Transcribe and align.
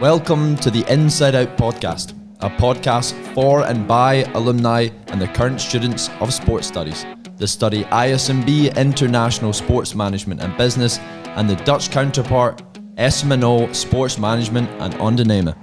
Welcome 0.00 0.54
to 0.58 0.70
the 0.70 0.84
Inside 0.88 1.34
Out 1.34 1.56
podcast, 1.56 2.12
a 2.38 2.48
podcast 2.48 3.14
for 3.34 3.64
and 3.64 3.88
by 3.88 4.22
alumni 4.34 4.90
and 5.08 5.20
the 5.20 5.26
current 5.26 5.60
students 5.60 6.08
of 6.20 6.32
sports 6.32 6.68
studies, 6.68 7.04
the 7.36 7.48
study 7.48 7.82
ISMB 7.82 8.76
International 8.76 9.52
Sports 9.52 9.96
Management 9.96 10.40
and 10.40 10.56
Business, 10.56 10.98
and 11.34 11.50
the 11.50 11.56
Dutch 11.64 11.90
counterpart 11.90 12.62
SMNO 12.94 13.74
Sports 13.74 14.18
Management 14.18 14.70
and 14.80 14.94
Ondernemen. 15.00 15.56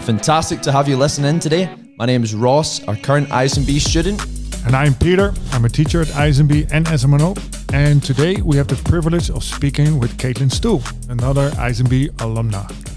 Fantastic 0.00 0.62
to 0.62 0.72
have 0.72 0.88
you 0.88 0.96
listen 0.96 1.26
in 1.26 1.38
today. 1.38 1.68
My 1.98 2.06
name 2.06 2.24
is 2.24 2.34
Ross, 2.34 2.82
our 2.84 2.96
current 2.96 3.28
ISMB 3.28 3.78
student. 3.78 4.24
And 4.64 4.74
I'm 4.74 4.94
Peter. 4.94 5.34
I'm 5.50 5.66
a 5.66 5.68
teacher 5.68 6.00
at 6.00 6.06
ISMB 6.06 6.72
and 6.72 6.86
SMNO. 6.86 7.74
And 7.74 8.02
today 8.02 8.40
we 8.40 8.56
have 8.56 8.68
the 8.68 8.76
privilege 8.88 9.28
of 9.28 9.44
speaking 9.44 9.98
with 9.98 10.16
Caitlin 10.16 10.48
Stoel, 10.48 10.82
another 11.10 11.50
ISMB 11.50 12.08
alumna. 12.12 12.91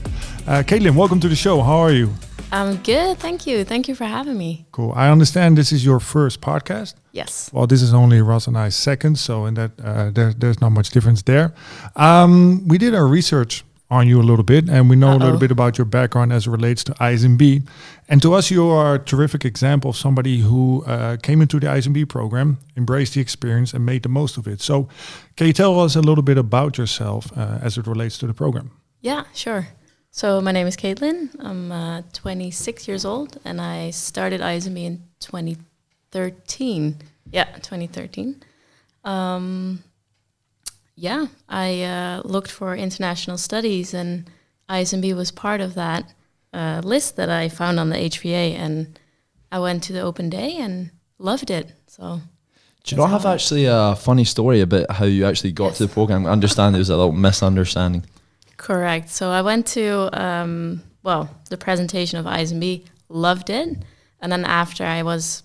Uh, 0.48 0.62
Caitlin, 0.62 0.96
welcome 0.96 1.20
to 1.20 1.28
the 1.28 1.36
show. 1.36 1.61
How 1.64 1.78
are 1.78 1.92
you? 1.92 2.14
I'm 2.51 2.78
good. 2.83 3.18
Thank 3.18 3.47
you. 3.47 3.64
Thank 3.65 3.88
you 3.88 3.96
for 3.96 4.06
having 4.06 4.38
me. 4.38 4.68
Cool. 4.71 4.92
I 4.96 5.10
understand 5.10 5.57
this 5.57 5.71
is 5.71 5.83
your 5.83 6.00
first 6.00 6.39
podcast. 6.39 6.93
Yes. 7.14 7.50
Well, 7.51 7.65
this 7.65 7.82
is 7.82 7.96
only 7.96 8.21
Ross 8.21 8.46
and 8.46 8.56
I's 8.56 8.75
second, 8.75 9.18
so 9.18 9.47
in 9.47 9.56
that 9.56 9.71
uh, 9.84 10.11
there, 10.11 10.34
there's 10.34 10.61
not 10.61 10.70
much 10.70 10.92
difference 10.92 11.23
there. 11.23 11.51
Um, 11.96 12.68
we 12.68 12.78
did 12.78 12.93
our 12.93 13.07
research 13.07 13.64
on 13.89 14.07
you 14.07 14.21
a 14.21 14.23
little 14.23 14.43
bit, 14.43 14.70
and 14.70 14.87
we 14.87 14.96
know 14.96 15.10
Uh-oh. 15.10 15.18
a 15.18 15.23
little 15.25 15.39
bit 15.39 15.50
about 15.50 15.79
your 15.79 15.86
background 15.86 16.32
as 16.32 16.46
it 16.46 16.51
relates 16.51 16.84
to 16.84 16.92
ISMB. 16.93 17.68
And 18.07 18.21
to 18.21 18.36
us, 18.36 18.51
you 18.51 18.68
are 18.68 18.96
a 18.96 19.00
terrific 19.00 19.46
example 19.46 19.89
of 19.89 19.98
somebody 19.98 20.42
who 20.42 20.84
uh, 20.86 21.18
came 21.18 21.42
into 21.42 21.59
the 21.59 21.68
ISMB 21.68 22.07
program, 22.07 22.59
embraced 22.78 23.15
the 23.15 23.21
experience, 23.21 23.73
and 23.73 23.84
made 23.84 24.04
the 24.04 24.09
most 24.09 24.37
of 24.37 24.48
it. 24.48 24.62
So, 24.62 24.89
can 25.37 25.48
you 25.48 25.54
tell 25.54 25.79
us 25.79 25.96
a 25.96 26.01
little 26.01 26.23
bit 26.23 26.37
about 26.37 26.78
yourself 26.78 27.36
uh, 27.36 27.57
as 27.64 27.79
it 27.79 27.87
relates 27.87 28.20
to 28.20 28.28
the 28.28 28.34
program? 28.36 28.70
Yeah, 29.01 29.23
sure. 29.34 29.70
So, 30.15 30.39
my 30.39 30.54
name 30.54 30.65
is 30.65 30.78
Caitlin. 30.78 31.28
I'm 31.39 31.74
uh, 31.74 32.02
26 32.14 32.88
years 32.88 33.03
old, 33.03 33.38
and 33.44 33.59
I 33.59 33.90
started 33.90 34.40
ISMB 34.40 34.86
in 34.86 35.03
2013. 35.20 36.95
Yeah, 37.34 37.44
2013. 37.56 38.42
Um, 39.03 39.84
yeah, 40.95 41.25
I 41.50 41.84
uh, 41.84 42.22
looked 42.23 42.50
for 42.50 42.78
international 42.78 43.38
studies, 43.38 43.94
and 43.94 44.30
ISMB 44.70 45.14
was 45.17 45.31
part 45.31 45.59
of 45.59 45.73
that 45.73 46.14
uh, 46.53 46.80
list 46.81 47.18
that 47.18 47.30
I 47.30 47.50
found 47.50 47.78
on 47.78 47.90
the 47.90 47.97
HVA, 47.97 48.56
and 48.56 48.97
I 49.52 49.59
went 49.59 49.84
to 49.84 49.92
the 49.92 50.00
open 50.00 50.30
day 50.30 50.56
and 50.56 50.92
loved 51.20 51.52
it. 51.52 51.73
So. 51.88 52.22
Do 52.86 52.95
you 52.95 53.02
not 53.02 53.09
have 53.09 53.25
actually 53.25 53.66
a 53.66 53.97
funny 53.97 54.23
story 54.23 54.62
about 54.62 54.90
how 54.92 55.03
you 55.03 55.25
actually 55.25 55.52
got 55.52 55.72
yes. 55.72 55.78
to 55.80 55.88
the 55.88 55.94
program? 55.94 56.25
I 56.25 56.30
understand 56.30 56.73
there 56.73 56.80
was 56.80 56.90
a 56.90 56.95
little 56.95 57.12
misunderstanding. 57.12 58.06
Correct. 58.58 59.09
So 59.09 59.30
I 59.31 59.42
went 59.42 59.67
to 59.67 60.09
um, 60.20 60.81
well 61.03 61.30
the 61.50 61.58
presentation 61.58 62.20
of 62.20 62.25
ISMB, 62.25 62.86
loved 63.09 63.50
it, 63.50 63.78
and 64.22 64.31
then 64.31 64.45
after 64.45 64.84
I 64.84 65.03
was 65.03 65.44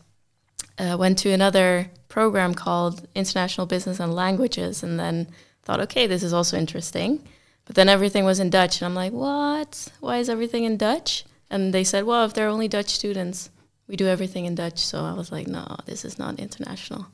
uh, 0.78 0.96
went 0.98 1.18
to 1.18 1.30
another 1.30 1.90
program 2.08 2.54
called 2.54 3.06
International 3.14 3.66
Business 3.66 4.00
and 4.00 4.14
Languages, 4.14 4.82
and 4.82 4.98
then 4.98 5.28
thought, 5.62 5.80
okay, 5.80 6.06
this 6.06 6.22
is 6.22 6.32
also 6.32 6.56
interesting. 6.56 7.26
But 7.66 7.76
then 7.76 7.88
everything 7.88 8.24
was 8.24 8.40
in 8.40 8.50
Dutch, 8.50 8.80
and 8.80 8.86
I'm 8.86 8.94
like, 8.94 9.12
what? 9.12 9.88
Why 10.00 10.18
is 10.18 10.28
everything 10.28 10.64
in 10.64 10.76
Dutch? 10.76 11.24
And 11.50 11.72
they 11.72 11.84
said, 11.84 12.04
well, 12.04 12.24
if 12.24 12.34
they're 12.34 12.48
only 12.48 12.68
Dutch 12.68 12.88
students, 12.88 13.50
we 13.86 13.96
do 13.96 14.06
everything 14.06 14.44
in 14.44 14.54
Dutch. 14.54 14.78
So 14.78 15.04
I 15.04 15.12
was 15.12 15.30
like, 15.30 15.46
no, 15.46 15.76
this 15.84 16.04
is 16.04 16.18
not 16.18 16.38
international. 16.38 17.06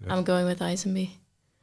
Yes. 0.00 0.10
I'm 0.10 0.24
going 0.24 0.46
with 0.46 0.60
ISMB. 0.60 1.10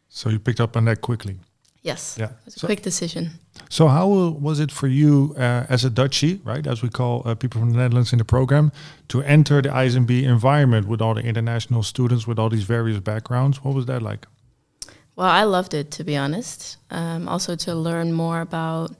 So 0.07 0.29
you 0.29 0.39
picked 0.39 0.61
up 0.61 0.77
on 0.77 0.85
that 0.85 1.01
quickly. 1.01 1.39
Yes. 1.81 2.17
Yeah. 2.19 2.25
It 2.25 2.45
was 2.45 2.55
a 2.55 2.59
so 2.59 2.67
quick 2.67 2.81
decision. 2.81 3.31
So 3.69 3.87
how 3.87 4.07
was 4.07 4.59
it 4.59 4.71
for 4.71 4.87
you 4.87 5.33
uh, 5.37 5.65
as 5.69 5.85
a 5.85 5.89
Dutchie, 5.89 6.39
right, 6.43 6.65
as 6.67 6.81
we 6.81 6.89
call 6.89 7.21
uh, 7.25 7.35
people 7.35 7.61
from 7.61 7.71
the 7.71 7.77
Netherlands 7.77 8.11
in 8.11 8.19
the 8.19 8.25
program, 8.25 8.71
to 9.07 9.21
enter 9.21 9.61
the 9.61 9.69
ISMB 9.69 10.23
environment 10.23 10.87
with 10.87 11.01
all 11.01 11.13
the 11.13 11.21
international 11.21 11.83
students, 11.83 12.27
with 12.27 12.39
all 12.39 12.49
these 12.49 12.63
various 12.63 12.99
backgrounds? 12.99 13.63
What 13.63 13.75
was 13.75 13.85
that 13.85 14.01
like? 14.01 14.27
Well, 15.15 15.27
I 15.27 15.43
loved 15.43 15.73
it, 15.73 15.91
to 15.91 16.03
be 16.03 16.17
honest. 16.17 16.77
Um, 16.91 17.27
also 17.27 17.55
to 17.55 17.75
learn 17.75 18.13
more 18.13 18.41
about 18.41 18.91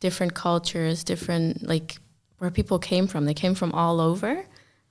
different 0.00 0.34
cultures, 0.34 1.04
different, 1.04 1.62
like, 1.62 1.98
where 2.38 2.50
people 2.50 2.78
came 2.78 3.06
from. 3.06 3.24
They 3.24 3.34
came 3.34 3.54
from 3.54 3.72
all 3.72 4.00
over, 4.00 4.44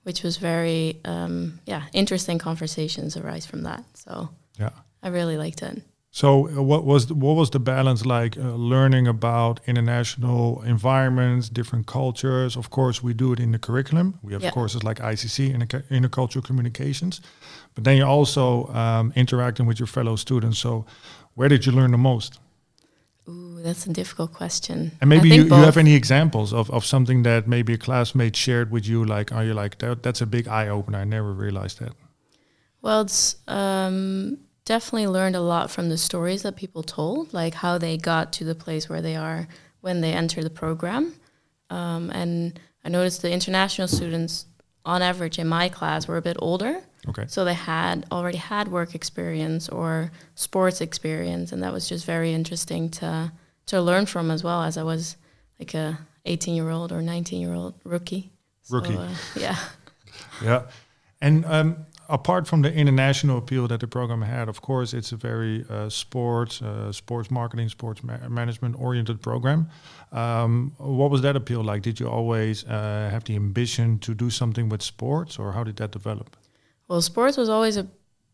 which 0.04 0.24
was 0.24 0.38
very, 0.38 1.00
um, 1.06 1.60
yeah, 1.66 1.84
interesting 1.94 2.40
conversations 2.40 3.18
arise 3.18 3.46
from 3.46 3.64
that. 3.64 3.84
So 3.94 4.30
yeah, 4.60 4.72
I 5.04 5.10
really 5.10 5.38
liked 5.38 5.62
it. 5.62 5.82
So, 6.18 6.50
uh, 6.50 6.64
what 6.64 6.84
was 6.84 7.06
the, 7.06 7.14
what 7.14 7.36
was 7.36 7.52
the 7.52 7.60
balance 7.60 8.04
like? 8.04 8.38
Uh, 8.38 8.56
learning 8.56 9.08
about 9.08 9.60
international 9.68 10.64
environments, 10.64 11.48
different 11.48 11.86
cultures. 11.86 12.58
Of 12.58 12.72
course, 12.72 13.04
we 13.04 13.14
do 13.14 13.34
it 13.34 13.40
in 13.40 13.52
the 13.52 13.60
curriculum. 13.60 14.18
We 14.24 14.34
have 14.34 14.42
yep. 14.42 14.52
courses 14.52 14.84
like 14.84 14.98
ICC, 14.98 15.56
intercultural 15.92 16.44
communications, 16.44 17.22
but 17.76 17.84
then 17.84 17.98
you're 17.98 18.08
also 18.08 18.66
um, 18.74 19.14
interacting 19.16 19.68
with 19.68 19.80
your 19.80 19.86
fellow 19.86 20.16
students. 20.16 20.58
So, 20.58 20.88
where 21.36 21.50
did 21.50 21.68
you 21.68 21.72
learn 21.72 21.92
the 21.92 22.00
most? 22.00 22.40
Ooh, 23.30 23.62
that's 23.62 23.86
a 23.86 23.94
difficult 23.94 24.34
question. 24.34 24.94
And 25.02 25.12
maybe 25.12 25.30
you, 25.30 25.44
you 25.44 25.54
have 25.54 25.78
any 25.78 25.94
examples 25.94 26.52
of, 26.52 26.72
of 26.72 26.84
something 26.84 27.22
that 27.24 27.48
maybe 27.48 27.74
a 27.74 27.78
classmate 27.78 28.36
shared 28.36 28.72
with 28.72 28.88
you, 28.88 29.06
like, 29.06 29.32
are 29.32 29.44
you 29.44 29.54
like, 29.54 29.78
that, 29.78 30.02
that's 30.02 30.22
a 30.22 30.26
big 30.26 30.48
eye 30.48 30.68
opener. 30.68 30.98
I 30.98 31.04
never 31.04 31.32
realized 31.32 31.80
that. 31.80 31.92
Well, 32.82 33.02
it's 33.02 33.36
um, 33.48 34.40
definitely 34.68 35.08
learned 35.08 35.36
a 35.36 35.42
lot 35.42 35.72
from 35.72 35.88
the 35.88 35.98
stories 35.98 36.44
that 36.44 36.58
people 36.58 36.84
told, 36.84 37.34
like 37.34 37.54
how 37.54 37.78
they 37.78 37.98
got 37.98 38.34
to 38.34 38.44
the 38.44 38.54
place 38.54 38.90
where 38.90 39.02
they 39.02 39.16
are 39.16 39.48
when 39.80 40.02
they 40.02 40.12
enter 40.12 40.44
the 40.44 40.50
program. 40.50 41.14
Um, 41.70 42.10
and 42.12 42.60
I 42.84 42.90
noticed 42.90 43.22
the 43.22 43.32
international 43.32 43.88
students, 43.88 44.46
on 44.86 45.02
average, 45.02 45.40
in 45.40 45.48
my 45.48 45.70
class, 45.70 46.06
were 46.08 46.18
a 46.18 46.22
bit 46.22 46.36
older. 46.40 46.82
Okay. 47.08 47.24
So 47.28 47.46
they 47.46 47.54
had 47.54 48.06
already 48.12 48.38
had 48.38 48.68
work 48.68 48.94
experience 48.94 49.70
or 49.70 50.12
sports 50.36 50.82
experience, 50.82 51.54
and 51.54 51.64
that 51.64 51.72
was 51.72 51.88
just 51.88 52.06
very 52.06 52.34
interesting 52.34 52.90
to 53.00 53.32
to 53.68 53.82
learn 53.82 54.06
from 54.06 54.30
as 54.32 54.44
well. 54.44 54.64
As 54.64 54.78
I 54.78 54.84
was 54.84 55.16
like 55.60 55.74
a 55.74 55.98
18 56.26 56.56
year 56.56 56.70
old 56.70 56.92
or 56.92 57.02
19 57.02 57.40
year 57.40 57.54
old 57.54 57.76
rookie. 57.86 58.32
Rookie. 58.70 58.94
So, 58.96 59.00
uh, 59.00 59.16
yeah. 59.38 59.58
yeah. 60.44 60.62
And 61.22 61.46
um, 61.46 61.87
apart 62.10 62.48
from 62.48 62.62
the 62.62 62.74
international 62.74 63.38
appeal 63.38 63.68
that 63.68 63.80
the 63.80 63.88
program 63.88 64.22
had, 64.22 64.50
of 64.50 64.62
course, 64.62 64.94
it's 64.94 65.12
a 65.12 65.16
very 65.16 65.66
uh, 65.70 65.90
sports, 65.90 66.62
uh, 66.62 66.92
sports 66.92 67.30
marketing, 67.30 67.70
sports 67.70 68.04
ma 68.04 68.18
management 68.30 68.76
oriented 68.80 69.22
program. 69.22 69.70
Um, 70.12 70.74
what 70.78 71.12
was 71.12 71.22
that 71.22 71.36
appeal 71.36 71.64
like? 71.64 71.82
Did 71.82 72.00
you 72.00 72.08
always 72.08 72.64
uh, 72.66 73.10
have 73.12 73.24
the 73.26 73.36
ambition 73.36 74.00
to 74.00 74.14
do 74.14 74.30
something 74.30 74.70
with 74.70 74.82
sports, 74.82 75.40
or 75.40 75.52
how 75.52 75.64
did 75.64 75.76
that 75.78 75.92
develop? 75.92 76.36
Well, 76.88 77.02
sports 77.02 77.38
was 77.38 77.50
always 77.50 77.78
a 77.78 77.88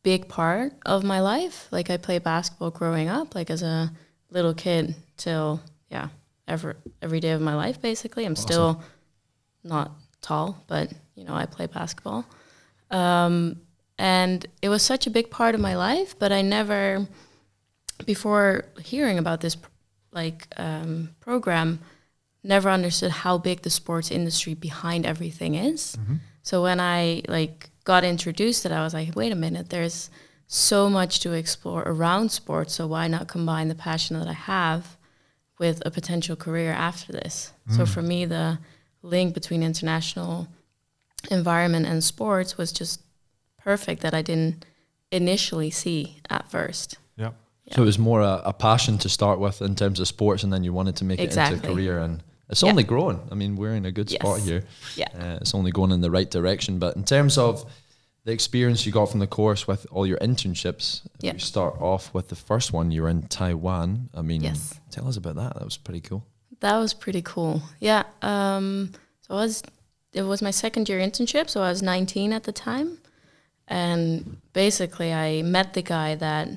big 0.03 0.27
part 0.27 0.73
of 0.85 1.03
my 1.03 1.21
life. 1.21 1.67
Like 1.71 1.89
I 1.89 1.97
played 1.97 2.23
basketball 2.23 2.71
growing 2.71 3.09
up, 3.09 3.35
like 3.35 3.49
as 3.49 3.63
a 3.63 3.91
little 4.29 4.53
kid 4.53 4.95
till 5.17 5.61
yeah, 5.89 6.09
every 6.47 6.75
every 7.01 7.19
day 7.19 7.31
of 7.31 7.41
my 7.41 7.55
life. 7.55 7.81
Basically, 7.81 8.25
I'm 8.25 8.33
awesome. 8.33 8.47
still 8.47 8.83
not 9.63 9.91
tall, 10.21 10.63
but 10.67 10.91
you 11.15 11.23
know 11.23 11.33
I 11.33 11.45
play 11.45 11.67
basketball. 11.67 12.25
Um, 12.93 13.61
and 13.97 14.45
it 14.61 14.69
was 14.69 14.81
such 14.81 15.07
a 15.07 15.09
big 15.09 15.29
part 15.29 15.55
of 15.55 15.61
my 15.61 15.75
life, 15.75 16.17
but 16.17 16.31
I 16.31 16.41
never, 16.41 17.07
before 18.05 18.65
hearing 18.81 19.17
about 19.17 19.41
this 19.41 19.57
like 20.11 20.47
um, 20.57 21.09
program, 21.19 21.79
never 22.43 22.69
understood 22.69 23.11
how 23.11 23.37
big 23.37 23.61
the 23.61 23.69
sports 23.69 24.11
industry 24.11 24.53
behind 24.53 25.05
everything 25.05 25.55
is. 25.55 25.95
Mm-hmm. 25.95 26.15
So 26.43 26.61
when 26.61 26.79
I 26.79 27.23
like 27.27 27.69
got 27.83 28.03
introduced 28.03 28.63
to 28.63 28.69
it, 28.69 28.75
I 28.75 28.83
was 28.83 28.93
like, 28.93 29.15
wait 29.15 29.31
a 29.31 29.35
minute, 29.35 29.69
there's 29.69 30.09
so 30.47 30.89
much 30.89 31.21
to 31.21 31.31
explore 31.31 31.83
around 31.85 32.29
sports. 32.29 32.75
So 32.75 32.85
why 32.87 33.07
not 33.07 33.27
combine 33.27 33.69
the 33.69 33.75
passion 33.75 34.19
that 34.19 34.27
I 34.27 34.33
have 34.33 34.97
with 35.57 35.81
a 35.85 35.91
potential 35.91 36.35
career 36.35 36.71
after 36.71 37.11
this? 37.11 37.53
Mm. 37.69 37.77
So 37.77 37.85
for 37.85 38.01
me, 38.01 38.25
the 38.25 38.59
link 39.01 39.33
between 39.33 39.63
international 39.63 40.47
environment 41.31 41.85
and 41.85 42.03
sports 42.03 42.57
was 42.57 42.71
just 42.71 43.01
perfect 43.57 44.01
that 44.01 44.13
I 44.13 44.21
didn't 44.21 44.65
initially 45.11 45.69
see 45.69 46.17
at 46.29 46.49
first. 46.49 46.97
Yeah. 47.15 47.31
So 47.71 47.83
it 47.83 47.85
was 47.85 47.99
more 47.99 48.21
a, 48.21 48.41
a, 48.45 48.53
passion 48.53 48.97
to 48.99 49.09
start 49.09 49.39
with 49.39 49.61
in 49.61 49.75
terms 49.75 49.99
of 49.99 50.07
sports, 50.07 50.43
and 50.43 50.51
then 50.51 50.63
you 50.63 50.73
wanted 50.73 50.97
to 50.97 51.05
make 51.05 51.19
exactly. 51.19 51.55
it 51.55 51.59
into 51.59 51.71
a 51.71 51.73
career, 51.73 51.99
and 51.99 52.21
it's 52.49 52.61
yeah. 52.61 52.69
only 52.69 52.83
growing. 52.83 53.21
I 53.31 53.35
mean, 53.35 53.55
we're 53.55 53.73
in 53.73 53.85
a 53.85 53.91
good 53.91 54.11
yes. 54.11 54.21
spot 54.21 54.39
here. 54.39 54.63
Yeah, 54.95 55.07
uh, 55.17 55.37
it's 55.39 55.55
only 55.55 55.71
going 55.71 55.91
in 55.91 56.01
the 56.01 56.11
right 56.11 56.29
direction. 56.29 56.77
But 56.77 56.97
in 56.97 57.05
terms 57.05 57.37
of 57.37 57.65
the 58.25 58.33
experience 58.33 58.85
you 58.85 58.91
got 58.91 59.09
from 59.09 59.21
the 59.21 59.27
course 59.27 59.65
with 59.65 59.87
all 59.91 60.05
your 60.05 60.17
internships, 60.17 61.01
yeah. 61.19 61.33
you 61.33 61.39
start 61.39 61.79
off 61.79 62.13
with 62.13 62.27
the 62.27 62.35
first 62.35 62.73
one. 62.73 62.91
You 62.91 63.03
were 63.03 63.09
in 63.09 63.23
Taiwan. 63.27 64.09
I 64.13 64.21
mean, 64.21 64.43
yes. 64.43 64.79
tell 64.91 65.07
us 65.07 65.15
about 65.15 65.35
that. 65.35 65.53
That 65.55 65.63
was 65.63 65.77
pretty 65.77 66.01
cool. 66.01 66.25
That 66.59 66.77
was 66.77 66.93
pretty 66.93 67.21
cool. 67.21 67.61
Yeah. 67.79 68.03
Um, 68.21 68.91
so 69.21 69.35
I 69.35 69.37
was 69.37 69.63
it 70.13 70.23
was 70.23 70.41
my 70.41 70.51
second 70.51 70.87
year 70.89 70.99
internship, 70.99 71.49
so 71.49 71.61
I 71.61 71.69
was 71.69 71.81
19 71.81 72.33
at 72.33 72.43
the 72.43 72.51
time. 72.51 72.97
And 73.67 74.37
basically, 74.53 75.13
I 75.13 75.41
met 75.41 75.73
the 75.73 75.81
guy 75.81 76.15
that, 76.15 76.49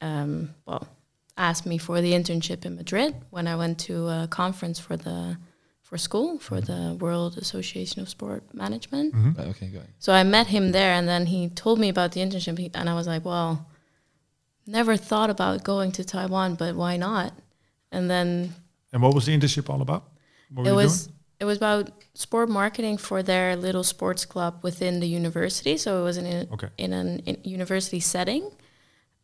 um, 0.00 0.54
well, 0.66 0.88
asked 1.36 1.66
me 1.66 1.76
for 1.78 2.00
the 2.00 2.12
internship 2.12 2.64
in 2.64 2.76
Madrid 2.76 3.14
when 3.30 3.46
I 3.46 3.56
went 3.56 3.78
to 3.80 4.08
a 4.08 4.26
conference 4.30 4.78
for 4.78 4.96
the 4.96 5.36
for 5.82 5.98
school 5.98 6.38
for 6.40 6.60
the 6.60 6.96
World 6.98 7.38
Association 7.38 8.02
of 8.02 8.08
Sport 8.08 8.42
Management. 8.52 9.14
Right, 9.14 9.46
okay, 9.48 9.68
got 9.68 9.82
it. 9.84 9.90
So 10.00 10.12
I 10.12 10.24
met 10.24 10.48
him 10.48 10.72
there, 10.72 10.92
and 10.92 11.06
then 11.06 11.26
he 11.26 11.48
told 11.48 11.78
me 11.78 11.88
about 11.88 12.10
the 12.12 12.20
internship, 12.20 12.58
he- 12.58 12.72
and 12.74 12.88
I 12.90 12.94
was 12.94 13.06
like, 13.06 13.24
well, 13.24 13.68
never 14.66 14.96
thought 14.96 15.30
about 15.30 15.62
going 15.62 15.92
to 15.92 16.04
Taiwan, 16.04 16.56
but 16.56 16.74
why 16.74 16.96
not? 16.96 17.32
And 17.92 18.10
then 18.10 18.54
And 18.92 19.00
what 19.02 19.14
was 19.14 19.26
the 19.26 19.38
internship 19.38 19.70
all 19.70 19.80
about? 19.80 20.04
What 20.50 20.64
were 20.64 20.68
it 20.70 20.72
you 20.72 20.76
was 20.76 21.06
doing? 21.06 21.15
It 21.40 21.44
was 21.44 21.56
about 21.58 21.90
sport 22.14 22.48
marketing 22.48 22.96
for 22.98 23.22
their 23.22 23.56
little 23.56 23.84
sports 23.84 24.24
club 24.24 24.58
within 24.62 25.00
the 25.00 25.06
university. 25.06 25.76
So 25.76 26.00
it 26.00 26.04
was 26.04 26.16
in 26.16 26.26
a, 26.26 26.46
Okay. 26.54 26.68
in 26.78 26.92
an 26.92 27.18
in 27.20 27.36
university 27.44 28.00
setting. 28.00 28.50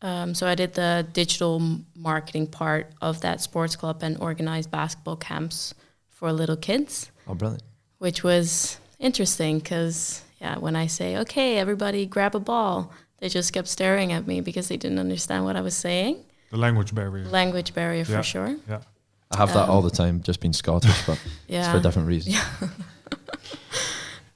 Um, 0.02 0.34
so 0.34 0.46
I 0.46 0.54
did 0.54 0.74
the 0.74 1.06
digital 1.12 1.60
marketing 1.94 2.48
part 2.48 2.92
of 3.00 3.20
that 3.20 3.40
sports 3.40 3.76
club 3.76 4.02
and 4.02 4.18
organized 4.18 4.70
basketball 4.70 5.16
camps 5.16 5.74
for 6.08 6.32
little 6.32 6.56
kids, 6.56 7.10
Oh, 7.26 7.34
brilliant. 7.34 7.62
which 7.98 8.22
was 8.24 8.78
interesting 8.98 9.58
because 9.60 10.22
yeah, 10.40 10.58
when 10.58 10.74
I 10.76 10.88
say 10.88 11.16
okay, 11.18 11.56
everybody 11.58 12.04
grab 12.06 12.34
a 12.34 12.40
ball, 12.40 12.92
they 13.18 13.28
just 13.28 13.52
kept 13.52 13.68
staring 13.68 14.12
at 14.12 14.26
me 14.26 14.40
because 14.40 14.66
they 14.68 14.76
didn't 14.76 14.98
understand 14.98 15.44
what 15.44 15.54
I 15.56 15.60
was 15.60 15.76
saying. 15.76 16.16
The 16.50 16.56
language 16.58 16.92
barrier. 16.94 17.24
Language 17.26 17.72
barrier 17.72 18.04
Yeah. 18.08 18.16
for 18.16 18.22
sure. 18.24 18.56
yeah. 18.68 18.80
I 19.32 19.38
have 19.38 19.52
that 19.54 19.68
all 19.68 19.82
the 19.82 19.90
time, 19.90 20.22
just 20.22 20.40
being 20.40 20.52
Scottish, 20.52 21.06
but 21.06 21.20
it's 21.48 21.68
for 21.68 21.80
different 21.80 22.08
reasons. 22.08 22.36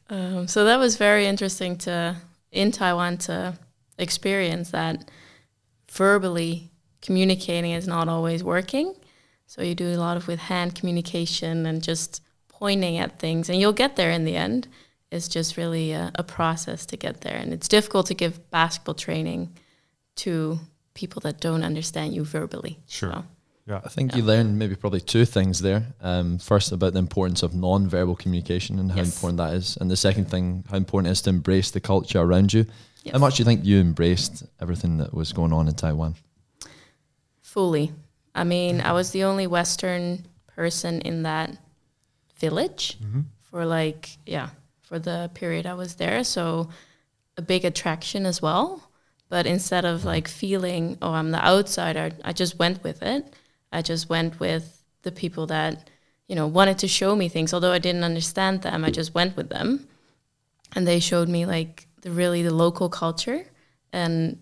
Um, 0.08 0.46
so 0.46 0.64
that 0.64 0.78
was 0.78 0.96
very 0.96 1.26
interesting 1.26 1.76
to 1.78 2.16
in 2.52 2.70
Taiwan 2.70 3.18
to 3.18 3.58
experience 3.98 4.70
that 4.70 5.10
verbally 5.90 6.70
communicating 7.02 7.72
is 7.72 7.88
not 7.88 8.08
always 8.08 8.44
working. 8.44 8.94
So 9.46 9.62
you 9.62 9.74
do 9.74 9.92
a 9.92 9.96
lot 9.96 10.16
of 10.16 10.26
with 10.26 10.38
hand 10.38 10.74
communication 10.74 11.66
and 11.66 11.82
just 11.82 12.22
pointing 12.48 12.98
at 12.98 13.18
things, 13.18 13.48
and 13.48 13.60
you'll 13.60 13.72
get 13.72 13.96
there 13.96 14.10
in 14.10 14.24
the 14.24 14.36
end. 14.36 14.68
It's 15.10 15.28
just 15.28 15.56
really 15.56 15.92
a, 15.92 16.10
a 16.16 16.24
process 16.24 16.84
to 16.86 16.96
get 16.96 17.20
there, 17.20 17.36
and 17.36 17.52
it's 17.52 17.68
difficult 17.68 18.06
to 18.06 18.14
give 18.14 18.50
basketball 18.50 18.94
training 18.94 19.56
to 20.16 20.58
people 20.94 21.20
that 21.20 21.40
don't 21.40 21.62
understand 21.62 22.14
you 22.14 22.24
verbally. 22.24 22.78
Sure. 22.88 23.12
So, 23.12 23.24
Yeah. 23.66 23.80
I 23.84 23.88
think 23.88 24.14
you 24.14 24.22
learned 24.22 24.58
maybe 24.58 24.76
probably 24.76 25.00
two 25.00 25.24
things 25.24 25.58
there. 25.60 25.86
Um, 26.00 26.38
first, 26.38 26.70
about 26.70 26.92
the 26.92 27.00
importance 27.00 27.42
of 27.42 27.52
non-verbal 27.54 28.14
communication 28.16 28.78
and 28.78 28.92
how 28.92 28.98
Yes. 28.98 29.14
important 29.14 29.38
that 29.38 29.54
is, 29.54 29.76
and 29.80 29.90
the 29.90 29.96
second 29.96 30.26
thing, 30.30 30.64
how 30.70 30.76
important 30.76 31.08
it 31.08 31.12
is 31.12 31.22
to 31.22 31.30
embrace 31.30 31.72
the 31.72 31.80
culture 31.80 32.20
around 32.20 32.52
you. 32.52 32.64
yes. 33.02 33.12
How 33.12 33.18
much 33.18 33.36
do 33.36 33.40
you 33.40 33.44
think 33.44 33.64
you 33.64 33.80
embraced 33.80 34.44
everything 34.60 34.98
that 34.98 35.12
was 35.14 35.32
going 35.32 35.52
on 35.52 35.68
in 35.68 35.74
Taiwan? 35.74 36.14
fully. 37.40 37.90
I 38.34 38.44
mean, 38.44 38.82
I 38.82 38.92
was 38.92 39.12
the 39.12 39.24
only 39.24 39.46
Western 39.46 40.26
person 40.54 41.00
in 41.00 41.22
that 41.22 41.56
village 42.38 42.98
for 43.40 43.64
like, 43.64 44.10
yeah, 44.26 44.50
for 44.82 44.98
the 44.98 45.30
period 45.32 45.64
I 45.64 45.72
was 45.72 45.94
there. 45.94 46.22
So 46.22 46.68
a 47.38 47.42
big 47.42 47.64
attraction 47.64 48.26
as 48.26 48.42
well. 48.42 48.90
But 49.30 49.46
instead 49.46 49.84
of 49.86 50.04
like 50.04 50.28
feeling, 50.28 50.98
oh, 51.00 51.12
I'm 51.12 51.30
the 51.30 51.42
outsider, 51.42 52.10
I 52.24 52.32
just 52.34 52.58
went 52.58 52.82
with 52.84 53.02
it. 53.02 53.24
I 53.72 53.82
just 53.82 54.08
went 54.08 54.40
with 54.40 54.82
the 55.02 55.12
people 55.12 55.46
that, 55.46 55.90
you 56.28 56.34
know, 56.34 56.46
wanted 56.46 56.78
to 56.78 56.88
show 56.88 57.14
me 57.14 57.28
things. 57.28 57.52
Although 57.54 57.72
I 57.72 57.78
didn't 57.78 58.04
understand 58.04 58.62
them, 58.62 58.84
I 58.84 58.90
just 58.90 59.14
went 59.14 59.36
with 59.36 59.48
them. 59.48 59.88
And 60.74 60.86
they 60.86 61.00
showed 61.00 61.28
me 61.28 61.46
like 61.46 61.86
the 62.02 62.10
really 62.10 62.42
the 62.42 62.54
local 62.54 62.88
culture 62.88 63.44
and 63.92 64.38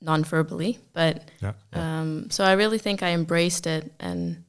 non-verbally, 0.00 0.78
but 0.92 1.30
Yeah. 1.40 1.52
um, 1.72 2.28
so 2.30 2.44
I 2.44 2.52
really 2.52 2.78
think 2.78 3.02
I 3.02 3.10
embraced 3.10 3.66
it 3.66 3.92
and 4.00 4.44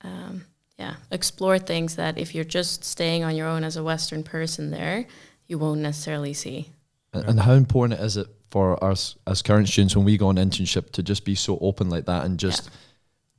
um, 0.00 0.46
yeah, 0.78 0.94
explored 1.10 1.66
things 1.66 1.96
that 1.96 2.18
if 2.18 2.34
you're 2.34 2.44
just 2.44 2.84
staying 2.84 3.24
on 3.24 3.36
your 3.36 3.46
own 3.46 3.64
as 3.64 3.76
a 3.76 3.82
Western 3.82 4.22
person 4.22 4.70
there, 4.70 5.06
you 5.46 5.58
won't 5.58 5.80
necessarily 5.80 6.32
see. 6.32 6.70
And, 7.12 7.28
and 7.28 7.40
how 7.40 7.52
important 7.52 8.00
is 8.00 8.16
it 8.16 8.28
for 8.50 8.82
us 8.82 9.16
as 9.26 9.42
current 9.42 9.68
students 9.68 9.96
when 9.96 10.04
we 10.04 10.16
go 10.16 10.28
on 10.28 10.36
internship 10.36 10.90
to 10.92 11.02
just 11.02 11.24
be 11.24 11.34
so 11.34 11.58
open 11.60 11.90
like 11.90 12.06
that 12.06 12.24
and 12.24 12.38
just 12.38 12.70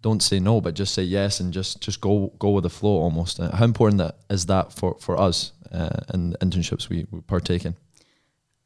don't 0.01 0.21
say 0.21 0.39
no, 0.39 0.61
but 0.61 0.73
just 0.75 0.93
say 0.93 1.03
yes 1.03 1.39
and 1.39 1.53
just 1.53 1.81
just 1.81 2.01
go 2.01 2.31
go 2.39 2.51
with 2.51 2.63
the 2.63 2.69
flow 2.69 2.97
almost. 2.97 3.39
Uh, 3.39 3.55
how 3.55 3.65
important 3.65 3.97
that 3.99 4.17
is 4.29 4.45
that 4.45 4.71
for 4.73 4.95
for 4.99 5.19
us 5.19 5.53
uh, 5.71 5.99
and 6.09 6.37
internships 6.39 6.89
we, 6.89 7.05
we 7.11 7.21
partake 7.21 7.65
in? 7.65 7.75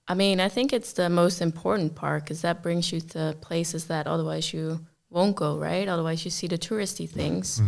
I 0.07 0.13
mean, 0.13 0.39
I 0.39 0.49
think 0.49 0.73
it's 0.73 0.93
the 0.93 1.09
most 1.09 1.41
important 1.41 1.95
part 1.95 2.23
because 2.23 2.41
that 2.41 2.61
brings 2.61 2.91
you 2.91 2.99
to 2.99 3.35
places 3.41 3.85
that 3.85 4.07
otherwise 4.07 4.53
you 4.53 4.85
won't 5.09 5.35
go, 5.35 5.57
right? 5.57 5.87
Otherwise, 5.87 6.25
you 6.25 6.31
see 6.31 6.47
the 6.47 6.57
touristy 6.57 7.09
things, 7.09 7.61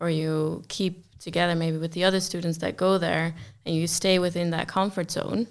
or 0.00 0.10
you 0.10 0.62
keep 0.68 1.04
together 1.18 1.54
maybe 1.54 1.78
with 1.78 1.92
the 1.92 2.04
other 2.04 2.20
students 2.20 2.58
that 2.58 2.76
go 2.76 2.98
there, 2.98 3.34
and 3.64 3.74
you 3.74 3.86
stay 3.86 4.18
within 4.18 4.50
that 4.50 4.68
comfort 4.68 5.10
zone. 5.10 5.46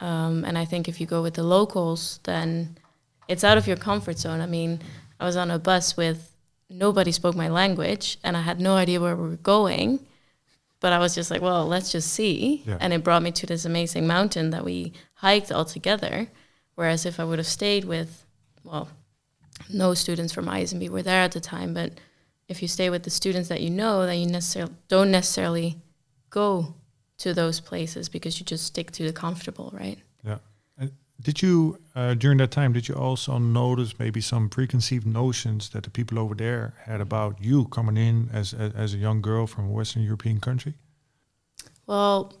Um, 0.00 0.44
and 0.44 0.56
I 0.58 0.64
think 0.64 0.88
if 0.88 1.00
you 1.00 1.06
go 1.06 1.22
with 1.22 1.34
the 1.34 1.42
locals, 1.42 2.20
then 2.24 2.76
it's 3.28 3.44
out 3.44 3.58
of 3.58 3.66
your 3.66 3.76
comfort 3.76 4.18
zone. 4.18 4.40
I 4.40 4.46
mean, 4.46 4.80
I 5.18 5.24
was 5.24 5.36
on 5.36 5.50
a 5.50 5.58
bus 5.58 5.96
with 5.96 6.31
nobody 6.72 7.12
spoke 7.12 7.34
my 7.34 7.48
language, 7.48 8.18
and 8.24 8.36
I 8.36 8.42
had 8.42 8.60
no 8.60 8.74
idea 8.74 9.00
where 9.00 9.16
we 9.16 9.28
were 9.28 9.36
going. 9.36 10.00
But 10.80 10.92
I 10.92 10.98
was 10.98 11.14
just 11.14 11.30
like, 11.30 11.40
well, 11.40 11.66
let's 11.66 11.92
just 11.92 12.12
see. 12.12 12.64
Yeah. 12.66 12.78
And 12.80 12.92
it 12.92 13.04
brought 13.04 13.22
me 13.22 13.30
to 13.32 13.46
this 13.46 13.64
amazing 13.64 14.06
mountain 14.06 14.50
that 14.50 14.64
we 14.64 14.92
hiked 15.14 15.52
all 15.52 15.64
together. 15.64 16.28
Whereas 16.74 17.06
if 17.06 17.20
I 17.20 17.24
would 17.24 17.38
have 17.38 17.46
stayed 17.46 17.84
with, 17.84 18.26
well, 18.64 18.88
no 19.72 19.94
students 19.94 20.32
from 20.32 20.46
ISMB 20.46 20.88
were 20.88 21.02
there 21.02 21.22
at 21.22 21.32
the 21.32 21.40
time, 21.40 21.72
but 21.72 21.92
if 22.48 22.62
you 22.62 22.68
stay 22.68 22.90
with 22.90 23.04
the 23.04 23.10
students 23.10 23.48
that 23.48 23.60
you 23.60 23.70
know, 23.70 24.04
then 24.06 24.18
you 24.18 24.26
necessarily 24.26 24.74
don't 24.88 25.10
necessarily 25.10 25.78
go 26.30 26.74
to 27.18 27.32
those 27.32 27.60
places 27.60 28.08
because 28.08 28.40
you 28.40 28.44
just 28.44 28.66
stick 28.66 28.90
to 28.90 29.04
the 29.04 29.12
comfortable, 29.12 29.70
right? 29.72 29.98
Yeah. 30.24 30.38
Did 31.22 31.40
you 31.42 31.78
uh, 31.94 32.14
during 32.14 32.38
that 32.38 32.50
time? 32.50 32.72
Did 32.72 32.88
you 32.88 32.94
also 32.94 33.38
notice 33.38 33.98
maybe 33.98 34.20
some 34.20 34.48
preconceived 34.48 35.06
notions 35.06 35.68
that 35.70 35.82
the 35.84 35.90
people 35.90 36.18
over 36.18 36.34
there 36.34 36.74
had 36.84 37.00
about 37.00 37.40
you 37.40 37.66
coming 37.66 37.96
in 37.96 38.28
as 38.32 38.52
as, 38.54 38.72
as 38.74 38.94
a 38.94 38.98
young 38.98 39.22
girl 39.22 39.46
from 39.46 39.66
a 39.66 39.70
Western 39.72 40.02
European 40.02 40.40
country? 40.40 40.74
Well, 41.86 42.32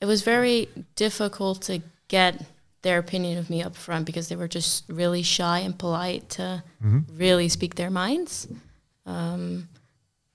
it 0.00 0.06
was 0.06 0.22
very 0.22 0.68
difficult 0.96 1.62
to 1.62 1.80
get 2.08 2.44
their 2.82 2.98
opinion 2.98 3.38
of 3.38 3.48
me 3.48 3.62
up 3.62 3.74
front 3.74 4.04
because 4.06 4.28
they 4.28 4.36
were 4.36 4.48
just 4.48 4.84
really 4.88 5.22
shy 5.22 5.60
and 5.60 5.78
polite 5.78 6.28
to 6.28 6.62
really 7.16 7.48
speak 7.48 7.74
their 7.76 7.90
minds. 7.90 8.46
Um, 9.06 9.68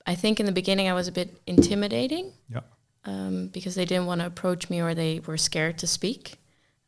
I 0.07 0.15
think 0.15 0.39
in 0.39 0.45
the 0.47 0.51
beginning 0.51 0.87
I 0.89 0.93
was 0.93 1.07
a 1.07 1.11
bit 1.11 1.39
intimidating 1.45 2.33
Yeah. 2.49 2.61
um, 3.05 3.48
because 3.50 3.75
they 3.75 3.86
didn't 3.86 4.07
want 4.07 4.21
to 4.21 4.25
approach 4.27 4.67
me 4.69 4.81
or 4.81 4.95
they 4.95 5.19
were 5.19 5.38
scared 5.38 5.77
to 5.79 5.88
speak. 5.88 6.38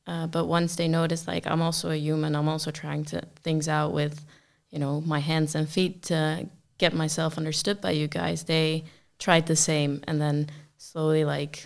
Uh, 0.08 0.28
but 0.28 0.46
once 0.46 0.76
they 0.76 0.88
noticed, 0.88 1.28
like 1.28 1.46
I'm 1.46 1.62
also 1.62 1.92
a 1.92 1.96
human, 1.96 2.36
I'm 2.36 2.50
also 2.50 2.72
trying 2.72 3.06
to 3.06 3.22
things 3.44 3.68
out 3.68 3.94
with, 3.94 4.26
you 4.72 4.80
know, 4.80 5.02
my 5.02 5.20
hands 5.20 5.56
and 5.56 5.70
feet 5.70 6.04
to 6.04 6.48
get 6.78 6.94
myself 6.94 7.38
understood 7.38 7.80
by 7.82 7.92
you 7.92 8.08
guys. 8.08 8.44
They 8.44 8.84
tried 9.20 9.46
the 9.46 9.56
same, 9.56 10.02
and 10.08 10.20
then 10.20 10.50
slowly, 10.78 11.24
like 11.24 11.66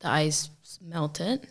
the 0.00 0.08
ice 0.08 0.50
melted. 0.80 1.46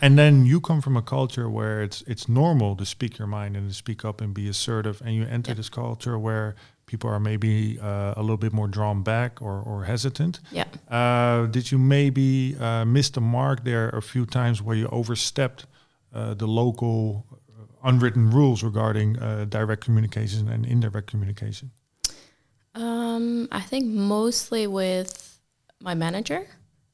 And 0.00 0.18
then 0.18 0.46
you 0.46 0.60
come 0.60 0.80
from 0.80 0.96
a 0.96 1.02
culture 1.02 1.48
where 1.50 1.82
it's 1.82 2.02
it's 2.06 2.28
normal 2.28 2.74
to 2.76 2.86
speak 2.86 3.18
your 3.18 3.28
mind 3.28 3.56
and 3.56 3.68
to 3.68 3.74
speak 3.74 4.04
up 4.04 4.20
and 4.20 4.32
be 4.34 4.48
assertive, 4.48 5.02
and 5.04 5.14
you 5.14 5.24
enter 5.24 5.50
Yeah. 5.50 5.56
this 5.56 5.68
culture 5.68 6.18
where 6.18 6.54
people 6.86 7.08
are 7.10 7.20
maybe 7.20 7.78
uh, 7.80 8.14
a 8.16 8.20
little 8.20 8.36
bit 8.36 8.52
more 8.52 8.68
drawn 8.68 9.02
back 9.02 9.40
or, 9.40 9.60
or 9.60 9.84
hesitant. 9.84 10.40
Yeah. 10.50 10.64
Uh, 10.88 11.46
did 11.46 11.70
you 11.70 11.78
maybe 11.78 12.56
uh, 12.58 12.84
miss 12.84 13.10
the 13.10 13.20
mark 13.20 13.64
there 13.64 13.88
a 13.90 14.02
few 14.02 14.26
times 14.26 14.60
where 14.60 14.76
you 14.76 14.88
overstepped 14.88 15.66
uh, 16.12 16.34
the 16.34 16.46
local 16.46 17.24
uh, 17.32 17.88
unwritten 17.88 18.30
rules 18.30 18.62
regarding 18.62 19.18
uh, 19.18 19.46
direct 19.48 19.84
communication 19.84 20.48
and 20.48 20.66
indirect 20.66 21.10
communication? 21.10 21.70
Um, 22.74 23.48
I 23.52 23.60
think 23.60 23.86
mostly 23.86 24.66
with 24.66 25.38
my 25.80 25.94
manager. 25.94 26.46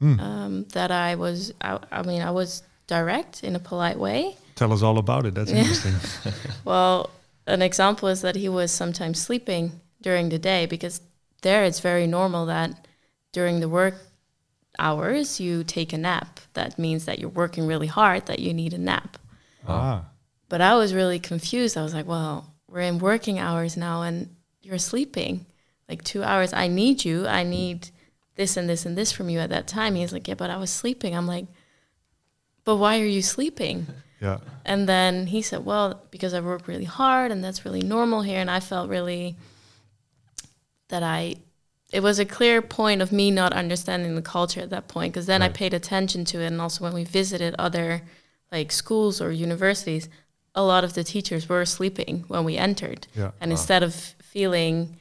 Mm. 0.03 0.21
Um, 0.21 0.65
that 0.75 0.93
I 0.93 1.17
was, 1.17 1.53
I, 1.61 1.79
I 1.91 2.03
mean, 2.03 2.23
I 2.23 2.31
was 2.31 2.63
direct 2.87 3.43
in 3.43 3.57
a 3.57 3.59
polite 3.59 3.99
way. 3.99 4.37
Tell 4.55 4.73
us 4.73 4.83
all 4.83 4.99
about 4.99 5.27
it. 5.27 5.35
That's 5.35 5.51
interesting. 5.61 5.95
Well, 6.65 7.11
an 7.49 7.63
example 7.63 8.09
is 8.09 8.21
that 8.21 8.37
he 8.37 8.49
was 8.49 8.71
sometimes 8.71 9.19
sleeping 9.21 9.81
during 10.03 10.29
the 10.29 10.39
day 10.39 10.67
because 10.67 11.01
there 11.43 11.65
it's 11.65 11.81
very 11.81 12.07
normal 12.07 12.47
that 12.47 12.87
during 13.33 13.61
the 13.61 13.69
work 13.69 13.95
hours 14.79 15.41
you 15.41 15.65
take 15.65 15.93
a 15.93 15.99
nap. 15.99 16.41
That 16.55 16.79
means 16.79 17.05
that 17.07 17.19
you're 17.19 17.31
working 17.31 17.67
really 17.67 17.87
hard, 17.87 18.27
that 18.27 18.39
you 18.39 18.53
need 18.55 18.75
a 18.75 18.79
nap. 18.79 19.19
ah, 19.67 20.05
But 20.49 20.61
I 20.61 20.75
was 20.77 20.95
really 20.95 21.19
confused. 21.19 21.77
I 21.77 21.83
was 21.83 21.95
like, 21.95 22.07
well, 22.07 22.55
we're 22.69 22.81
in 22.81 22.99
working 22.99 23.39
hours 23.39 23.77
now 23.77 24.03
and 24.03 24.37
you're 24.63 24.79
sleeping 24.79 25.47
like 25.89 26.05
two 26.05 26.23
hours. 26.23 26.53
I 26.53 26.69
need 26.69 27.05
you. 27.05 27.27
I 27.27 27.43
need 27.43 27.89
this 28.37 28.57
and 28.57 28.69
this 28.69 28.87
and 28.87 28.97
this 28.97 29.11
from 29.11 29.29
you 29.29 29.41
at 29.41 29.51
that 29.51 29.67
time. 29.67 29.95
He's 29.95 30.13
like, 30.13 30.29
yeah, 30.29 30.35
but 30.35 30.51
I 30.51 30.59
was 30.59 30.71
sleeping. 30.71 31.17
I'm 31.17 31.27
like, 31.27 31.47
but 32.65 32.77
why 32.77 33.01
are 33.01 33.07
you 33.07 33.23
sleeping? 33.23 33.87
yeah. 34.21 34.39
And 34.65 34.89
then 34.89 35.27
he 35.29 35.43
said, 35.43 35.65
Well, 35.65 36.03
because 36.11 36.35
I 36.35 36.41
work 36.41 36.67
really 36.69 36.85
hard 36.85 37.31
and 37.33 37.43
that's 37.43 37.65
really 37.65 37.83
normal 37.83 38.23
here. 38.23 38.41
And 38.41 38.51
I 38.51 38.61
felt 38.61 38.89
really 38.89 39.37
that 40.89 41.03
I 41.03 41.37
it 41.91 42.03
was 42.03 42.19
a 42.19 42.25
clear 42.25 42.61
point 42.61 43.01
of 43.01 43.13
me 43.13 43.31
not 43.31 43.53
understanding 43.55 44.15
the 44.15 44.23
culture 44.23 44.61
at 44.61 44.71
that 44.71 44.89
point 44.89 45.13
because 45.13 45.27
then 45.27 45.43
I 45.43 45.49
paid 45.49 45.73
attention 45.73 46.25
to 46.27 46.41
it 46.41 46.47
and 46.47 46.61
also 46.61 46.85
when 46.85 46.93
we 46.93 47.05
visited 47.05 47.55
other 47.59 48.03
like 48.53 48.73
schools 48.73 49.21
or 49.21 49.33
universities 49.33 50.09
a 50.55 50.63
lot 50.63 50.85
of 50.85 50.95
the 50.95 51.05
teachers 51.05 51.49
were 51.49 51.65
sleeping 51.65 52.25
when 52.29 52.45
we 52.45 52.57
entered 52.57 53.07
Yeah. 53.15 53.31
and 53.41 53.51
instead 53.51 53.83
of 53.83 53.95
feeling 53.95 54.97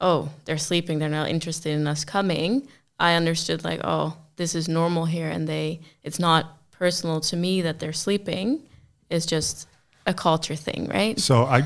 oh 0.00 0.30
they're 0.44 0.58
sleeping 0.58 0.98
they're 0.98 1.08
not 1.08 1.28
interested 1.28 1.72
in 1.72 1.86
us 1.86 2.04
coming 2.04 2.66
I 2.98 3.14
understood 3.14 3.62
like 3.62 3.80
oh 3.84 4.16
this 4.36 4.54
is 4.54 4.68
normal 4.68 5.04
here 5.04 5.28
and 5.28 5.48
they 5.48 5.80
it's 6.02 6.18
not 6.18 6.58
personal 6.72 7.20
to 7.20 7.36
me 7.36 7.62
that 7.62 7.78
they're 7.78 7.92
sleeping 7.92 8.62
it's 9.10 9.26
just 9.26 9.68
a 10.06 10.12
culture 10.12 10.56
thing 10.56 10.88
right 10.92 11.20
So 11.20 11.44
I, 11.44 11.62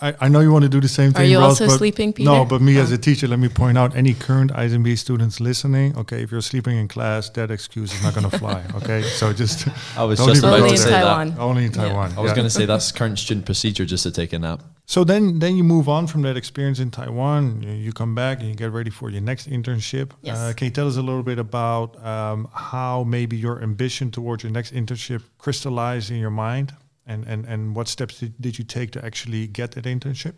I, 0.00 0.14
I 0.20 0.28
know 0.28 0.40
you 0.40 0.52
want 0.52 0.62
to 0.62 0.68
do 0.68 0.80
the 0.80 0.88
same 0.88 1.12
thing. 1.12 1.22
Are 1.22 1.24
you 1.28 1.38
Ross, 1.40 1.60
also 1.60 1.66
but 1.66 1.78
sleeping, 1.78 2.14
No, 2.20 2.44
but 2.44 2.60
me 2.62 2.78
as 2.78 2.90
Oh. 2.92 2.94
a 2.94 2.98
teacher, 2.98 3.26
let 3.26 3.40
me 3.40 3.48
point 3.48 3.76
out 3.76 3.96
any 3.96 4.14
current 4.14 4.52
ISMB 4.52 4.96
students 4.96 5.40
listening. 5.40 5.96
Okay, 5.98 6.22
if 6.22 6.30
you're 6.30 6.40
sleeping 6.52 6.76
in 6.78 6.86
class, 6.88 7.30
that 7.30 7.50
excuse 7.50 7.92
is 7.92 8.00
not 8.04 8.14
going 8.14 8.30
to 8.30 8.38
fly. 8.38 8.62
Okay, 8.76 9.02
so 9.02 9.32
just 9.32 9.66
I 9.96 10.04
was 10.04 10.18
just 10.28 10.42
about 10.44 10.54
only 10.60 10.68
to 10.68 10.74
in 10.74 10.80
say 10.80 10.90
there. 10.90 11.02
Taiwan 11.02 11.30
that. 11.30 11.40
only 11.40 11.64
in 11.64 11.72
Yeah. 11.72 11.82
Taiwan. 11.88 12.12
I 12.16 12.20
was 12.20 12.30
yeah. 12.30 12.36
going 12.36 12.46
to 12.46 12.50
say 12.58 12.64
that's 12.64 12.92
current 13.00 13.18
student 13.18 13.44
procedure 13.44 13.84
just 13.84 14.04
to 14.04 14.10
take 14.12 14.32
a 14.32 14.38
nap. 14.38 14.62
So 14.86 15.02
then, 15.02 15.38
then 15.38 15.56
you 15.56 15.64
move 15.64 15.88
on 15.88 16.06
from 16.06 16.22
that 16.22 16.36
experience 16.36 16.78
in 16.78 16.90
Taiwan. 16.90 17.62
You, 17.62 17.72
you 17.72 17.92
come 17.92 18.14
back 18.14 18.38
and 18.40 18.48
you 18.50 18.54
get 18.54 18.70
ready 18.70 18.90
for 18.90 19.08
your 19.10 19.22
next 19.22 19.48
internship. 19.48 20.10
Yes. 20.22 20.36
Uh, 20.38 20.52
can 20.56 20.66
you 20.66 20.70
tell 20.70 20.86
us 20.86 20.96
a 20.96 21.02
little 21.02 21.22
bit 21.22 21.38
about 21.38 21.88
um, 22.04 22.48
how 22.52 23.02
maybe 23.02 23.34
your 23.36 23.62
ambition 23.62 24.10
towards 24.10 24.42
your 24.44 24.52
next 24.52 24.74
internship 24.74 25.22
crystallized 25.38 26.10
in 26.10 26.18
your 26.18 26.30
mind, 26.30 26.74
and 27.06 27.24
and 27.26 27.44
and 27.44 27.76
what 27.76 27.88
steps 27.88 28.20
did, 28.20 28.34
did 28.40 28.58
you 28.58 28.64
take 28.64 28.90
to 28.92 29.04
actually 29.04 29.46
get 29.46 29.72
that 29.72 29.84
internship? 29.84 30.34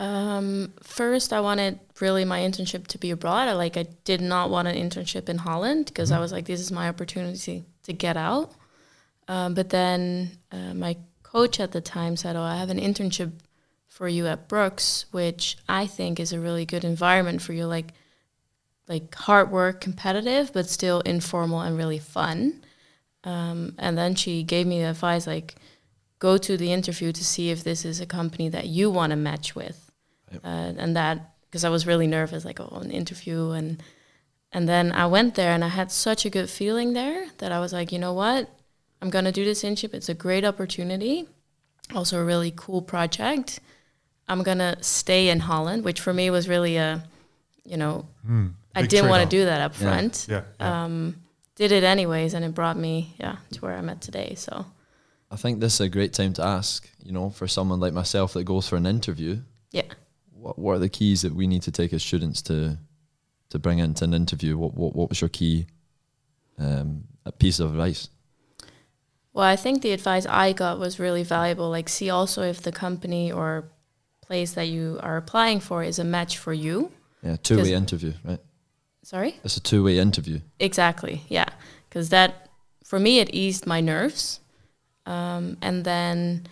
Um, 0.00 0.72
first, 0.82 1.30
I 1.30 1.40
wanted 1.40 1.78
really 2.00 2.24
my 2.24 2.40
internship 2.40 2.86
to 2.88 2.98
be 2.98 3.10
abroad. 3.10 3.48
I 3.48 3.52
like 3.52 3.76
I 3.76 3.84
did 4.04 4.22
not 4.22 4.48
want 4.48 4.66
an 4.66 4.74
internship 4.74 5.28
in 5.28 5.38
Holland 5.38 5.86
because 5.86 6.10
I 6.10 6.18
was 6.18 6.32
like, 6.32 6.46
this 6.46 6.60
is 6.60 6.72
my 6.72 6.88
opportunity 6.88 7.64
to 7.82 7.92
get 7.92 8.16
out. 8.16 8.52
Um, 9.28 9.54
but 9.54 9.68
then 9.68 10.38
uh, 10.50 10.74
my 10.74 10.96
coach 11.22 11.60
at 11.60 11.72
the 11.72 11.80
time 11.80 12.16
said, 12.16 12.34
"Oh, 12.34 12.42
I 12.42 12.56
have 12.56 12.70
an 12.70 12.80
internship 12.80 13.32
for 13.86 14.08
you 14.08 14.26
at 14.26 14.48
Brooks, 14.48 15.04
which 15.10 15.58
I 15.68 15.86
think 15.86 16.18
is 16.18 16.32
a 16.32 16.40
really 16.40 16.64
good 16.64 16.84
environment 16.84 17.42
for 17.42 17.52
you, 17.52 17.66
like 17.66 17.92
like 18.88 19.14
hard 19.14 19.50
work, 19.50 19.80
competitive, 19.80 20.52
but 20.52 20.68
still 20.68 21.00
informal 21.00 21.60
and 21.60 21.76
really 21.76 21.98
fun." 21.98 22.64
Um, 23.24 23.74
and 23.78 23.96
then 23.98 24.14
she 24.14 24.42
gave 24.42 24.66
me 24.66 24.78
the 24.80 24.90
advice 24.90 25.26
like, 25.26 25.56
go 26.18 26.36
to 26.38 26.56
the 26.56 26.72
interview 26.72 27.12
to 27.12 27.24
see 27.24 27.50
if 27.50 27.64
this 27.64 27.84
is 27.84 28.00
a 28.00 28.06
company 28.06 28.48
that 28.50 28.66
you 28.66 28.90
want 28.90 29.10
to 29.10 29.16
match 29.16 29.54
with 29.54 29.90
Yep. 30.32 30.40
uh, 30.44 30.48
and 30.82 30.96
that 30.96 31.34
because 31.46 31.64
I 31.64 31.68
was 31.70 31.86
really 31.86 32.06
nervous, 32.06 32.44
like 32.44 32.60
oh, 32.60 32.78
an 32.80 32.90
interview, 32.92 33.50
and 33.50 33.82
and 34.52 34.68
then 34.68 34.92
I 34.92 35.06
went 35.06 35.34
there 35.34 35.50
and 35.52 35.64
I 35.64 35.68
had 35.68 35.90
such 35.90 36.24
a 36.24 36.30
good 36.30 36.48
feeling 36.48 36.92
there 36.92 37.26
that 37.38 37.50
I 37.52 37.58
was 37.58 37.72
like, 37.72 37.90
you 37.90 37.98
know 37.98 38.12
what, 38.12 38.48
I'm 39.02 39.10
gonna 39.10 39.32
do 39.32 39.44
this 39.44 39.64
internship. 39.64 39.92
It's 39.94 40.08
a 40.08 40.14
great 40.14 40.44
opportunity, 40.44 41.26
also 41.94 42.20
a 42.20 42.24
really 42.24 42.52
cool 42.54 42.80
project. 42.82 43.58
I'm 44.28 44.42
gonna 44.44 44.76
stay 44.82 45.28
in 45.28 45.40
Holland, 45.40 45.84
which 45.84 46.00
for 46.00 46.14
me 46.14 46.30
was 46.30 46.48
really 46.48 46.76
a, 46.76 47.02
you 47.64 47.76
know, 47.76 48.06
Hmm, 48.24 48.48
I 48.76 48.82
didn't 48.82 49.08
want 49.10 49.28
to 49.28 49.36
do 49.36 49.44
that 49.46 49.60
up 49.60 49.72
Yeah. 49.74 49.82
front. 49.82 50.26
Yeah, 50.28 50.42
yeah. 50.60 50.84
Um, 50.84 51.16
did 51.60 51.72
it 51.72 51.84
anyways, 51.84 52.32
and 52.32 52.42
it 52.42 52.54
brought 52.54 52.78
me 52.78 53.14
yeah 53.20 53.36
to 53.52 53.60
where 53.60 53.76
I'm 53.76 53.90
at 53.90 54.00
today. 54.00 54.34
So 54.34 54.64
I 55.30 55.36
think 55.36 55.60
this 55.60 55.74
is 55.74 55.80
a 55.80 55.88
great 55.88 56.14
time 56.14 56.32
to 56.34 56.42
ask, 56.42 56.88
you 57.04 57.12
know, 57.12 57.28
for 57.28 57.46
someone 57.46 57.80
like 57.80 57.92
myself 57.92 58.32
that 58.32 58.44
goes 58.44 58.66
for 58.66 58.76
an 58.76 58.86
interview, 58.86 59.40
yeah. 59.70 59.82
what, 60.32 60.58
what 60.58 60.72
are 60.72 60.78
the 60.78 60.88
keys 60.88 61.20
that 61.22 61.34
we 61.34 61.46
need 61.46 61.62
to 61.62 61.70
take 61.70 61.92
as 61.92 62.02
students 62.02 62.40
to 62.42 62.78
to 63.50 63.58
bring 63.58 63.78
into 63.78 64.04
an 64.04 64.14
interview? 64.14 64.56
What 64.56 64.74
what, 64.74 64.96
what 64.96 65.10
was 65.10 65.20
your 65.20 65.28
key 65.28 65.66
um, 66.58 67.04
a 67.26 67.32
piece 67.32 67.60
of 67.60 67.72
advice? 67.72 68.08
Well, 69.34 69.44
I 69.44 69.56
think 69.56 69.82
the 69.82 69.92
advice 69.92 70.26
I 70.26 70.52
got 70.52 70.78
was 70.78 70.98
really 70.98 71.22
valuable. 71.22 71.70
Like, 71.70 71.88
see 71.88 72.10
also 72.10 72.42
if 72.42 72.62
the 72.62 72.72
company 72.72 73.30
or 73.30 73.70
place 74.22 74.52
that 74.54 74.68
you 74.68 74.98
are 75.02 75.16
applying 75.18 75.60
for 75.60 75.84
is 75.84 75.98
a 75.98 76.04
match 76.04 76.38
for 76.38 76.52
you. 76.52 76.90
Yeah, 77.22 77.36
two 77.36 77.58
way 77.58 77.74
interview, 77.74 78.14
right? 78.24 78.40
Sorry? 79.10 79.40
It's 79.42 79.56
a 79.56 79.60
two 79.60 79.82
way 79.82 79.98
interview. 79.98 80.38
Exactly, 80.60 81.24
yeah. 81.28 81.48
Because 81.88 82.10
that, 82.10 82.48
for 82.84 83.00
me, 83.00 83.18
it 83.18 83.34
eased 83.34 83.66
my 83.66 83.80
nerves. 83.80 84.38
Um, 85.04 85.56
and 85.60 85.84
then 85.84 86.46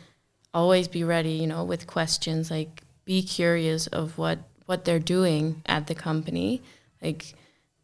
always 0.53 0.89
be 0.89 1.05
ready, 1.05 1.31
you 1.31 1.47
know, 1.47 1.63
with 1.63 1.87
questions. 1.87 2.51
Like, 2.51 2.83
be 3.05 3.23
curious 3.23 3.87
of 3.87 4.19
what, 4.19 4.41
what 4.67 4.85
they're 4.85 4.99
doing 4.99 5.63
at 5.67 5.87
the 5.87 5.95
company. 5.95 6.61
Like, 7.01 7.33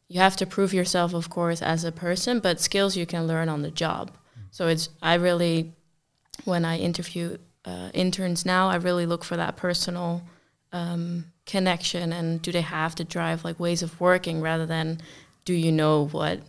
you 0.09 0.19
have 0.19 0.35
to 0.39 0.47
prove 0.47 0.75
yourself, 0.75 1.15
of 1.15 1.31
course, 1.31 1.63
as 1.63 1.85
a 1.85 1.93
person, 1.93 2.41
but 2.41 2.61
skills 2.61 2.97
you 2.97 3.07
can 3.07 3.29
learn 3.29 3.49
on 3.49 3.63
the 3.63 3.71
job. 3.71 4.11
So 4.51 4.67
it's, 4.67 4.89
I 5.01 5.15
really, 5.15 5.73
when 6.47 6.65
I 6.65 6.79
interview 6.79 7.39
uh, 7.65 7.91
interns 7.95 8.45
now, 8.45 8.71
I 8.71 8.75
really 8.75 9.07
look 9.07 9.23
for 9.23 9.37
that 9.37 9.55
personal 9.55 10.25
um, 10.75 11.25
connection 11.47 12.13
and 12.13 12.43
do 12.43 12.51
they 12.53 12.63
have 12.63 12.95
the 12.97 13.05
drive, 13.05 13.45
like 13.45 13.59
ways 13.61 13.83
of 13.83 13.99
working, 14.01 14.43
rather 14.43 14.67
than 14.67 15.01
do 15.45 15.55
you 15.55 15.73
know 15.73 16.09
what 16.09 16.41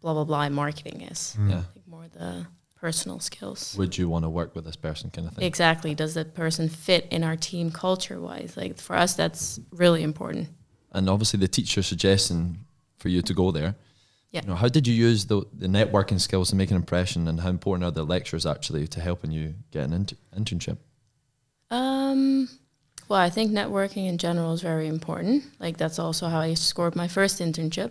blah 0.00 0.14
blah 0.14 0.24
blah 0.24 0.48
marketing 0.48 1.02
is. 1.02 1.36
Mm. 1.38 1.50
Yeah. 1.50 1.56
Like 1.76 1.86
more 1.86 2.08
the 2.12 2.46
personal 2.80 3.20
skills. 3.20 3.74
Would 3.78 3.96
you 3.96 4.08
want 4.08 4.24
to 4.24 4.30
work 4.30 4.54
with 4.54 4.64
this 4.64 4.76
person 4.76 5.10
kind 5.10 5.28
of 5.28 5.34
thing? 5.34 5.44
Exactly. 5.46 5.94
Does 5.94 6.14
that 6.14 6.34
person 6.34 6.68
fit 6.68 7.06
in 7.10 7.24
our 7.24 7.36
team 7.36 7.70
culture 7.70 8.20
wise? 8.20 8.56
Like 8.56 8.78
for 8.78 8.96
us, 8.96 9.14
that's 9.14 9.60
really 9.70 10.02
important. 10.02 10.48
and 10.92 11.08
obviously 11.08 11.38
the 11.40 11.48
teacher 11.48 11.82
suggesting 11.82 12.58
for 12.98 13.08
you 13.10 13.22
to 13.22 13.34
go 13.34 13.50
there. 13.52 13.74
Yeah. 14.30 14.42
You 14.42 14.48
know, 14.48 14.56
how 14.56 14.68
did 14.68 14.86
you 14.86 14.94
use 14.94 15.26
the, 15.26 15.42
the 15.52 15.66
networking 15.68 16.20
skills 16.20 16.50
to 16.50 16.56
make 16.56 16.70
an 16.70 16.76
impression, 16.76 17.28
and 17.28 17.40
how 17.40 17.50
important 17.50 17.84
are 17.84 17.92
the 17.92 18.04
lectures 18.04 18.44
actually 18.46 18.86
to 18.88 19.00
helping 19.00 19.30
you 19.32 19.54
get 19.70 19.84
an 19.84 19.92
inter- 19.92 20.16
internship? 20.36 20.78
Um, 21.70 22.48
well, 23.08 23.20
I 23.20 23.30
think 23.30 23.52
networking 23.52 24.08
in 24.08 24.18
general 24.18 24.52
is 24.52 24.62
very 24.62 24.88
important. 24.88 25.44
Like 25.60 25.76
that's 25.76 25.98
also 25.98 26.28
how 26.28 26.40
I 26.40 26.54
scored 26.54 26.96
my 26.96 27.08
first 27.08 27.40
internship. 27.40 27.90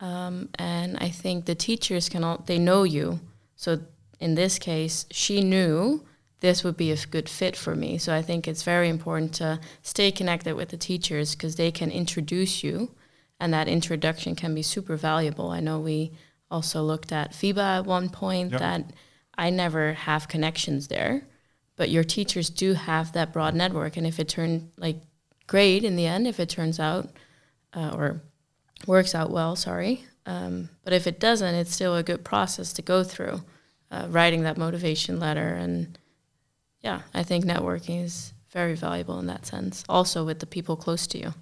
Um, 0.00 0.48
and 0.58 0.96
I 0.98 1.10
think 1.10 1.44
the 1.44 1.54
teachers 1.54 2.08
can 2.08 2.24
all 2.24 2.42
they 2.46 2.58
know 2.58 2.84
you. 2.84 3.20
So 3.56 3.80
in 4.18 4.34
this 4.34 4.58
case, 4.58 5.06
she 5.10 5.42
knew 5.42 6.04
this 6.40 6.64
would 6.64 6.76
be 6.76 6.90
a 6.90 6.96
good 6.96 7.28
fit 7.28 7.54
for 7.54 7.76
me. 7.76 7.98
So 7.98 8.14
I 8.14 8.22
think 8.22 8.48
it's 8.48 8.62
very 8.62 8.88
important 8.88 9.34
to 9.34 9.60
stay 9.82 10.10
connected 10.10 10.54
with 10.54 10.70
the 10.70 10.78
teachers 10.78 11.34
because 11.34 11.56
they 11.56 11.70
can 11.70 11.90
introduce 11.90 12.64
you, 12.64 12.92
and 13.38 13.52
that 13.52 13.68
introduction 13.68 14.34
can 14.34 14.54
be 14.54 14.62
super 14.62 14.96
valuable. 14.96 15.50
I 15.50 15.60
know 15.60 15.78
we 15.78 16.12
also 16.50 16.82
looked 16.82 17.12
at 17.12 17.32
FIBA 17.32 17.80
at 17.80 17.84
one 17.84 18.08
point 18.08 18.52
Yep. 18.52 18.60
that 18.60 18.90
I 19.36 19.50
never 19.50 19.92
have 19.92 20.28
connections 20.28 20.88
there 20.88 21.26
but 21.80 21.88
your 21.88 22.04
teachers 22.04 22.50
do 22.50 22.74
have 22.74 23.14
that 23.14 23.32
broad 23.32 23.54
network. 23.54 23.96
And 23.96 24.06
if 24.06 24.20
it 24.20 24.28
turned 24.28 24.70
like 24.76 24.96
great 25.46 25.82
in 25.82 25.96
the 25.96 26.04
end 26.04 26.26
if 26.26 26.38
it 26.38 26.50
turns 26.50 26.78
out 26.78 27.08
uh, 27.72 27.92
or 27.94 28.20
works 28.86 29.14
out 29.14 29.30
well 29.30 29.56
sorry 29.56 30.04
um, 30.26 30.68
but 30.84 30.92
if 30.92 31.06
it 31.06 31.18
doesn't 31.18 31.54
it's 31.54 31.74
still 31.74 31.96
a 31.96 32.02
good 32.02 32.22
process 32.22 32.74
to 32.74 32.82
go 32.82 33.02
through 33.02 33.42
uh, 33.90 34.06
writing 34.10 34.42
that 34.42 34.58
motivation 34.58 35.18
letter. 35.18 35.48
And 35.54 35.98
yeah 36.82 37.00
i 37.14 37.22
think 37.22 37.46
networking 37.46 38.04
is 38.04 38.34
very 38.50 38.74
valuable 38.74 39.18
in 39.18 39.26
that 39.26 39.46
sense 39.46 39.82
also 39.88 40.22
with 40.22 40.38
the 40.38 40.46
people 40.46 40.76
close 40.76 41.06
to 41.06 41.18
you 41.18 41.32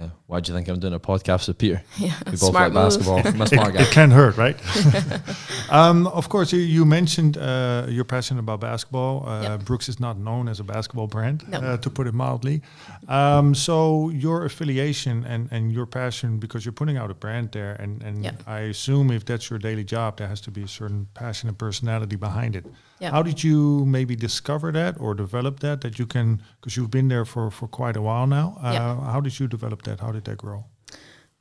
Yeah. 0.00 0.10
Why 0.26 0.40
do 0.40 0.52
you 0.52 0.56
think 0.56 0.68
I'm 0.68 0.78
doing 0.78 0.94
a 0.94 1.00
podcast 1.00 1.48
with 1.48 1.58
Peter? 1.58 1.82
yeah 1.98 2.14
We 2.26 2.32
both 2.32 2.40
smart 2.40 2.72
like 2.72 2.72
move. 2.72 2.84
basketball. 2.84 3.18
I'm 3.26 3.40
a 3.42 3.46
smart 3.54 3.74
guy. 3.74 3.82
It 3.82 3.90
can 3.90 4.10
hurt, 4.12 4.36
right? 4.36 4.56
um, 5.70 6.06
of 6.06 6.28
course, 6.28 6.52
you, 6.52 6.60
you 6.60 6.84
mentioned 6.84 7.36
uh, 7.36 7.86
you're 7.88 8.04
passionate 8.04 8.40
about 8.40 8.60
basketball. 8.60 9.28
Uh, 9.28 9.42
Yep. 9.48 9.64
Brooks 9.64 9.88
is 9.88 9.98
not 10.00 10.18
known 10.18 10.48
as 10.48 10.60
a 10.60 10.64
basketball 10.64 11.06
brand, 11.06 11.48
No. 11.48 11.58
uh, 11.58 11.76
to 11.78 11.90
put 11.90 12.06
it 12.06 12.14
mildly. 12.14 12.62
Um, 13.08 13.54
so 13.54 14.10
your 14.10 14.44
affiliation 14.44 15.24
and, 15.24 15.48
and 15.50 15.72
your 15.72 15.86
passion, 15.86 16.38
because 16.38 16.64
you're 16.64 16.72
putting 16.72 16.96
out 16.98 17.10
a 17.10 17.14
brand 17.14 17.50
there, 17.52 17.74
and, 17.82 18.02
and 18.02 18.24
Yep. 18.24 18.42
I 18.46 18.58
assume 18.70 19.10
if 19.10 19.24
that's 19.24 19.48
your 19.50 19.58
daily 19.58 19.84
job, 19.84 20.18
there 20.18 20.28
has 20.28 20.40
to 20.42 20.50
be 20.50 20.62
a 20.62 20.68
certain 20.68 21.06
passion 21.14 21.48
and 21.48 21.56
personality 21.58 22.16
behind 22.16 22.54
it. 22.56 22.66
Yep. 23.00 23.12
How 23.12 23.22
did 23.22 23.44
you 23.44 23.84
maybe 23.86 24.16
discover 24.16 24.72
that 24.72 24.96
or 25.00 25.14
develop 25.14 25.60
that? 25.60 25.80
That 25.82 25.98
you 25.98 26.06
can, 26.06 26.42
because 26.60 26.76
you've 26.76 26.90
been 26.90 27.08
there 27.08 27.24
for, 27.24 27.50
for 27.50 27.68
quite 27.68 27.96
a 27.96 28.02
while 28.02 28.26
now. 28.26 28.56
Uh, 28.62 28.72
Yeah. 28.72 29.12
How 29.12 29.20
did 29.20 29.38
you 29.38 29.46
develop 29.48 29.82
that? 29.82 30.00
How 30.00 30.12
did 30.12 30.24
that 30.24 30.38
grow? 30.38 30.64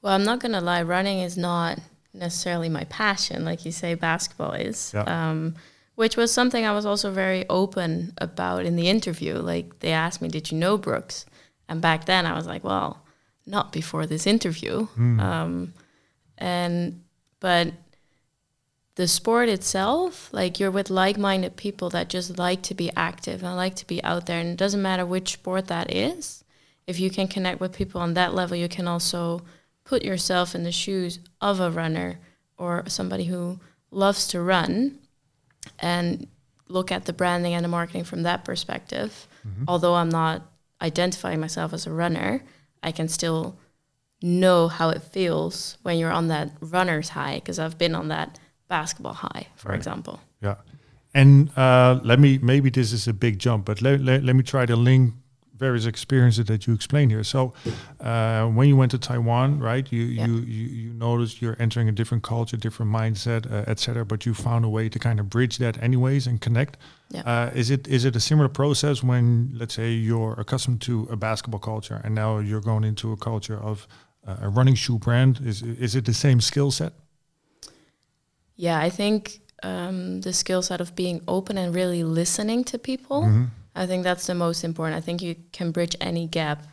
Well, 0.02 0.14
I'm 0.14 0.24
not 0.24 0.40
gonna 0.40 0.62
lie. 0.62 0.84
Running 0.84 1.20
is 1.20 1.36
not 1.38 1.80
necessarily 2.14 2.70
my 2.70 2.84
passion, 2.86 3.44
like 3.46 3.66
you 3.66 3.72
say, 3.72 3.96
basketball 3.96 4.54
is. 4.54 4.92
Yeah. 4.94 5.04
Um, 5.04 5.56
which 5.96 6.16
was 6.16 6.32
something 6.32 6.64
I 6.64 6.72
was 6.74 6.86
also 6.86 7.12
very 7.12 7.44
open 7.50 8.14
about 8.20 8.66
in 8.66 8.76
the 8.76 8.88
interview. 8.88 9.34
Like 9.36 9.80
they 9.80 9.92
asked 9.94 10.22
me, 10.22 10.28
"Did 10.30 10.52
you 10.52 10.58
know 10.60 10.78
Brooks?" 10.78 11.26
And 11.68 11.82
back 11.82 12.06
then, 12.06 12.28
I 12.28 12.34
was 12.36 12.46
like, 12.46 12.64
"Well, 12.64 13.04
not 13.48 13.72
before 13.72 14.06
this 14.06 14.28
interview." 14.28 14.88
Um, 15.20 15.74
and 16.38 17.02
but 17.40 17.74
the 18.98 19.08
sport 19.08 19.48
itself, 19.48 20.28
like 20.34 20.60
you're 20.60 20.72
with 20.72 20.90
like-minded 20.90 21.56
people 21.56 21.88
that 21.92 22.10
just 22.10 22.40
like 22.40 22.64
to 22.64 22.74
be 22.74 22.92
active 22.98 23.44
and 23.44 23.56
like 23.56 23.76
to 23.76 23.86
be 23.86 24.04
out 24.04 24.26
there, 24.26 24.40
and 24.40 24.50
it 24.50 24.58
doesn't 24.58 24.82
matter 24.82 25.06
which 25.06 25.34
sport 25.34 25.68
that 25.68 25.94
is. 25.94 26.44
If 26.88 27.00
you 27.00 27.12
can 27.12 27.28
connect 27.28 27.60
with 27.60 27.78
people 27.78 28.02
on 28.02 28.16
that 28.16 28.34
level, 28.34 28.58
you 28.58 28.68
can 28.68 28.88
also 28.88 29.44
put 29.84 30.04
yourself 30.04 30.56
in 30.56 30.64
the 30.64 30.72
shoes 30.72 31.20
of 31.40 31.60
a 31.60 31.70
runner 31.70 32.20
or 32.58 32.86
somebody 32.88 33.26
who 33.26 33.60
loves 33.92 34.28
to 34.30 34.42
run 34.42 34.98
and 35.78 36.26
look 36.68 36.92
at 36.92 37.06
the 37.06 37.14
branding 37.14 37.54
and 37.54 37.64
the 37.64 37.70
marketing 37.70 38.04
from 38.04 38.24
that 38.24 38.44
perspective. 38.44 39.28
Mm-hmm. 39.48 39.66
Although 39.68 39.94
I'm 39.94 40.10
not 40.10 40.42
identifying 40.82 41.40
myself 41.40 41.72
as 41.72 41.86
a 41.86 41.94
runner, 41.94 42.42
I 42.82 42.92
can 42.92 43.10
still 43.10 43.60
know 44.24 44.68
how 44.68 44.90
it 44.90 45.04
feels 45.04 45.78
when 45.84 46.00
you're 46.00 46.12
on 46.12 46.30
that 46.30 46.50
runner's 46.62 47.10
high 47.10 47.36
because 47.36 47.60
I've 47.60 47.78
been 47.78 47.94
on 47.94 48.08
that 48.08 48.40
basketball 48.68 49.14
high, 49.14 49.48
for 49.56 49.70
right. 49.70 49.78
example. 49.78 50.20
Yeah. 50.42 50.56
And 51.14 51.56
uh, 51.58 52.00
let 52.04 52.20
me, 52.20 52.38
maybe 52.38 52.70
this 52.70 52.92
is 52.92 53.08
a 53.08 53.14
big 53.14 53.40
jump, 53.40 53.66
but 53.66 53.82
let, 53.82 54.02
let, 54.02 54.24
let 54.24 54.36
me 54.36 54.44
try 54.44 54.66
to 54.66 54.76
link 54.76 55.14
various 55.58 55.86
experiences 55.86 56.46
that 56.46 56.68
you 56.68 56.74
explained 56.74 57.12
here. 57.12 57.24
So, 57.24 57.54
uh, 58.00 58.46
when 58.48 58.68
you 58.68 58.76
went 58.76 58.92
to 58.92 58.98
Taiwan, 58.98 59.60
right, 59.60 59.92
you, 59.92 60.04
yeah. 60.04 60.28
you, 60.28 60.38
you 60.40 60.68
you 60.68 60.94
noticed 60.94 61.42
you're 61.42 61.56
entering 61.60 61.90
a 61.90 61.92
different 61.92 62.24
culture, 62.24 62.58
different 62.58 62.92
mindset, 62.92 63.52
uh, 63.52 63.70
etc. 63.70 64.06
But 64.06 64.26
you 64.26 64.34
found 64.34 64.66
a 64.66 64.70
way 64.70 64.90
to 64.90 65.00
kind 65.00 65.20
of 65.20 65.30
bridge 65.30 65.58
that, 65.58 65.82
anyways, 65.82 66.28
and 66.28 66.40
connect. 66.40 66.78
Yeah. 67.10 67.22
Uh, 67.22 67.52
is 67.56 67.70
it 67.70 67.88
is 67.88 68.06
it 68.06 68.16
a 68.16 68.20
similar 68.20 68.50
process 68.50 69.04
when, 69.04 69.52
let's 69.56 69.74
say, 69.74 69.92
you're 69.92 70.34
accustomed 70.34 70.82
to 70.82 71.08
a 71.12 71.16
basketball 71.16 71.60
culture 71.60 72.02
and 72.04 72.14
now 72.14 72.40
you're 72.40 72.62
going 72.62 72.84
into 72.84 73.12
a 73.12 73.18
culture 73.18 73.60
of 73.60 73.88
uh, 74.28 74.38
a 74.42 74.50
running 74.50 74.76
shoe 74.76 75.00
brand? 75.00 75.40
Is 75.44 75.62
is 75.62 75.96
it 75.96 76.06
the 76.06 76.14
same 76.14 76.42
skill 76.42 76.72
set? 76.72 76.94
Yeah, 78.58 78.78
I 78.80 78.90
think 78.90 79.40
um, 79.64 80.22
the 80.22 80.34
skill 80.34 80.62
set 80.62 80.82
of 80.82 80.96
being 80.96 81.22
open 81.28 81.58
and 81.58 81.74
really 81.74 82.04
listening 82.04 82.66
to 82.66 82.78
people. 82.78 83.22
Mm-hmm 83.24 83.46
I 83.78 83.86
think 83.86 84.04
that's 84.04 84.26
the 84.26 84.36
most 84.36 84.64
important. 84.64 84.98
I 84.98 85.02
think 85.02 85.22
you 85.22 85.36
can 85.52 85.72
bridge 85.72 85.96
any 86.02 86.26
gap 86.26 86.66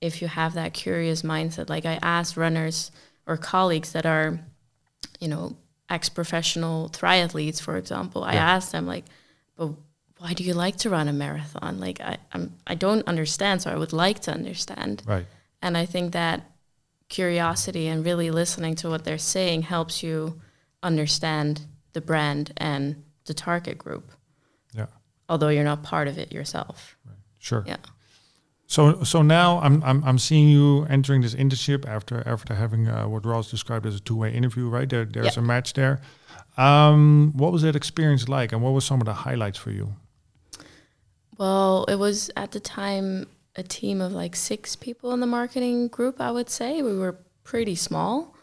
if 0.00 0.20
you 0.20 0.26
have 0.26 0.54
that 0.54 0.74
curious 0.74 1.22
mindset. 1.22 1.68
Like 1.70 1.86
I 1.86 1.98
asked 2.02 2.36
runners 2.36 2.90
or 3.26 3.36
colleagues 3.36 3.92
that 3.92 4.04
are, 4.04 4.40
you 5.20 5.28
know, 5.28 5.56
ex-professional 5.88 6.88
triathletes, 6.88 7.60
for 7.60 7.76
example. 7.76 8.22
Yeah. 8.22 8.32
I 8.32 8.34
asked 8.34 8.72
them 8.72 8.86
like, 8.86 9.04
but 9.56 9.70
why 10.18 10.32
do 10.32 10.42
you 10.42 10.54
like 10.54 10.76
to 10.78 10.90
run 10.90 11.06
a 11.06 11.12
marathon? 11.12 11.78
Like 11.78 12.00
I, 12.00 12.16
I'm 12.32 12.52
I 12.66 12.74
don't 12.74 13.06
understand, 13.06 13.62
so 13.62 13.70
I 13.70 13.76
would 13.76 13.92
like 13.92 14.18
to 14.20 14.32
understand. 14.32 15.02
Right. 15.06 15.26
And 15.62 15.76
I 15.76 15.86
think 15.86 16.12
that 16.12 16.50
curiosity 17.08 17.86
and 17.86 18.04
really 18.04 18.30
listening 18.32 18.74
to 18.76 18.88
what 18.88 19.04
they're 19.04 19.18
saying 19.18 19.62
helps 19.62 20.02
you 20.02 20.40
understand 20.82 21.62
the 21.92 22.00
brand 22.00 22.52
and 22.56 23.02
the 23.26 23.34
target 23.34 23.78
group 23.78 24.10
Yeah. 24.74 24.86
although 25.28 25.48
you're 25.48 25.64
not 25.64 25.82
part 25.82 26.08
of 26.08 26.18
it 26.18 26.32
yourself. 26.32 26.96
Right. 27.06 27.16
Sure. 27.38 27.64
Yeah. 27.66 27.76
So 28.66 29.02
so 29.02 29.22
now 29.22 29.58
I'm 29.60 29.82
I'm 29.82 30.02
I'm 30.04 30.18
seeing 30.18 30.48
you 30.48 30.84
entering 30.88 31.22
this 31.22 31.34
internship 31.34 31.84
after 31.86 32.22
after 32.26 32.54
having 32.54 32.86
uh, 32.88 33.08
what 33.08 33.26
Ross 33.26 33.50
described 33.50 33.84
as 33.86 33.96
a 33.96 34.00
two 34.00 34.16
way 34.16 34.32
interview. 34.32 34.68
Right 34.68 34.88
there, 34.88 35.04
there's 35.04 35.36
a 35.36 35.42
match 35.42 35.72
there. 35.72 36.00
Um, 36.56 37.32
what 37.36 37.50
was 37.52 37.62
that 37.62 37.74
experience 37.74 38.28
like, 38.28 38.52
and 38.52 38.62
what 38.62 38.72
were 38.72 38.80
some 38.80 39.00
of 39.00 39.06
the 39.06 39.12
highlights 39.14 39.58
for 39.58 39.70
you? 39.72 39.94
Well, 41.38 41.84
it 41.88 41.96
was 41.96 42.30
at 42.36 42.52
the 42.52 42.60
time 42.60 43.26
a 43.56 43.62
team 43.62 44.00
of 44.00 44.12
like 44.12 44.36
six 44.36 44.76
people 44.76 45.12
in 45.12 45.20
the 45.20 45.26
marketing 45.26 45.88
group. 45.88 46.20
I 46.20 46.30
would 46.30 46.50
say 46.50 46.82
we 46.82 46.96
were 46.96 47.18
pretty 47.44 47.74
small, 47.74 48.36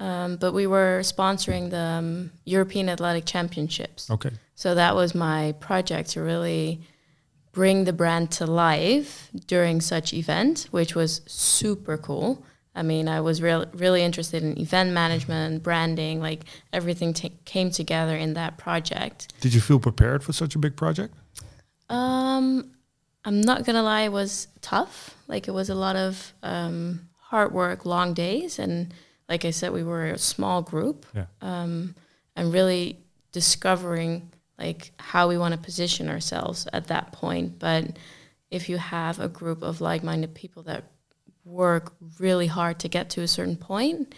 um, 0.00 0.36
but 0.36 0.52
we 0.52 0.66
were 0.66 1.00
sponsoring 1.02 1.70
the 1.70 1.78
um, 1.78 2.32
European 2.44 2.88
Athletic 2.88 3.26
Championships. 3.26 4.10
Okay. 4.10 4.30
So 4.54 4.74
that 4.74 4.96
was 4.96 5.14
my 5.14 5.52
project 5.60 6.10
to 6.10 6.22
really 6.22 6.80
bring 7.52 7.84
the 7.84 7.92
brand 7.92 8.30
to 8.30 8.46
life 8.46 9.28
during 9.46 9.80
such 9.80 10.14
event, 10.14 10.68
which 10.70 10.94
was 10.94 11.20
super 11.26 11.98
cool. 11.98 12.44
I 12.74 12.82
mean, 12.82 13.08
I 13.08 13.20
was 13.20 13.42
re- 13.42 13.66
really 13.74 14.02
interested 14.02 14.42
in 14.42 14.58
event 14.58 14.92
management, 14.92 15.62
branding, 15.62 16.20
like 16.20 16.44
everything 16.72 17.12
t- 17.12 17.36
came 17.44 17.70
together 17.70 18.16
in 18.16 18.34
that 18.34 18.56
project. 18.56 19.34
Did 19.40 19.52
you 19.52 19.60
feel 19.60 19.80
prepared 19.80 20.22
for 20.22 20.32
such 20.32 20.54
a 20.54 20.58
big 20.58 20.76
project? 20.76 21.14
Um, 21.90 22.70
I'm 23.24 23.40
not 23.40 23.64
gonna 23.64 23.82
lie, 23.82 24.02
it 24.02 24.12
was 24.12 24.48
tough. 24.62 25.16
Like 25.26 25.48
it 25.48 25.50
was 25.50 25.68
a 25.68 25.74
lot 25.74 25.96
of 25.96 26.32
um, 26.42 27.08
hard 27.18 27.52
work, 27.52 27.84
long 27.84 28.14
days, 28.14 28.58
and 28.58 28.94
like 29.30 29.44
I 29.44 29.50
said, 29.50 29.72
we 29.72 29.84
were 29.84 30.06
a 30.06 30.18
small 30.18 30.60
group. 30.60 31.06
Yeah. 31.14 31.26
Um, 31.40 31.94
and 32.36 32.52
really 32.52 32.98
discovering 33.32 34.30
like 34.58 34.92
how 34.98 35.28
we 35.28 35.38
want 35.38 35.52
to 35.52 35.58
position 35.58 36.08
ourselves 36.08 36.66
at 36.72 36.88
that 36.88 37.12
point. 37.12 37.58
But 37.58 37.96
if 38.50 38.68
you 38.68 38.76
have 38.76 39.20
a 39.20 39.28
group 39.28 39.62
of 39.62 39.80
like-minded 39.80 40.34
people 40.34 40.64
that 40.64 40.84
work 41.44 41.94
really 42.18 42.46
hard 42.46 42.78
to 42.80 42.88
get 42.88 43.08
to 43.10 43.22
a 43.22 43.28
certain 43.28 43.56
point, 43.56 44.14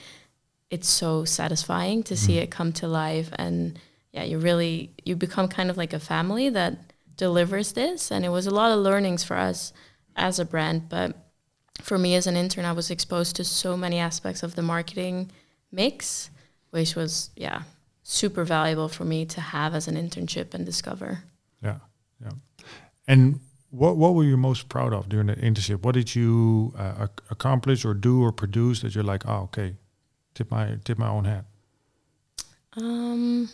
it's 0.71 0.89
so 0.89 1.25
satisfying 1.25 2.03
to 2.05 2.15
mm. 2.15 2.17
see 2.17 2.33
mm-hmm. 2.35 2.43
it 2.43 2.51
come 2.51 2.73
to 2.73 2.89
life 2.89 3.29
and 3.35 3.79
yeah, 4.13 4.25
you 4.25 4.39
really 4.39 4.91
you 5.05 5.17
become 5.17 5.49
kind 5.49 5.71
of 5.71 5.77
like 5.77 5.93
a 5.93 5.99
family 5.99 6.49
that 6.51 6.79
delivers 7.17 7.73
this 7.73 8.11
and 8.11 8.25
it 8.25 8.29
was 8.31 8.47
a 8.47 8.51
lot 8.51 8.73
of 8.73 8.79
learnings 8.79 9.23
for 9.23 9.37
us 9.37 9.73
as 10.17 10.39
a 10.39 10.45
brand, 10.45 10.89
but 10.89 11.17
for 11.81 11.99
me 11.99 12.15
as 12.15 12.27
an 12.27 12.37
intern 12.37 12.65
I 12.65 12.73
was 12.73 12.91
exposed 12.91 13.37
to 13.37 13.45
so 13.45 13.77
many 13.77 13.99
aspects 13.99 14.43
of 14.43 14.55
the 14.55 14.63
marketing 14.63 15.31
mix, 15.71 16.31
which 16.71 16.95
was 16.95 17.31
yeah, 17.37 17.63
super 18.03 18.45
valuable 18.45 18.89
for 18.89 19.05
me 19.05 19.25
to 19.27 19.41
have 19.41 19.75
as 19.75 19.89
an 19.89 19.97
internship 19.97 20.55
and 20.55 20.67
discover. 20.67 21.25
Yeah, 21.63 21.79
yeah. 22.23 22.33
And 23.09 23.41
what 23.71 23.97
what 23.97 24.15
were 24.15 24.25
you 24.25 24.37
most 24.37 24.69
proud 24.69 24.93
of 24.93 25.09
during 25.09 25.29
the 25.29 25.37
internship? 25.37 25.83
What 25.83 25.95
did 25.95 26.15
you 26.15 26.75
uh, 26.77 27.09
accomplish 27.31 27.85
or 27.85 27.95
do 27.95 28.23
or 28.23 28.33
produce 28.33 28.83
that 28.83 28.95
you're 28.95 29.05
like, 29.05 29.27
oh, 29.27 29.45
okay, 29.45 29.77
tip 30.35 30.51
my 30.51 30.79
tip 30.85 30.99
my 30.99 31.09
own 31.09 31.25
hat? 31.25 31.47
Um, 32.77 33.51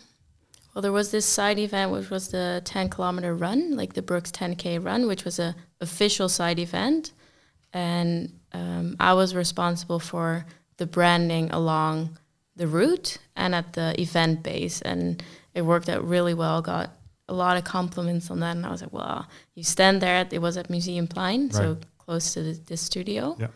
well, 0.73 0.81
there 0.81 0.91
was 0.91 1.11
this 1.11 1.25
side 1.25 1.59
event, 1.59 1.91
which 1.91 2.09
was 2.09 2.29
the 2.29 2.61
10 2.63 2.89
kilometer 2.89 3.35
run, 3.35 3.75
like 3.75 3.93
the 3.93 4.01
Brooks 4.01 4.31
10K 4.31 4.83
run, 4.83 5.07
which 5.07 5.25
was 5.25 5.39
a 5.39 5.55
official 5.81 6.29
side 6.29 6.59
event, 6.59 7.11
and 7.73 8.33
um, 8.53 8.95
I 8.99 9.13
was 9.13 9.35
responsible 9.35 9.99
for 9.99 10.45
the 10.77 10.85
branding 10.85 11.51
along 11.51 12.17
the 12.55 12.67
route 12.67 13.17
and 13.35 13.55
at 13.55 13.73
the 13.73 13.99
event 13.99 14.43
base, 14.43 14.81
and 14.81 15.23
it 15.53 15.61
worked 15.61 15.89
out 15.89 16.07
really 16.07 16.33
well. 16.33 16.61
Got 16.61 16.91
a 17.27 17.33
lot 17.33 17.57
of 17.57 17.63
compliments 17.63 18.31
on 18.31 18.39
that, 18.39 18.55
and 18.55 18.65
I 18.65 18.71
was 18.71 18.81
like, 18.81 18.93
"Wow!" 18.93 19.25
You 19.55 19.63
stand 19.63 20.01
there. 20.01 20.15
At, 20.15 20.33
it 20.33 20.41
was 20.41 20.57
at 20.57 20.69
Museumplein, 20.69 21.43
right. 21.43 21.53
so 21.53 21.77
close 21.97 22.33
to 22.33 22.43
the, 22.43 22.53
the 22.65 22.77
studio. 22.77 23.35
Yeah. 23.39 23.47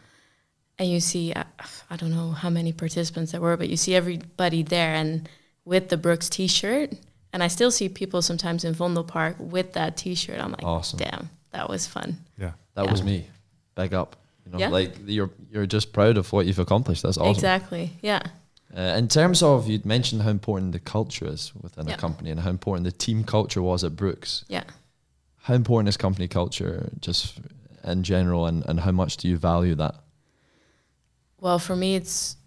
And 0.79 0.89
you 0.89 0.99
see, 0.99 1.33
I, 1.35 1.45
I 1.89 1.95
don't 1.95 2.11
know 2.11 2.31
how 2.31 2.49
many 2.49 2.73
participants 2.73 3.31
there 3.31 3.41
were, 3.41 3.57
but 3.57 3.69
you 3.69 3.77
see 3.77 3.95
everybody 3.95 4.63
there 4.63 4.95
and 4.95 5.29
with 5.65 5.89
the 5.89 5.97
Brooks 5.97 6.29
T-shirt. 6.29 6.93
And 7.31 7.43
I 7.43 7.47
still 7.47 7.71
see 7.71 7.89
people 7.89 8.21
sometimes 8.21 8.63
in 8.63 8.75
Vondelpark 8.75 9.39
with 9.39 9.73
that 9.73 9.97
T-shirt. 9.97 10.39
I'm 10.39 10.51
like, 10.51 10.63
awesome. 10.63 10.99
damn, 10.99 11.29
that 11.51 11.69
was 11.69 11.87
fun. 11.87 12.17
Yeah, 12.37 12.53
that 12.75 12.85
yeah. 12.85 12.91
was 12.91 13.03
me. 13.03 13.27
Big 13.75 13.93
up. 13.93 14.15
You 14.45 14.51
know, 14.51 14.57
yeah. 14.59 14.69
like 14.69 14.95
you're 15.05 15.31
you're 15.51 15.65
just 15.65 15.93
proud 15.93 16.17
of 16.17 16.31
what 16.33 16.45
you've 16.45 16.59
accomplished. 16.59 17.03
That's 17.03 17.17
awesome. 17.17 17.31
Exactly. 17.31 17.91
Yeah. 18.01 18.21
Uh, 18.75 18.95
in 18.97 19.07
terms 19.07 19.43
of, 19.43 19.67
you'd 19.69 19.85
mentioned 19.85 20.23
how 20.23 20.31
important 20.31 20.71
the 20.71 20.79
culture 20.79 21.27
is 21.27 21.53
within 21.61 21.87
yeah. 21.87 21.93
a 21.93 21.97
company 21.97 22.31
and 22.31 22.39
how 22.39 22.49
important 22.49 22.85
the 22.85 22.91
team 22.91 23.23
culture 23.23 23.61
was 23.61 23.83
at 23.83 23.95
Brooks. 23.95 24.45
Yeah. 24.47 24.63
How 25.43 25.53
important 25.53 25.89
is 25.89 25.97
company 25.97 26.27
culture 26.27 26.89
just 26.99 27.39
in 27.83 28.01
general 28.01 28.47
and, 28.47 28.65
and 28.65 28.79
how 28.79 28.91
much 28.91 29.17
do 29.17 29.27
you 29.27 29.37
value 29.37 29.75
that? 29.75 29.95
Well, 31.39 31.59
for 31.59 31.75
me, 31.75 31.95
it's 31.95 32.37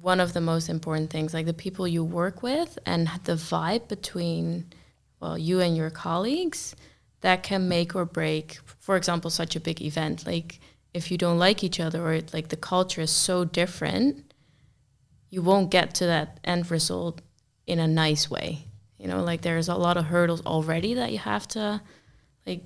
one 0.00 0.20
of 0.20 0.32
the 0.32 0.40
most 0.40 0.68
important 0.68 1.10
things 1.10 1.34
like 1.34 1.46
the 1.46 1.54
people 1.54 1.88
you 1.88 2.04
work 2.04 2.42
with 2.42 2.78
and 2.86 3.08
the 3.24 3.32
vibe 3.32 3.88
between, 3.88 4.66
well, 5.18 5.36
you 5.36 5.60
and 5.60 5.76
your 5.76 5.90
colleagues 5.90 6.76
that 7.26 7.42
can 7.42 7.68
make 7.68 7.96
or 7.96 8.04
break, 8.04 8.58
for 8.78 8.96
example, 8.96 9.30
such 9.30 9.56
a 9.56 9.60
big 9.60 9.82
event. 9.82 10.24
Like, 10.24 10.60
if 10.94 11.10
you 11.10 11.18
don't 11.18 11.40
like 11.40 11.64
each 11.64 11.80
other 11.80 12.00
or 12.06 12.20
like 12.32 12.50
the 12.50 12.56
culture 12.56 13.00
is 13.00 13.10
so 13.10 13.44
different, 13.44 14.32
you 15.28 15.42
won't 15.42 15.72
get 15.72 15.92
to 15.96 16.06
that 16.06 16.38
end 16.44 16.70
result 16.70 17.20
in 17.66 17.80
a 17.80 17.88
nice 17.88 18.30
way. 18.30 18.68
You 18.96 19.08
know, 19.08 19.24
like 19.24 19.42
there's 19.42 19.66
a 19.66 19.74
lot 19.74 19.96
of 19.96 20.04
hurdles 20.04 20.46
already 20.46 20.94
that 20.94 21.10
you 21.10 21.18
have 21.18 21.48
to 21.48 21.82
like 22.46 22.62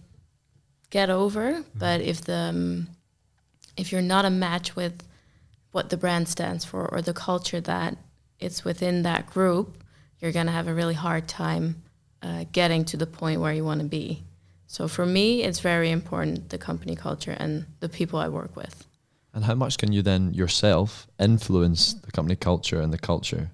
get 0.90 1.08
over. 1.08 1.52
Mm-hmm. 1.52 1.78
But 1.78 2.02
if 2.02 2.20
the 2.20 2.50
um, 2.52 2.88
if 3.78 3.92
you're 3.92 4.02
not 4.02 4.26
a 4.26 4.30
match 4.30 4.76
with 4.76 5.02
what 5.72 5.88
the 5.88 5.96
brand 5.96 6.28
stands 6.28 6.66
for 6.66 6.86
or 6.86 7.00
the 7.00 7.14
culture 7.14 7.62
that 7.62 7.96
it's 8.38 8.62
within 8.62 9.04
that 9.04 9.24
group, 9.24 9.82
you're 10.18 10.32
gonna 10.32 10.52
have 10.52 10.68
a 10.68 10.74
really 10.74 10.98
hard 11.06 11.26
time 11.28 11.82
uh, 12.20 12.44
getting 12.52 12.84
to 12.84 12.98
the 12.98 13.06
point 13.06 13.40
where 13.40 13.54
you 13.54 13.64
want 13.64 13.80
to 13.80 13.86
be. 13.86 14.22
So 14.70 14.86
for 14.86 15.04
me, 15.04 15.42
it's 15.42 15.58
very 15.58 15.90
important 15.90 16.50
the 16.50 16.56
company 16.56 16.94
culture 16.94 17.34
and 17.36 17.66
the 17.80 17.88
people 17.88 18.20
I 18.20 18.28
work 18.28 18.54
with. 18.54 18.86
And 19.34 19.42
how 19.42 19.56
much 19.56 19.78
can 19.78 19.90
you 19.92 20.00
then 20.00 20.32
yourself 20.32 21.08
influence 21.18 21.94
the 21.94 22.12
company 22.12 22.36
culture 22.36 22.80
and 22.80 22.92
the 22.92 22.98
culture? 22.98 23.50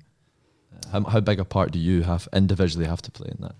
How, 0.92 1.05
how 1.05 1.20
big 1.20 1.40
a 1.40 1.44
part 1.46 1.72
do 1.72 1.79
you 1.79 2.02
have 2.02 2.29
individually 2.35 2.85
have 2.85 3.00
to 3.00 3.11
play 3.11 3.31
in 3.31 3.38
that? 3.40 3.55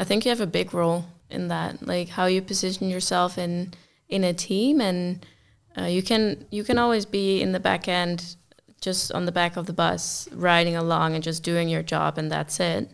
I 0.00 0.04
think 0.04 0.24
you 0.24 0.30
have 0.30 0.40
a 0.40 0.46
big 0.46 0.74
role 0.74 1.04
in 1.30 1.46
that, 1.48 1.86
like 1.86 2.08
how 2.08 2.26
you 2.26 2.42
position 2.42 2.90
yourself 2.90 3.38
in 3.38 3.74
in 4.08 4.24
a 4.24 4.32
team, 4.32 4.80
and 4.80 5.24
uh, 5.78 5.84
you 5.84 6.02
can 6.02 6.46
you 6.50 6.64
can 6.64 6.78
always 6.78 7.06
be 7.06 7.40
in 7.40 7.52
the 7.52 7.60
back 7.60 7.86
end 7.86 8.34
just 8.80 9.12
on 9.12 9.24
the 9.24 9.32
back 9.32 9.56
of 9.56 9.66
the 9.66 9.72
bus, 9.72 10.28
riding 10.32 10.74
along 10.74 11.14
and 11.14 11.22
just 11.22 11.44
doing 11.44 11.68
your 11.68 11.84
job, 11.84 12.18
and 12.18 12.28
that's 12.28 12.58
it. 12.58 12.90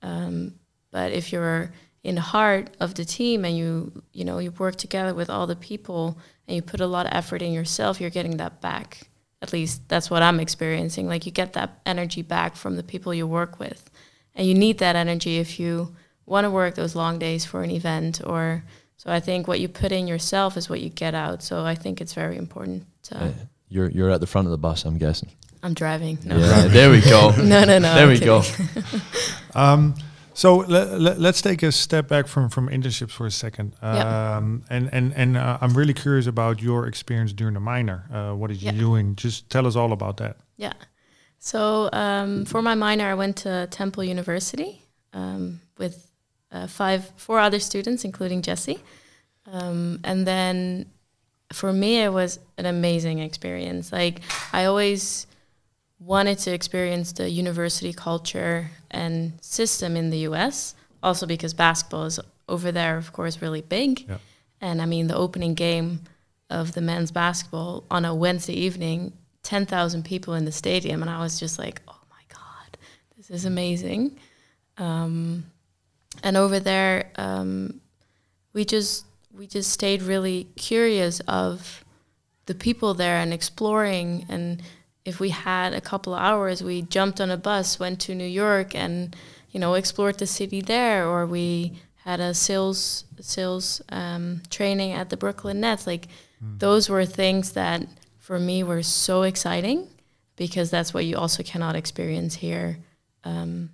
Um, 0.00 0.54
but 0.90 1.12
if 1.12 1.32
you're 1.32 1.70
in 2.04 2.14
the 2.16 2.20
heart 2.20 2.70
of 2.80 2.94
the 2.94 3.04
team 3.04 3.44
and 3.44 3.56
you 3.56 4.02
you 4.12 4.24
know 4.24 4.38
you 4.38 4.50
work 4.52 4.76
together 4.76 5.14
with 5.14 5.30
all 5.30 5.46
the 5.46 5.56
people 5.56 6.18
and 6.46 6.56
you 6.56 6.62
put 6.62 6.80
a 6.80 6.86
lot 6.86 7.06
of 7.06 7.12
effort 7.12 7.42
in 7.42 7.52
yourself, 7.52 8.00
you're 8.00 8.10
getting 8.10 8.36
that 8.38 8.60
back. 8.60 9.08
At 9.40 9.52
least 9.52 9.88
that's 9.88 10.10
what 10.10 10.22
I'm 10.22 10.40
experiencing. 10.40 11.08
Like 11.08 11.26
you 11.26 11.32
get 11.32 11.52
that 11.52 11.80
energy 11.86 12.22
back 12.22 12.56
from 12.56 12.76
the 12.76 12.82
people 12.82 13.14
you 13.14 13.26
work 13.26 13.58
with, 13.58 13.90
and 14.34 14.46
you 14.46 14.54
need 14.54 14.78
that 14.78 14.96
energy 14.96 15.38
if 15.38 15.58
you 15.58 15.94
want 16.26 16.44
to 16.44 16.50
work 16.50 16.74
those 16.74 16.94
long 16.94 17.18
days 17.18 17.44
for 17.44 17.62
an 17.62 17.70
event 17.70 18.20
or 18.24 18.62
so 18.96 19.10
I 19.10 19.18
think 19.18 19.48
what 19.48 19.58
you 19.58 19.68
put 19.68 19.90
in 19.90 20.06
yourself 20.06 20.56
is 20.56 20.70
what 20.70 20.80
you 20.80 20.88
get 20.88 21.12
out. 21.12 21.42
So 21.42 21.64
I 21.64 21.74
think 21.74 22.00
it's 22.00 22.14
very 22.14 22.36
important. 22.36 22.86
To, 23.04 23.24
Uh, 23.24 23.32
you're 23.68 23.90
you're 23.90 24.10
at 24.10 24.20
the 24.20 24.28
front 24.28 24.46
of 24.46 24.52
the 24.52 24.58
bus, 24.58 24.84
I'm 24.84 24.98
guessing. 24.98 25.30
I'm 25.64 25.74
driving. 25.74 26.18
No, 26.24 26.36
Yeah, 26.38 26.68
there 26.68 26.90
we 26.90 27.00
go. 27.00 27.30
no, 27.36 27.64
no, 27.64 27.78
no. 27.78 27.94
there 27.94 28.04
I'm 28.04 28.08
we 28.08 28.20
go. 28.20 28.42
Um, 29.54 29.94
so 30.34 30.56
le- 30.56 30.96
le- 30.98 31.18
let's 31.18 31.40
take 31.42 31.62
a 31.62 31.70
step 31.72 32.08
back 32.08 32.26
from 32.26 32.48
from 32.48 32.68
internships 32.68 33.10
for 33.12 33.26
a 33.26 33.30
second. 33.30 33.74
Um, 33.82 33.96
Yeah. 33.96 34.36
And 34.76 34.88
and 34.92 35.12
and 35.14 35.36
uh, 35.36 35.58
I'm 35.60 35.74
really 35.74 35.94
curious 35.94 36.26
about 36.26 36.60
your 36.62 36.86
experience 36.86 37.32
during 37.34 37.54
the 37.54 37.60
minor. 37.60 38.04
Uh, 38.12 38.34
what 38.38 38.48
did 38.50 38.62
you 38.62 38.72
Yeah. 38.72 38.80
doing? 38.80 39.16
Just 39.16 39.48
tell 39.50 39.66
us 39.66 39.76
all 39.76 39.92
about 39.92 40.16
that. 40.16 40.36
Yeah. 40.56 40.72
So 41.38 41.88
um, 41.92 42.44
for 42.44 42.62
my 42.62 42.74
minor, 42.74 43.10
I 43.10 43.14
went 43.14 43.36
to 43.38 43.66
Temple 43.70 44.04
University 44.04 44.82
um, 45.12 45.60
with 45.78 45.94
uh, 46.52 46.66
five, 46.68 47.10
four 47.16 47.38
other 47.40 47.58
students, 47.60 48.04
including 48.04 48.42
Jesse. 48.42 48.78
Um, 49.52 49.98
and 50.04 50.24
then 50.26 50.86
for 51.52 51.72
me, 51.72 52.02
it 52.04 52.12
was 52.12 52.38
an 52.58 52.66
amazing 52.66 53.18
experience. 53.18 53.90
Like 53.92 54.20
I 54.52 54.66
always 54.66 55.26
wanted 56.04 56.38
to 56.38 56.52
experience 56.52 57.12
the 57.12 57.30
university 57.30 57.92
culture 57.92 58.70
and 58.90 59.32
system 59.40 59.96
in 59.96 60.10
the 60.10 60.18
U.S. 60.18 60.74
Also 61.02 61.26
because 61.26 61.54
basketball 61.54 62.04
is 62.04 62.20
over 62.48 62.72
there, 62.72 62.96
of 62.96 63.12
course, 63.12 63.40
really 63.40 63.62
big. 63.62 64.08
Yeah. 64.08 64.18
And 64.60 64.82
I 64.82 64.86
mean, 64.86 65.06
the 65.06 65.16
opening 65.16 65.54
game 65.54 66.00
of 66.50 66.72
the 66.72 66.80
men's 66.80 67.10
basketball 67.10 67.84
on 67.90 68.04
a 68.04 68.14
Wednesday 68.14 68.54
evening, 68.54 69.12
10,000 69.42 70.04
people 70.04 70.34
in 70.34 70.44
the 70.44 70.52
stadium. 70.52 71.02
And 71.02 71.10
I 71.10 71.20
was 71.20 71.40
just 71.40 71.58
like, 71.58 71.80
oh 71.88 72.00
my 72.10 72.22
God, 72.28 72.78
this 73.16 73.30
is 73.30 73.44
amazing. 73.44 74.18
Um, 74.78 75.44
and 76.22 76.36
over 76.36 76.60
there, 76.60 77.10
um, 77.16 77.80
we 78.52 78.64
just 78.64 79.06
we 79.34 79.46
just 79.46 79.70
stayed 79.70 80.02
really 80.02 80.46
curious 80.56 81.20
of 81.20 81.84
the 82.46 82.54
people 82.54 82.92
there 82.92 83.16
and 83.16 83.32
exploring. 83.32 84.26
And 84.28 84.62
if 85.04 85.18
we 85.18 85.30
had 85.30 85.74
a 85.74 85.80
couple 85.80 86.14
of 86.14 86.20
hours, 86.20 86.62
we 86.62 86.82
jumped 86.82 87.20
on 87.20 87.30
a 87.30 87.36
bus, 87.36 87.78
went 87.78 88.00
to 88.00 88.14
New 88.14 88.26
York, 88.26 88.74
and 88.74 89.16
you 89.50 89.60
know 89.60 89.74
explored 89.74 90.18
the 90.18 90.26
city 90.26 90.60
there. 90.60 91.06
Or 91.06 91.26
we 91.26 91.72
had 92.04 92.20
a 92.20 92.34
sales 92.34 93.04
sales 93.20 93.82
um, 93.88 94.42
training 94.50 94.92
at 94.92 95.10
the 95.10 95.16
Brooklyn 95.16 95.60
Nets. 95.60 95.86
Like 95.86 96.08
those 96.58 96.88
were 96.88 97.04
things 97.04 97.52
that 97.52 97.86
for 98.18 98.38
me 98.38 98.62
were 98.62 98.82
so 98.82 99.22
exciting 99.22 99.88
because 100.36 100.70
that's 100.70 100.92
what 100.92 101.04
you 101.04 101.16
also 101.16 101.42
cannot 101.42 101.76
experience 101.76 102.34
here. 102.34 102.78
Um, 103.24 103.70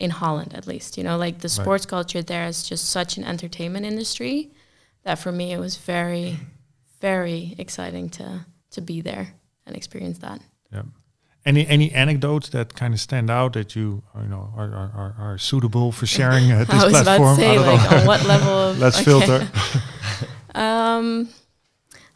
in 0.00 0.10
Holland, 0.10 0.54
at 0.54 0.66
least, 0.66 0.98
you 0.98 1.04
know, 1.04 1.16
like 1.16 1.38
the 1.38 1.48
sports 1.48 1.86
culture 1.86 2.20
there 2.20 2.46
is 2.46 2.64
just 2.64 2.90
such 2.90 3.16
an 3.16 3.24
entertainment 3.24 3.86
industry 3.86 4.50
that 5.04 5.18
for 5.18 5.30
me 5.30 5.52
it 5.52 5.58
was 5.58 5.76
very, 5.76 6.38
very 7.00 7.54
exciting 7.58 8.10
to 8.10 8.44
to 8.72 8.80
be 8.80 9.00
there 9.00 9.34
and 9.66 9.76
experience 9.76 10.18
that. 10.18 10.40
Yeah. 10.74 10.82
Any 11.46 11.66
any 11.66 11.92
anecdotes 11.92 12.48
that 12.50 12.74
kind 12.74 12.94
of 12.94 13.00
stand 13.00 13.30
out 13.30 13.52
that 13.52 13.76
you 13.76 14.02
you 14.16 14.28
know 14.28 14.52
are 14.56 14.72
are, 14.74 14.92
are, 14.94 15.14
are 15.18 15.38
suitable 15.38 15.92
for 15.92 16.06
sharing 16.06 16.50
at 16.50 16.66
this 16.68 16.82
I 16.82 16.84
was 16.84 17.02
platform? 17.02 17.34
about 17.34 17.36
to 17.36 17.40
say, 17.42 17.56
I 17.56 17.72
like, 17.72 17.90
know. 17.90 17.96
on 17.98 18.06
what 18.06 18.24
level 18.24 18.58
of 18.70 18.78
Let's 18.78 18.96
okay. 18.96 19.04
filter. 19.04 19.48
Um, 20.54 21.30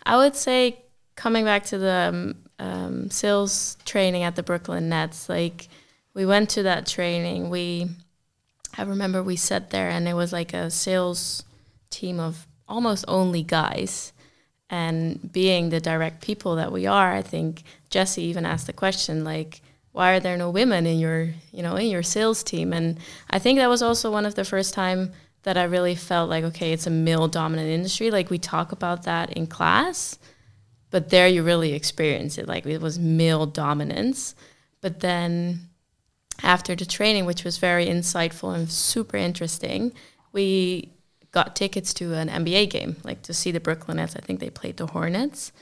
I 0.07 0.17
would 0.17 0.37
say 0.37 0.79
coming 1.17 1.45
back 1.45 1.65
to 1.67 1.79
the 1.79 1.91
um, 1.91 2.35
um, 2.61 3.11
sales 3.11 3.77
training 3.85 4.23
at 4.23 4.37
the 4.37 4.45
Brooklyn 4.45 4.89
Nets, 4.89 5.29
like 5.29 5.69
we 6.15 6.25
went 6.25 6.51
to 6.51 6.63
that 6.63 6.87
training. 6.87 7.51
We, 7.51 7.89
I 8.77 8.83
remember 8.83 9.25
we 9.25 9.35
sat 9.37 9.71
there 9.71 9.91
and 9.91 10.07
it 10.07 10.15
was 10.15 10.33
like 10.33 10.55
a 10.55 10.71
sales 10.71 11.43
team 11.91 12.21
of 12.21 12.47
almost 12.69 13.05
only 13.09 13.43
guys. 13.43 14.13
And 14.71 15.33
being 15.33 15.71
the 15.71 15.81
direct 15.81 16.21
people 16.21 16.57
that 16.57 16.73
we 16.73 16.87
are, 16.87 17.15
I 17.15 17.23
think 17.23 17.63
Jesse 17.91 18.23
even 18.23 18.45
asked 18.45 18.67
the 18.67 18.73
question 18.73 19.25
like, 19.25 19.63
why 19.93 20.13
are 20.13 20.21
there 20.21 20.37
no 20.37 20.51
women 20.51 20.87
in 20.87 20.99
your, 20.99 21.31
you 21.53 21.63
know, 21.63 21.77
in 21.77 21.89
your 21.89 22.03
sales 22.03 22.43
team? 22.43 22.73
And 22.73 22.99
I 23.31 23.39
think 23.39 23.59
that 23.59 23.71
was 23.71 23.83
also 23.83 24.13
one 24.13 24.27
of 24.27 24.35
the 24.35 24.45
first 24.45 24.75
time 24.75 25.13
that 25.43 25.57
I 25.57 25.65
really 25.65 25.95
felt 25.95 26.29
like, 26.29 26.45
okay, 26.45 26.73
it's 26.73 26.87
a 26.87 26.91
male 26.91 27.29
dominant 27.29 27.69
industry. 27.69 28.11
Like 28.11 28.29
we 28.29 28.39
talk 28.39 28.71
about 28.71 29.05
that 29.05 29.33
in 29.33 29.47
class, 29.47 30.19
but 30.91 31.09
there 31.09 31.29
you 31.29 31.43
really 31.43 31.73
experience 31.73 32.37
it. 32.37 32.47
Like 32.47 32.67
it 32.67 32.83
was 32.83 32.99
male 32.99 33.47
dominance. 33.47 34.35
But 34.81 35.01
then 35.01 35.61
after 36.43 36.77
the 36.77 36.85
training, 36.85 37.25
which 37.25 37.45
was 37.45 37.59
very 37.59 37.87
insightful 37.87 38.55
and 38.55 38.71
super 38.71 39.17
interesting, 39.17 39.93
we 40.33 40.93
got 41.33 41.55
tickets 41.57 41.93
to 41.95 42.15
an 42.15 42.29
NBA 42.29 42.71
game, 42.71 42.97
like 43.05 43.23
to 43.23 43.35
see 43.35 43.51
the 43.51 43.61
Brooklyn 43.61 43.99
Nets. 43.99 44.17
I 44.17 44.21
think 44.21 44.41
they 44.41 44.51
played 44.51 44.77
the 44.77 44.87
Hornets. 44.87 45.53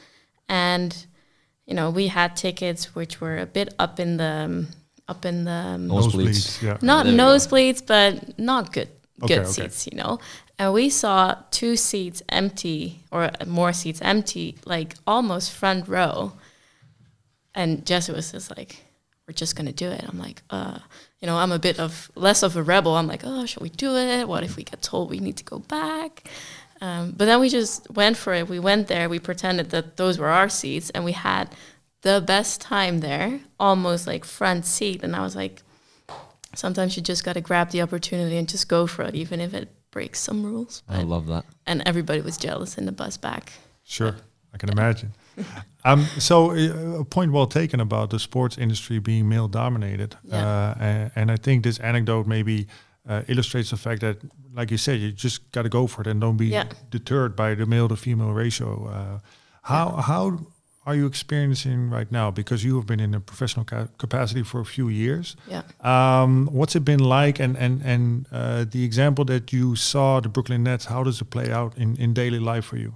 And, 0.48 1.06
you 1.66 1.74
know, 1.74 1.90
we 1.90 2.08
had 2.08 2.36
tickets 2.36 2.94
which 2.94 3.20
were 3.20 3.38
a 3.38 3.46
bit 3.46 3.74
up 3.78 3.98
in 3.98 4.16
the, 4.16 4.24
um, 4.24 4.68
up 5.08 5.24
in 5.24 5.44
the, 5.44 5.50
um, 5.50 5.88
Nosebleeds. 5.88 6.62
Yeah. 6.62 6.78
not 6.82 7.06
There 7.06 7.16
go. 7.16 7.22
nosebleeds, 7.22 7.84
but 7.84 8.38
not 8.38 8.72
good 8.72 8.88
good 9.20 9.40
okay. 9.40 9.50
seats, 9.50 9.86
you 9.90 9.96
know. 9.96 10.18
And 10.58 10.72
we 10.72 10.90
saw 10.90 11.36
two 11.50 11.76
seats 11.76 12.22
empty, 12.28 13.02
or 13.10 13.30
more 13.46 13.72
seats 13.72 14.00
empty, 14.02 14.58
like 14.64 14.94
almost 15.06 15.52
front 15.52 15.88
row. 15.88 16.32
And 17.54 17.86
Jesse 17.86 18.12
was 18.12 18.32
just 18.32 18.56
like, 18.56 18.84
"We're 19.26 19.34
just 19.34 19.56
gonna 19.56 19.72
do 19.72 19.90
it." 19.90 20.04
I'm 20.06 20.18
like, 20.18 20.42
"Uh, 20.50 20.78
you 21.20 21.26
know, 21.26 21.36
I'm 21.38 21.52
a 21.52 21.58
bit 21.58 21.78
of 21.80 22.10
less 22.14 22.42
of 22.42 22.56
a 22.56 22.62
rebel. 22.62 22.96
I'm 22.96 23.06
like, 23.06 23.22
oh, 23.24 23.46
should 23.46 23.62
we 23.62 23.70
do 23.70 23.96
it? 23.96 24.28
What 24.28 24.42
if 24.42 24.56
we 24.56 24.64
get 24.64 24.82
told 24.82 25.10
we 25.10 25.18
need 25.18 25.36
to 25.38 25.44
go 25.44 25.58
back?" 25.58 26.28
Um, 26.80 27.14
but 27.16 27.24
then 27.24 27.40
we 27.40 27.48
just 27.48 27.90
went 27.90 28.16
for 28.18 28.34
it. 28.34 28.48
We 28.48 28.58
went 28.58 28.88
there. 28.88 29.08
We 29.08 29.18
pretended 29.18 29.70
that 29.70 29.96
those 29.96 30.18
were 30.18 30.28
our 30.28 30.48
seats, 30.50 30.90
and 30.90 31.04
we 31.04 31.12
had 31.12 31.48
the 32.02 32.22
best 32.24 32.60
time 32.60 33.00
there, 33.00 33.40
almost 33.58 34.06
like 34.06 34.24
front 34.26 34.66
seat. 34.66 35.02
And 35.02 35.16
I 35.16 35.22
was 35.22 35.34
like, 35.34 35.62
sometimes 36.54 36.96
you 36.96 37.02
just 37.02 37.24
got 37.24 37.32
to 37.32 37.40
grab 37.40 37.70
the 37.70 37.82
opportunity 37.82 38.36
and 38.36 38.48
just 38.48 38.68
go 38.68 38.86
for 38.86 39.02
it, 39.04 39.14
even 39.14 39.40
if 39.40 39.54
it 39.54 39.68
breaks 39.90 40.20
some 40.20 40.44
rules. 40.44 40.82
I 40.88 41.02
love 41.02 41.26
that. 41.28 41.44
and 41.66 41.82
everybody 41.86 42.20
was 42.20 42.36
jealous 42.36 42.76
in 42.76 42.84
the 42.84 42.92
bus 42.92 43.16
back. 43.16 43.52
Sure, 43.82 44.14
I 44.52 44.58
can 44.58 44.68
imagine. 44.68 45.14
um, 45.84 46.06
so, 46.18 46.50
uh, 46.52 47.00
a 47.00 47.04
point 47.04 47.32
well 47.32 47.46
taken 47.46 47.80
about 47.80 48.10
the 48.10 48.18
sports 48.18 48.58
industry 48.58 48.98
being 49.00 49.28
male 49.28 49.48
dominated, 49.48 50.16
Yeah. 50.24 50.46
uh, 50.46 50.74
and, 50.80 51.10
and 51.16 51.30
I 51.30 51.36
think 51.36 51.62
this 51.64 51.78
anecdote 51.80 52.26
maybe 52.26 52.66
uh, 53.08 53.22
illustrates 53.28 53.70
the 53.70 53.76
fact 53.76 54.00
that, 54.00 54.16
like 54.54 54.70
you 54.70 54.78
said, 54.78 55.00
you 55.00 55.12
just 55.12 55.50
got 55.52 55.62
to 55.62 55.68
go 55.68 55.86
for 55.86 56.00
it 56.02 56.06
and 56.06 56.20
don't 56.20 56.36
be 56.36 56.46
Yeah. 56.46 56.64
deterred 56.90 57.36
by 57.36 57.54
the 57.54 57.66
male 57.66 57.88
to 57.88 57.96
female 57.96 58.32
ratio. 58.32 58.86
Uh, 58.88 59.18
how 59.62 59.90
how 60.02 60.38
are 60.86 60.94
you 60.96 61.06
experiencing 61.06 61.90
right 61.90 62.10
now? 62.12 62.30
Because 62.32 62.64
you 62.64 62.76
have 62.76 62.86
been 62.86 63.00
in 63.00 63.14
a 63.14 63.20
professional 63.20 63.64
ca- 63.64 63.88
capacity 63.98 64.44
for 64.44 64.60
a 64.60 64.64
few 64.64 64.88
years. 64.88 65.36
Yeah. 65.50 65.62
Um, 65.82 66.46
what's 66.52 66.74
it 66.76 66.84
been 66.84 67.00
like? 67.00 67.40
And 67.42 67.56
and 67.58 67.82
and 67.84 68.26
uh, 68.32 68.64
the 68.70 68.84
example 68.84 69.24
that 69.24 69.52
you 69.52 69.76
saw 69.76 70.20
the 70.20 70.28
Brooklyn 70.28 70.62
Nets, 70.62 70.84
how 70.86 71.02
does 71.04 71.20
it 71.20 71.28
play 71.30 71.50
out 71.52 71.76
in 71.76 71.96
in 71.96 72.14
daily 72.14 72.38
life 72.38 72.64
for 72.64 72.76
you? 72.78 72.92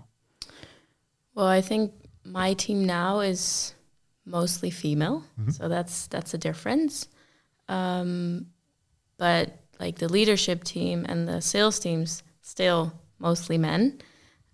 Well, 1.34 1.46
I 1.58 1.62
think 1.62 1.92
my 2.30 2.54
team 2.54 2.84
now 2.86 3.20
is 3.20 3.74
mostly 4.24 4.70
female, 4.70 5.24
Mhm. 5.38 5.52
so 5.52 5.68
that's 5.68 6.06
that's 6.08 6.34
a 6.34 6.38
difference. 6.38 7.08
Um, 7.68 8.46
but 9.16 9.52
like 9.78 9.98
the 9.98 10.08
leadership 10.08 10.64
team 10.64 11.04
and 11.08 11.26
the 11.28 11.40
sales 11.40 11.78
teams, 11.78 12.22
still 12.42 12.92
mostly 13.18 13.58
men. 13.58 13.98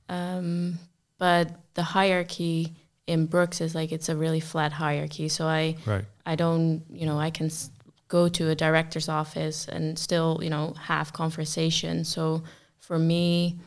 Um, 0.09 0.79
but 1.19 1.51
the 1.75 1.83
hierarchy 1.83 2.75
in 3.07 3.27
Brooks 3.27 3.61
is 3.61 3.75
like 3.75 3.93
it's 3.93 4.09
a 4.09 4.17
really 4.17 4.41
flat 4.41 4.73
hierarchy. 4.73 5.29
So 5.29 5.47
I 5.47 5.77
Right. 5.87 6.05
I 6.25 6.35
don't, 6.37 6.85
you 6.91 7.07
know, 7.07 7.19
I 7.19 7.31
can 7.31 7.47
s- 7.47 7.71
go 8.09 8.29
to 8.29 8.51
a 8.51 8.55
director's 8.55 9.09
office 9.09 9.69
and 9.69 9.99
still, 9.99 10.39
you 10.43 10.51
know, 10.51 10.75
have 10.75 11.13
conversation. 11.13 12.05
So 12.05 12.43
for 12.79 12.99
me, 12.99 13.59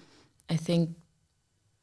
I 0.49 0.57
think 0.57 0.95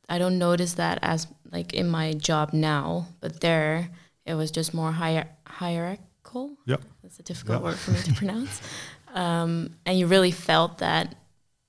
I 0.08 0.18
don't 0.18 0.38
notice 0.38 0.74
that 0.74 0.98
as 1.02 1.26
like 1.52 1.72
in 1.74 1.88
my 1.88 2.12
job 2.12 2.52
now, 2.52 3.06
but 3.20 3.40
there 3.40 3.88
it 4.24 4.34
was 4.34 4.50
just 4.50 4.74
more 4.74 4.92
hier- 4.92 5.28
hierarchical. 5.46 6.56
Yep. 6.66 6.82
That's 7.02 7.18
a 7.18 7.22
difficult 7.22 7.58
Yeah. 7.60 7.64
word 7.64 7.78
for 7.78 7.90
me 7.92 8.00
to 8.02 8.12
pronounce. 8.20 8.60
Um, 9.14 9.76
and 9.86 9.98
you 9.98 10.06
really 10.06 10.32
felt 10.32 10.78
that 10.78 11.14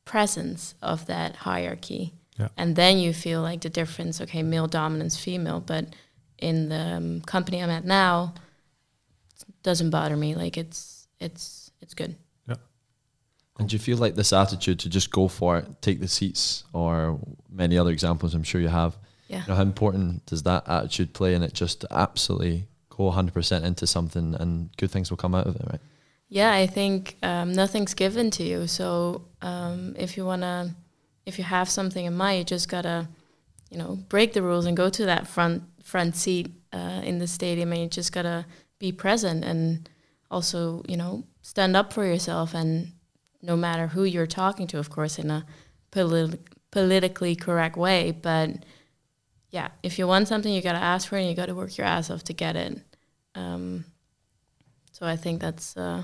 presence 0.05 0.73
of 0.81 1.05
that 1.05 1.35
hierarchy. 1.35 2.13
Yeah. 2.39 2.49
And 2.57 2.75
then 2.75 2.97
you 2.97 3.13
feel 3.13 3.41
like 3.41 3.61
the 3.61 3.69
difference, 3.69 4.21
okay, 4.21 4.43
male 4.43 4.67
dominance, 4.67 5.17
female. 5.17 5.59
But 5.59 5.95
in 6.39 6.69
the 6.69 6.75
um, 6.97 7.21
company 7.21 7.61
I'm 7.63 7.69
at 7.69 7.85
now, 7.85 8.33
doesn't 9.63 9.89
bother 9.89 10.15
me. 10.15 10.35
Like 10.35 10.57
it's 10.57 11.07
it's 11.19 11.71
it's 11.81 11.93
good. 11.93 12.15
Yeah. 12.47 12.55
And 13.59 13.69
do 13.69 13.75
you 13.75 13.79
feel 13.79 13.97
like 13.97 14.15
this 14.15 14.33
attitude 14.33 14.79
to 14.79 14.89
just 14.89 15.11
go 15.11 15.27
for 15.27 15.57
it, 15.57 15.81
take 15.81 15.99
the 15.99 16.07
seats, 16.07 16.63
or 16.73 17.19
many 17.49 17.77
other 17.77 17.91
examples 17.91 18.33
I'm 18.33 18.43
sure 18.43 18.61
you 18.61 18.67
have? 18.69 18.97
Yeah. 19.27 19.41
You 19.41 19.47
know, 19.49 19.55
how 19.55 19.61
important 19.61 20.25
does 20.25 20.43
that 20.43 20.67
attitude 20.67 21.13
play 21.13 21.35
in 21.35 21.43
it 21.43 21.53
just 21.53 21.81
to 21.81 21.87
absolutely 21.91 22.67
go 22.89 23.11
100% 23.11 23.63
into 23.63 23.87
something 23.87 24.35
and 24.35 24.75
good 24.77 24.91
things 24.91 25.09
will 25.09 25.17
come 25.17 25.35
out 25.35 25.47
of 25.47 25.55
it, 25.55 25.61
right? 25.69 25.81
Yeah, 26.29 26.51
I 26.51 26.67
think 26.67 27.17
um, 27.23 27.53
nothing's 27.53 27.93
given 27.93 28.31
to 28.31 28.43
you. 28.43 28.67
So 28.67 29.25
um, 29.41 29.95
if 29.97 30.17
you 30.17 30.25
wanna, 30.25 30.75
if 31.25 31.37
you 31.37 31.43
have 31.43 31.69
something 31.69 32.05
in 32.05 32.15
mind, 32.15 32.39
you 32.39 32.43
just 32.43 32.67
gotta, 32.69 33.07
you 33.69 33.77
know, 33.77 33.97
break 34.09 34.33
the 34.33 34.41
rules 34.41 34.65
and 34.65 34.75
go 34.75 34.89
to 34.89 35.05
that 35.05 35.27
front 35.27 35.63
front 35.83 36.17
seat 36.17 36.51
uh, 36.73 37.01
in 37.03 37.19
the 37.19 37.27
stadium, 37.27 37.71
and 37.71 37.81
you 37.81 37.87
just 37.87 38.11
gotta 38.11 38.45
be 38.77 38.91
present 38.91 39.45
and 39.45 39.89
also, 40.29 40.83
you 40.87 40.97
know, 40.97 41.23
stand 41.41 41.77
up 41.77 41.93
for 41.93 42.03
yourself. 42.03 42.53
And 42.53 42.91
no 43.41 43.55
matter 43.55 43.87
who 43.87 44.03
you're 44.03 44.27
talking 44.27 44.67
to, 44.67 44.79
of 44.79 44.89
course, 44.89 45.17
in 45.17 45.31
a 45.31 45.45
politi- 45.91 46.39
politically 46.71 47.35
correct 47.37 47.77
way, 47.77 48.11
but 48.11 48.49
yeah, 49.49 49.69
if 49.83 49.97
you 49.99 50.07
want 50.07 50.27
something, 50.27 50.51
you 50.53 50.62
gotta 50.62 50.77
ask 50.79 51.07
for 51.07 51.17
it, 51.17 51.21
and 51.21 51.29
you 51.29 51.36
gotta 51.36 51.55
work 51.55 51.77
your 51.77 51.88
ass 51.88 52.10
off 52.10 52.23
to 52.25 52.33
get 52.33 52.55
it. 52.55 52.79
Um, 53.36 53.86
so 54.91 55.05
I 55.05 55.15
think 55.15 55.41
that's. 55.41 55.75
Uh, 55.77 56.03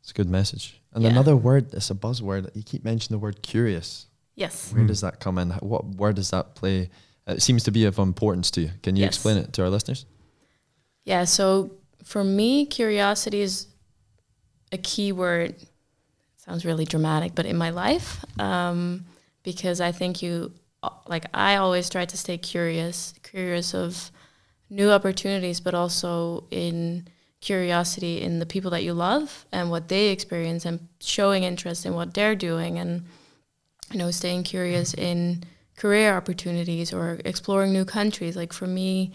It's 0.00 0.10
a 0.10 0.14
good 0.14 0.28
message. 0.28 0.80
And 0.92 1.02
Yeah. 1.02 1.10
another 1.10 1.34
word, 1.36 1.72
it's 1.72 1.90
a 1.90 1.94
buzzword. 1.94 2.50
You 2.54 2.62
keep 2.62 2.84
mentioning 2.84 3.18
the 3.18 3.22
word 3.22 3.42
curious. 3.42 4.06
Yes. 4.36 4.72
Where 4.72 4.82
Mm. 4.84 4.88
does 4.88 5.00
that 5.00 5.18
come 5.20 5.38
in? 5.38 5.50
What 5.60 5.84
where 5.96 6.12
does 6.12 6.30
that 6.30 6.54
play? 6.54 6.90
It 7.26 7.40
seems 7.42 7.62
to 7.64 7.70
be 7.70 7.84
of 7.86 7.98
importance 7.98 8.50
to 8.52 8.60
you. 8.60 8.70
Can 8.82 8.96
you 8.96 9.02
Yes. 9.02 9.14
explain 9.14 9.38
it 9.38 9.52
to 9.54 9.62
our 9.62 9.70
listeners? 9.70 10.04
Yeah, 11.04 11.24
so 11.24 11.70
for 12.02 12.22
me, 12.24 12.66
curiosity 12.66 13.40
is 13.40 13.66
a 14.72 14.78
key 14.78 15.12
word. 15.12 15.54
sounds 16.36 16.66
really 16.66 16.84
dramatic, 16.84 17.34
but 17.34 17.46
in 17.46 17.56
my 17.56 17.70
life, 17.70 18.22
um, 18.38 19.06
because 19.42 19.80
I 19.80 19.92
think 19.92 20.20
you, 20.20 20.52
like, 21.06 21.26
I 21.34 21.56
always 21.56 21.88
try 21.88 22.04
to 22.04 22.16
stay 22.16 22.38
curious, 22.38 23.14
curious 23.22 23.74
of 23.74 24.10
new 24.70 24.90
opportunities, 24.90 25.60
but 25.60 25.74
also 25.74 26.46
in 26.50 27.08
curiosity 27.40 28.22
in 28.22 28.38
the 28.38 28.46
people 28.46 28.70
that 28.70 28.82
you 28.82 28.94
love 28.94 29.44
and 29.52 29.70
what 29.70 29.88
they 29.88 30.08
experience 30.08 30.64
and 30.64 30.88
showing 31.00 31.44
interest 31.44 31.84
in 31.84 31.94
what 31.94 32.14
they're 32.14 32.34
doing 32.34 32.78
and, 32.78 33.04
you 33.90 33.98
know, 33.98 34.10
staying 34.10 34.42
curious 34.44 34.94
in 34.94 35.44
career 35.76 36.16
opportunities 36.16 36.92
or 36.92 37.20
exploring 37.24 37.72
new 37.72 37.84
countries. 37.84 38.36
Like, 38.36 38.52
for 38.52 38.66
me, 38.66 39.12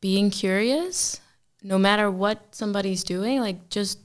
being 0.00 0.30
curious 0.30 1.20
no 1.62 1.78
matter 1.78 2.10
what 2.10 2.54
somebody's 2.54 3.02
doing 3.02 3.40
like 3.40 3.70
just 3.70 3.98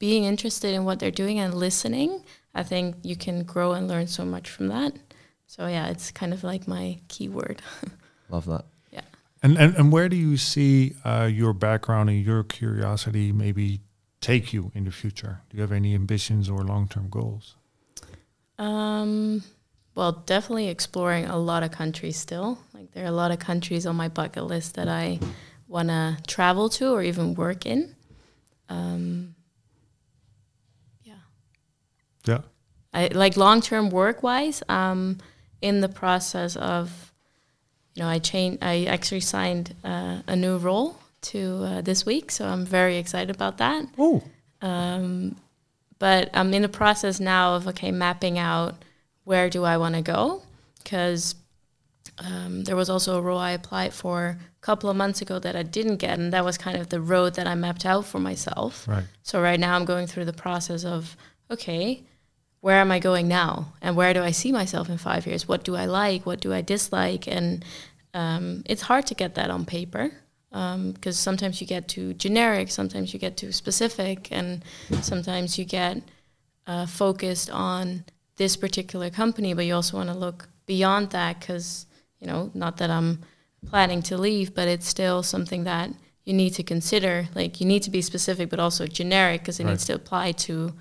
being 0.00 0.24
interested 0.24 0.74
in 0.74 0.84
what 0.84 0.98
they're 0.98 1.12
doing 1.12 1.38
and 1.38 1.54
listening 1.54 2.24
i 2.54 2.62
think 2.62 2.96
you 3.02 3.14
can 3.14 3.44
grow 3.44 3.72
and 3.72 3.86
learn 3.86 4.06
so 4.06 4.24
much 4.24 4.50
from 4.50 4.66
that 4.66 4.92
so 5.46 5.66
yeah 5.66 5.86
it's 5.88 6.10
kind 6.10 6.32
of 6.32 6.42
like 6.44 6.66
my 6.68 6.98
keyword 7.08 7.62
Love 8.30 8.46
that. 8.46 8.64
Yeah. 8.90 9.02
And, 9.42 9.58
and 9.58 9.76
and 9.76 9.92
where 9.92 10.08
do 10.08 10.16
you 10.16 10.36
see 10.38 10.94
uh, 11.04 11.28
your 11.30 11.52
background 11.52 12.08
and 12.08 12.24
your 12.24 12.42
curiosity 12.42 13.32
maybe 13.32 13.80
take 14.20 14.52
you 14.54 14.72
in 14.74 14.84
the 14.84 14.90
future? 14.90 15.42
Do 15.50 15.56
you 15.58 15.60
have 15.60 15.70
any 15.72 15.94
ambitions 15.94 16.48
or 16.48 16.64
long 16.64 16.88
term 16.88 17.08
goals? 17.10 17.56
um, 18.58 19.42
well 19.94 20.12
definitely 20.12 20.68
exploring 20.68 21.26
a 21.26 21.36
lot 21.36 21.62
of 21.62 21.70
countries 21.70 22.16
still 22.16 22.58
like 22.72 22.90
there 22.92 23.04
are 23.04 23.08
a 23.08 23.12
lot 23.22 23.30
of 23.30 23.38
countries 23.38 23.84
on 23.86 23.94
my 23.96 24.08
bucket 24.08 24.44
list 24.44 24.74
that 24.76 24.88
i 24.88 25.18
want 25.68 25.88
to 25.88 26.16
travel 26.26 26.68
to 26.68 26.90
or 26.92 27.02
even 27.02 27.34
work 27.34 27.66
in 27.66 27.94
um, 28.68 29.34
yeah 31.02 31.14
Yeah. 32.26 32.40
I 32.92 33.08
like 33.08 33.36
long 33.36 33.60
term 33.60 33.90
work 33.90 34.22
wise. 34.22 34.62
Um, 34.68 35.18
in 35.60 35.80
the 35.80 35.88
process 35.88 36.56
of, 36.56 37.12
you 37.94 38.02
know, 38.02 38.08
I 38.08 38.18
changed. 38.18 38.58
I 38.62 38.84
actually 38.84 39.20
signed 39.20 39.74
uh, 39.84 40.22
a 40.26 40.36
new 40.36 40.58
role 40.58 40.96
to 41.22 41.64
uh, 41.64 41.80
this 41.80 42.04
week, 42.04 42.30
so 42.30 42.46
I'm 42.46 42.64
very 42.64 42.96
excited 42.96 43.34
about 43.34 43.58
that. 43.58 43.86
Oh. 43.98 44.22
Um, 44.60 45.36
but 45.98 46.30
I'm 46.34 46.52
in 46.54 46.62
the 46.62 46.68
process 46.68 47.20
now 47.20 47.54
of 47.54 47.68
okay 47.68 47.90
mapping 47.90 48.38
out 48.38 48.74
where 49.24 49.48
do 49.48 49.64
I 49.64 49.78
want 49.78 49.94
to 49.94 50.02
go 50.02 50.42
because 50.82 51.34
um, 52.18 52.64
there 52.64 52.76
was 52.76 52.90
also 52.90 53.18
a 53.18 53.22
role 53.22 53.38
I 53.38 53.52
applied 53.52 53.92
for 53.92 54.38
a 54.38 54.60
couple 54.60 54.88
of 54.88 54.96
months 54.96 55.20
ago 55.22 55.38
that 55.38 55.56
I 55.56 55.62
didn't 55.62 55.96
get, 55.96 56.18
and 56.18 56.32
that 56.32 56.44
was 56.44 56.56
kind 56.56 56.76
of 56.76 56.90
the 56.90 57.00
road 57.00 57.34
that 57.34 57.46
I 57.46 57.54
mapped 57.54 57.84
out 57.84 58.04
for 58.04 58.20
myself. 58.20 58.86
Right. 58.86 59.04
So 59.22 59.42
right 59.42 59.58
now 59.58 59.74
I'm 59.74 59.84
going 59.84 60.06
through 60.06 60.26
the 60.26 60.32
process 60.32 60.84
of 60.84 61.16
okay, 61.50 62.02
where 62.64 62.80
am 62.80 62.90
I 62.90 62.98
going 62.98 63.28
now, 63.28 63.50
and 63.82 63.94
where 63.94 64.14
do 64.14 64.22
I 64.22 64.30
see 64.30 64.50
myself 64.50 64.88
in 64.88 64.96
five 64.96 65.26
years? 65.26 65.46
What 65.46 65.64
do 65.64 65.76
I 65.76 65.84
like? 65.84 66.24
What 66.24 66.40
do 66.40 66.50
I 66.54 66.62
dislike? 66.62 67.28
And 67.28 67.62
um, 68.14 68.62
it's 68.64 68.80
hard 68.80 69.06
to 69.08 69.14
get 69.14 69.34
that 69.34 69.50
on 69.50 69.66
paper 69.66 70.10
because 70.50 71.18
sometimes 71.18 71.60
you 71.60 71.66
get 71.66 71.88
too 71.88 72.14
generic, 72.14 72.70
sometimes 72.70 73.12
you 73.12 73.18
get 73.20 73.36
too 73.36 73.52
specific, 73.52 74.32
and 74.32 74.64
sometimes 75.02 75.58
you 75.58 75.66
get 75.66 76.00
uh, 76.66 76.86
focused 76.86 77.50
on 77.50 78.04
this 78.36 78.56
particular 78.56 79.10
company, 79.10 79.52
but 79.52 79.66
you 79.66 79.74
also 79.74 79.98
want 79.98 80.08
to 80.08 80.16
look 80.16 80.48
beyond 80.64 81.10
that 81.10 81.40
because 81.40 81.84
you 82.18 82.26
know, 82.26 82.50
not 82.54 82.78
that 82.78 82.88
I'm 82.88 83.18
planning 83.68 84.00
to 84.04 84.16
leave, 84.16 84.54
but 84.54 84.68
it's 84.68 84.88
still 84.88 85.22
something 85.22 85.64
that 85.64 85.90
you 86.24 86.32
need 86.32 86.54
to 86.54 86.62
consider. 86.62 87.28
Like 87.34 87.60
you 87.60 87.66
need 87.66 87.82
to 87.82 87.90
be 87.90 88.00
specific, 88.00 88.48
but 88.48 88.58
also 88.58 88.86
generic 88.86 89.42
because 89.42 89.60
it 89.60 89.64
Right. 89.64 89.72
needs 89.72 89.84
to 89.84 89.94
apply 89.94 90.32
to, 90.46 90.72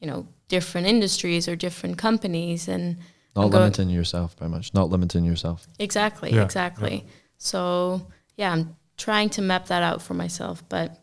you 0.00 0.06
know, 0.06 0.26
different 0.48 0.86
industries 0.86 1.48
or 1.48 1.56
different 1.56 1.98
companies 1.98 2.68
and 2.68 2.96
Not 3.34 3.44
I'm 3.44 3.50
going- 3.50 3.62
limiting 3.64 3.90
yourself 3.90 4.34
very 4.38 4.50
much. 4.50 4.72
Not 4.74 4.90
limiting 4.90 5.24
yourself. 5.24 5.66
Exactly, 5.78 6.32
Yeah, 6.32 6.44
exactly. 6.44 7.04
So 7.38 8.06
yeah, 8.36 8.52
I'm 8.52 8.76
trying 8.96 9.30
to 9.30 9.42
map 9.42 9.66
that 9.66 9.82
out 9.82 10.02
for 10.02 10.14
myself, 10.14 10.62
but 10.68 11.02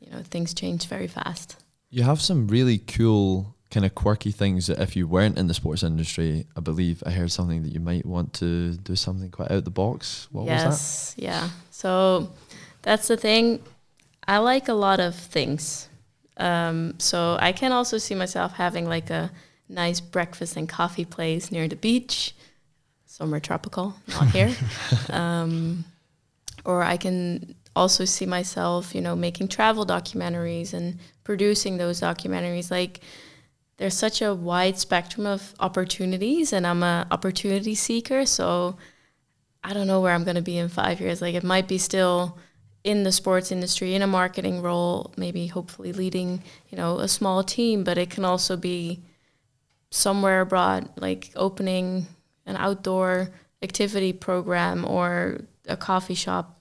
you 0.00 0.10
know, 0.10 0.22
things 0.22 0.52
change 0.54 0.86
very 0.86 1.06
fast. 1.08 1.56
You 1.90 2.02
have 2.02 2.20
some 2.20 2.46
really 2.48 2.78
cool 2.78 3.54
kind 3.70 3.86
of 3.86 3.94
quirky 3.94 4.30
things 4.30 4.66
that 4.66 4.78
if 4.78 4.94
you 4.94 5.08
weren't 5.08 5.36
in 5.38 5.46
the 5.48 5.54
sports 5.54 5.82
industry, 5.82 6.46
I 6.56 6.60
believe 6.60 7.02
I 7.06 7.10
heard 7.10 7.32
something 7.32 7.62
that 7.62 7.72
you 7.72 7.80
might 7.80 8.04
want 8.06 8.32
to 8.34 8.74
do 8.74 8.94
something 8.94 9.30
quite 9.30 9.50
out 9.50 9.58
of 9.58 9.64
the 9.64 9.70
box. 9.70 10.28
What 10.30 10.44
was 10.46 10.62
that? 10.62 10.68
yes, 10.70 11.14
yeah. 11.16 11.48
So 11.70 12.30
that's 12.82 13.08
the 13.08 13.16
thing. 13.16 13.60
I 14.28 14.38
like 14.38 14.68
a 14.68 14.74
lot 14.74 15.00
of 15.00 15.14
things. 15.16 15.88
Um, 16.36 16.94
so 16.98 17.36
I 17.40 17.52
can 17.52 17.72
also 17.72 17.98
see 17.98 18.14
myself 18.14 18.52
having 18.54 18.88
like 18.88 19.10
a 19.10 19.30
nice 19.68 20.00
breakfast 20.00 20.56
and 20.56 20.68
coffee 20.68 21.04
place 21.04 21.50
near 21.50 21.68
the 21.68 21.76
beach, 21.76 22.34
somewhere 23.06 23.40
tropical, 23.40 23.94
not 24.08 24.28
here. 24.30 24.54
um, 25.10 25.84
or 26.64 26.82
I 26.82 26.96
can 26.96 27.54
also 27.76 28.04
see 28.04 28.26
myself, 28.26 28.94
you 28.94 29.00
know, 29.00 29.16
making 29.16 29.48
travel 29.48 29.86
documentaries 29.86 30.74
and 30.74 30.98
producing 31.24 31.76
those 31.76 32.00
documentaries. 32.00 32.70
Like 32.70 33.00
there's 33.76 33.96
such 33.96 34.22
a 34.22 34.34
wide 34.34 34.78
spectrum 34.78 35.26
of 35.26 35.54
opportunities, 35.60 36.52
and 36.52 36.66
I'm 36.66 36.82
a 36.82 37.06
opportunity 37.10 37.74
seeker, 37.74 38.26
so 38.26 38.76
I 39.62 39.72
don't 39.72 39.86
know 39.86 40.00
where 40.00 40.12
I'm 40.12 40.24
going 40.24 40.36
to 40.36 40.42
be 40.42 40.58
in 40.58 40.68
five 40.68 41.00
years. 41.00 41.22
Like 41.22 41.34
it 41.34 41.44
might 41.44 41.68
be 41.68 41.78
still 41.78 42.38
in 42.84 43.02
the 43.02 43.10
sports 43.12 43.50
industry 43.50 43.94
in 43.94 44.02
a 44.02 44.06
marketing 44.06 44.60
role, 44.60 45.12
maybe 45.16 45.46
hopefully 45.46 45.92
leading, 45.92 46.42
you 46.68 46.76
know, 46.76 46.98
a 46.98 47.08
small 47.08 47.42
team, 47.42 47.82
but 47.82 47.96
it 47.96 48.10
can 48.10 48.24
also 48.26 48.56
be 48.56 49.00
somewhere 49.90 50.42
abroad, 50.42 50.88
like 50.96 51.30
opening 51.34 52.06
an 52.46 52.56
outdoor 52.56 53.30
activity 53.62 54.12
program 54.12 54.84
or 54.84 55.40
a 55.66 55.76
coffee 55.78 56.14
shop, 56.14 56.60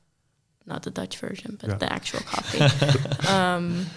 not 0.66 0.84
the 0.84 0.92
Dutch 0.92 1.18
version, 1.18 1.58
but 1.60 1.70
Yeah. 1.72 1.76
the 1.78 1.92
actual 1.92 2.22
coffee. 2.22 3.28
um, 3.28 3.88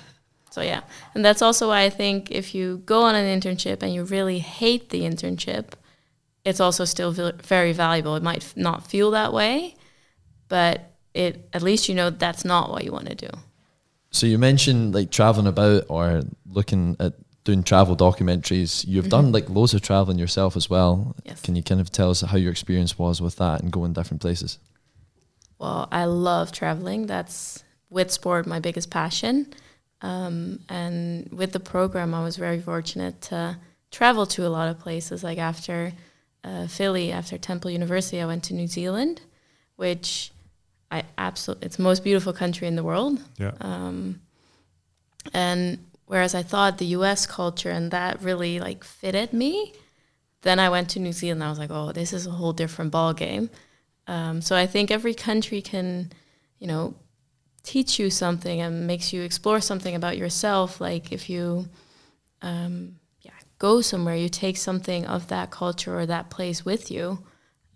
so 0.51 0.63
yeah, 0.63 0.81
and 1.15 1.25
that's 1.25 1.43
also 1.43 1.69
why 1.69 1.83
I 1.83 1.91
think 1.91 2.33
if 2.33 2.55
you 2.55 2.79
go 2.87 3.03
on 3.03 3.15
an 3.15 3.41
internship 3.41 3.83
and 3.85 3.95
you 3.95 4.03
really 4.03 4.41
hate 4.41 4.89
the 4.89 5.03
internship, 5.03 5.75
it's 6.45 6.59
also 6.61 6.85
still 6.85 7.13
very 7.13 7.73
valuable. 7.73 8.17
It 8.17 8.23
might 8.23 8.43
f- 8.43 8.57
not 8.57 8.87
feel 8.87 9.13
that 9.13 9.33
way, 9.33 9.77
but 10.49 10.91
it 11.17 11.49
at 11.53 11.63
least 11.63 11.89
you 11.89 11.95
know 11.95 12.11
that's 12.11 12.45
not 12.45 12.71
what 12.71 12.85
you 12.85 12.93
want 12.93 13.09
to 13.09 13.15
do. 13.15 13.31
So 14.11 14.27
you 14.27 14.39
mentioned 14.39 14.95
like 14.95 15.11
traveling 15.11 15.47
about 15.47 15.85
or 15.89 16.23
looking 16.47 16.97
at 17.01 17.15
doing 17.45 17.63
travel 17.63 17.97
documentaries. 17.97 18.85
You've 18.87 19.09
done 19.09 19.33
like 19.33 19.49
loads 19.49 19.73
of 19.73 19.81
traveling 19.81 20.19
yourself 20.19 20.57
as 20.57 20.69
well. 20.69 21.15
Yes. 21.25 21.41
Can 21.41 21.57
you 21.57 21.63
kind 21.63 21.81
of 21.81 21.91
tell 21.91 22.11
us 22.11 22.21
how 22.21 22.37
your 22.37 22.51
experience 22.51 22.99
was 22.99 23.23
with 23.23 23.37
that 23.37 23.63
and 23.63 23.73
going 23.73 23.93
different 23.93 24.21
places? 24.21 24.59
Well, 25.59 25.89
I 25.91 26.05
love 26.05 26.53
traveling. 26.53 27.07
That's 27.07 27.65
with 27.89 28.11
sport 28.11 28.47
my 28.47 28.61
biggest 28.61 28.91
passion. 28.91 29.55
Um, 30.03 30.61
and 30.69 31.29
with 31.33 31.53
the 31.53 31.61
program, 31.61 32.15
I 32.15 32.23
was 32.23 32.37
very 32.37 32.61
fortunate 32.61 33.23
to 33.23 33.57
travel 33.91 34.27
to 34.27 34.47
a 34.47 34.51
lot 34.51 34.69
of 34.69 34.79
places. 34.79 35.25
Like 35.25 35.39
after 35.39 35.93
uh, 36.45 36.67
Philly, 36.67 37.13
after 37.13 37.39
Temple 37.39 37.71
University, 37.71 38.21
I 38.21 38.27
went 38.27 38.45
to 38.45 38.55
New 38.55 38.67
Zealand, 38.67 39.23
which 39.77 40.33
I 40.91 41.03
absolutely 41.19 41.67
it's 41.67 41.77
the 41.77 41.83
most 41.83 42.05
beautiful 42.05 42.33
country 42.33 42.69
in 42.69 42.77
the 42.77 42.85
world. 42.85 43.21
Yeah. 43.39 43.53
Um, 43.61 44.21
And 45.33 45.79
whereas 46.07 46.35
I 46.35 46.43
thought 46.43 46.79
the 46.79 46.87
US 46.87 47.27
culture 47.27 47.71
and 47.71 47.91
that 47.91 48.23
really 48.23 48.61
like 48.61 48.85
fitted 48.85 49.33
me, 49.33 49.73
then 50.43 50.59
I 50.61 50.69
went 50.69 50.91
to 50.91 51.01
New 51.01 51.13
Zealand. 51.13 51.43
I 51.43 51.51
was 51.51 51.59
like, 51.59 51.71
oh, 51.73 51.93
this 51.93 52.13
is 52.13 52.27
a 52.27 52.31
whole 52.31 52.53
different 52.53 52.93
ball 52.93 53.13
game. 53.13 53.51
Um, 54.07 54.41
so 54.41 54.57
I 54.57 54.67
think 54.67 54.91
every 54.91 55.15
country 55.15 55.61
can, 55.61 56.13
you 56.59 56.69
know, 56.69 56.95
teach 57.65 57.99
you 57.99 58.11
something 58.11 58.61
and 58.61 58.87
makes 58.87 59.13
you 59.13 59.23
explore 59.23 59.61
something 59.61 59.97
about 59.97 60.17
yourself. 60.17 60.81
Like 60.81 61.11
if 61.11 61.29
you, 61.29 61.69
um, 62.43 63.01
yeah, 63.23 63.33
go 63.59 63.81
somewhere, 63.81 64.15
you 64.15 64.29
take 64.29 64.57
something 64.57 65.05
of 65.07 65.27
that 65.29 65.51
culture 65.51 65.99
or 65.99 66.07
that 66.07 66.31
place 66.31 66.65
with 66.65 66.91
you. 66.93 67.19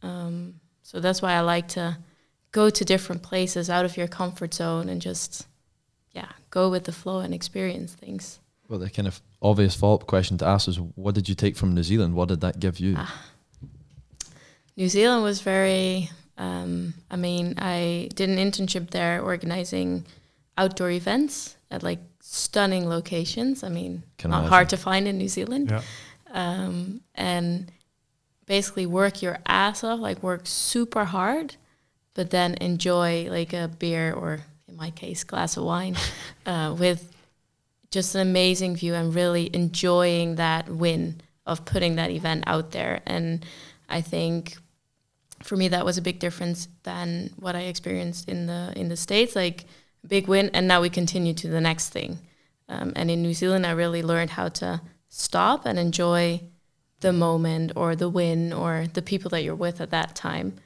Um, 0.02 0.60
so 0.82 1.00
that's 1.00 1.20
why 1.20 1.32
I 1.32 1.40
like 1.40 1.66
to 1.68 1.98
go 2.52 2.70
to 2.70 2.84
different 2.84 3.22
places 3.22 3.70
out 3.70 3.84
of 3.84 3.96
your 3.96 4.08
comfort 4.08 4.54
zone 4.54 4.88
and 4.88 5.00
just, 5.00 5.46
yeah, 6.12 6.28
go 6.50 6.68
with 6.70 6.84
the 6.84 6.92
flow 6.92 7.20
and 7.20 7.32
experience 7.34 7.92
things. 7.92 8.40
Well, 8.68 8.78
the 8.78 8.90
kind 8.90 9.08
of 9.08 9.20
obvious 9.42 9.74
follow-up 9.74 10.06
question 10.06 10.38
to 10.38 10.46
ask 10.46 10.68
is, 10.68 10.78
what 10.78 11.14
did 11.14 11.28
you 11.28 11.34
take 11.34 11.56
from 11.56 11.74
New 11.74 11.82
Zealand? 11.82 12.14
What 12.14 12.28
did 12.28 12.40
that 12.40 12.60
give 12.60 12.78
you? 12.78 12.94
Ah. 12.96 13.26
New 14.76 14.88
Zealand 14.88 15.22
was 15.22 15.40
very 15.40 16.08
um, 16.40 16.94
I 17.10 17.16
mean, 17.16 17.54
I 17.58 18.08
did 18.14 18.30
an 18.30 18.38
internship 18.38 18.90
there 18.90 19.20
organizing 19.20 20.06
outdoor 20.56 20.90
events 20.90 21.56
at 21.70 21.82
like 21.82 21.98
stunning 22.20 22.88
locations. 22.88 23.62
I 23.62 23.68
mean, 23.68 24.02
Can 24.16 24.30
not 24.30 24.48
hard 24.48 24.70
to 24.70 24.78
find 24.78 25.06
in 25.06 25.18
New 25.18 25.28
Zealand. 25.28 25.70
Yeah. 25.70 25.82
Um, 26.32 27.02
and 27.14 27.70
basically 28.46 28.86
work 28.86 29.20
your 29.20 29.38
ass 29.44 29.84
off, 29.84 30.00
like 30.00 30.22
work 30.22 30.42
super 30.44 31.04
hard, 31.04 31.56
but 32.20 32.28
then 32.28 32.52
enjoy 32.60 33.28
like 33.30 33.54
a 33.54 33.66
beer 33.78 34.12
or 34.12 34.40
in 34.68 34.76
my 34.76 34.90
case, 34.90 35.24
glass 35.24 35.56
of 35.56 35.64
wine 35.64 35.96
uh, 36.46 36.76
with 36.78 37.16
just 37.90 38.14
an 38.14 38.20
amazing 38.20 38.76
view 38.76 38.92
and 38.92 39.14
really 39.14 39.48
enjoying 39.54 40.34
that 40.34 40.68
win 40.68 41.18
of 41.46 41.64
putting 41.64 41.96
that 41.96 42.10
event 42.10 42.44
out 42.46 42.72
there. 42.72 43.00
And 43.06 43.42
I 43.88 44.02
think 44.02 44.58
for 45.42 45.56
me 45.56 45.68
that 45.68 45.86
was 45.86 45.96
a 45.96 46.02
big 46.02 46.18
difference 46.18 46.68
than 46.82 47.30
what 47.38 47.56
I 47.56 47.60
experienced 47.60 48.28
in 48.28 48.44
the 48.44 48.74
in 48.76 48.90
the 48.90 48.98
states. 48.98 49.34
Like 49.34 49.64
big 50.06 50.28
win, 50.28 50.50
and 50.52 50.68
now 50.68 50.82
we 50.82 50.90
continue 50.90 51.32
to 51.32 51.48
the 51.48 51.62
next 51.62 51.88
thing. 51.88 52.18
Um, 52.68 52.92
and 52.96 53.10
in 53.10 53.22
New 53.22 53.32
Zealand, 53.32 53.64
I 53.64 53.70
really 53.70 54.02
learned 54.02 54.32
how 54.32 54.50
to 54.60 54.82
stop 55.08 55.64
and 55.64 55.78
enjoy 55.78 56.42
the 57.00 57.14
moment 57.14 57.72
or 57.76 57.96
the 57.96 58.10
win 58.10 58.52
or 58.52 58.88
the 58.92 59.00
people 59.00 59.30
that 59.30 59.42
you're 59.42 59.54
with 59.54 59.80
at 59.80 59.88
that 59.92 60.14
time, 60.14 60.56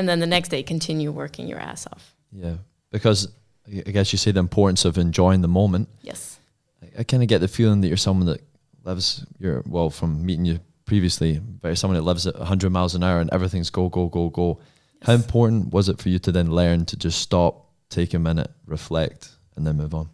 and 0.00 0.08
then 0.08 0.18
the 0.18 0.26
next 0.26 0.48
day 0.48 0.62
continue 0.62 1.12
working 1.12 1.46
your 1.46 1.58
ass 1.58 1.86
off. 1.86 2.14
Yeah, 2.32 2.56
because 2.90 3.28
I 3.66 3.90
guess 3.90 4.12
you 4.12 4.18
say 4.18 4.32
the 4.32 4.40
importance 4.40 4.86
of 4.86 4.96
enjoying 4.96 5.42
the 5.42 5.48
moment. 5.48 5.90
Yes. 6.00 6.40
I, 6.82 7.00
I 7.00 7.02
kind 7.04 7.22
of 7.22 7.28
get 7.28 7.40
the 7.42 7.48
feeling 7.48 7.82
that 7.82 7.88
you're 7.88 7.98
someone 7.98 8.26
that 8.26 8.40
lives 8.82 9.26
your 9.38 9.62
well 9.66 9.90
from 9.90 10.24
meeting 10.24 10.46
you 10.46 10.58
previously, 10.86 11.38
very 11.60 11.76
someone 11.76 11.96
that 11.96 12.02
lives 12.02 12.26
at 12.26 12.36
100 12.38 12.70
miles 12.70 12.94
an 12.94 13.04
hour 13.04 13.20
and 13.20 13.30
everything's 13.30 13.68
go, 13.68 13.90
go, 13.90 14.08
go, 14.08 14.30
go. 14.30 14.58
Yes. 14.58 15.06
How 15.06 15.12
important 15.12 15.72
was 15.72 15.90
it 15.90 15.98
for 15.98 16.08
you 16.08 16.18
to 16.20 16.32
then 16.32 16.50
learn 16.50 16.86
to 16.86 16.96
just 16.96 17.20
stop, 17.20 17.68
take 17.90 18.14
a 18.14 18.18
minute, 18.18 18.50
reflect, 18.64 19.28
and 19.54 19.66
then 19.66 19.76
move 19.76 19.94
on? 19.94 20.08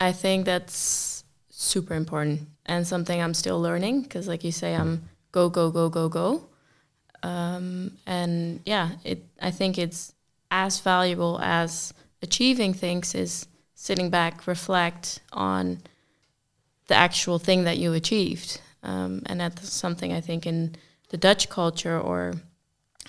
I 0.00 0.10
think 0.10 0.46
that's 0.46 1.22
super 1.48 1.94
important 1.94 2.40
and 2.66 2.84
something 2.84 3.22
I'm 3.22 3.34
still 3.34 3.60
learning 3.60 4.02
because, 4.02 4.26
like 4.26 4.42
you 4.42 4.50
say, 4.50 4.74
hmm. 4.74 4.80
I'm 4.80 5.08
go, 5.30 5.48
go, 5.48 5.70
go, 5.70 5.88
go, 5.88 6.08
go. 6.08 6.48
Um, 7.22 7.98
and 8.06 8.60
yeah, 8.64 8.90
it. 9.04 9.24
I 9.40 9.50
think 9.50 9.78
it's 9.78 10.12
as 10.50 10.80
valuable 10.80 11.38
as 11.40 11.94
achieving 12.20 12.74
things 12.74 13.14
is 13.14 13.46
sitting 13.74 14.10
back, 14.10 14.46
reflect 14.46 15.20
on 15.32 15.82
the 16.86 16.94
actual 16.94 17.38
thing 17.38 17.64
that 17.64 17.78
you 17.78 17.92
achieved. 17.92 18.60
Um, 18.82 19.22
and 19.26 19.40
that's 19.40 19.72
something 19.72 20.12
I 20.12 20.20
think 20.20 20.46
in 20.46 20.74
the 21.10 21.16
Dutch 21.16 21.48
culture 21.48 21.98
or 21.98 22.34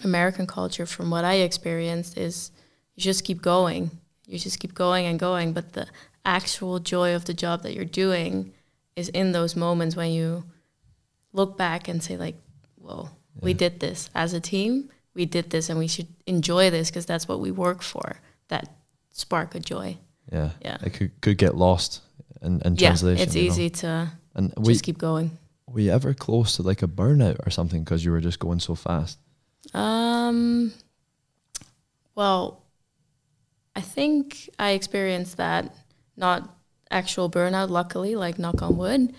American 0.04 0.47
culture, 0.47 0.86
from 0.86 1.10
what 1.10 1.26
I 1.26 1.36
experienced, 1.36 2.17
is 2.17 2.52
you 2.95 3.04
just 3.04 3.23
keep 3.23 3.41
going. 3.41 3.91
You 4.28 4.39
just 4.39 4.60
keep 4.60 4.73
going 4.73 5.06
and 5.06 5.19
going. 5.19 5.54
But 5.54 5.73
the 5.73 5.88
actual 6.26 6.80
joy 6.80 7.15
of 7.15 7.26
the 7.26 7.34
job 7.34 7.63
that 7.63 7.73
you're 7.73 7.86
doing 7.86 8.54
is 8.95 9.10
in 9.10 9.32
those 9.32 9.56
moments 9.56 9.95
when 9.95 10.12
you 10.12 10.43
look 11.34 11.58
back 11.58 11.88
and 11.88 12.02
say, 12.02 12.17
like, 12.17 12.36
whoa, 12.76 13.10
yeah. 13.43 13.45
we 13.45 13.53
did 13.53 13.79
this 13.79 14.10
as 14.15 14.34
a 14.34 14.39
team. 14.39 14.89
We 15.13 15.25
did 15.25 15.49
this 15.49 15.69
and 15.69 15.77
we 15.77 15.88
should 15.88 16.08
enjoy 16.25 16.69
this 16.69 16.89
because 16.89 17.06
that's 17.06 17.27
what 17.27 17.39
we 17.39 17.51
work 17.51 17.84
for. 17.84 18.17
That 18.47 18.69
spark 19.12 19.56
of 19.56 19.63
joy. 19.63 19.97
Yeah. 20.32 20.51
Yeah. 20.62 20.77
It 20.84 20.93
could, 20.93 21.21
could 21.21 21.38
get 21.38 21.56
lost 21.56 22.01
in, 22.41 22.62
in 22.62 22.75
yeah, 22.75 22.89
translation. 22.89 23.23
It's 23.23 23.36
easy 23.36 23.65
know? 23.65 23.69
to 23.69 24.12
and 24.36 24.53
just 24.56 24.67
we, 24.67 24.79
keep 24.79 24.97
going 24.97 25.38
were 25.73 25.79
you 25.79 25.91
ever 25.91 26.13
close 26.13 26.56
to 26.56 26.62
like 26.62 26.84
a 26.84 26.88
burnout 26.88 27.45
or 27.45 27.49
something 27.49 27.84
because 27.84 28.06
you 28.06 28.12
were 28.12 28.21
just 28.21 28.39
going 28.39 28.60
so 28.60 28.75
fast? 28.75 29.17
Um, 29.73 30.71
well, 32.15 32.63
I 33.75 33.82
think 33.82 34.49
I 34.60 34.71
experienced 34.71 35.38
that, 35.38 35.73
not 36.15 36.47
actual 36.91 37.29
burnout, 37.29 37.69
luckily, 37.69 38.15
like 38.15 38.38
knock 38.38 38.62
on 38.62 38.77
wood. 38.77 39.13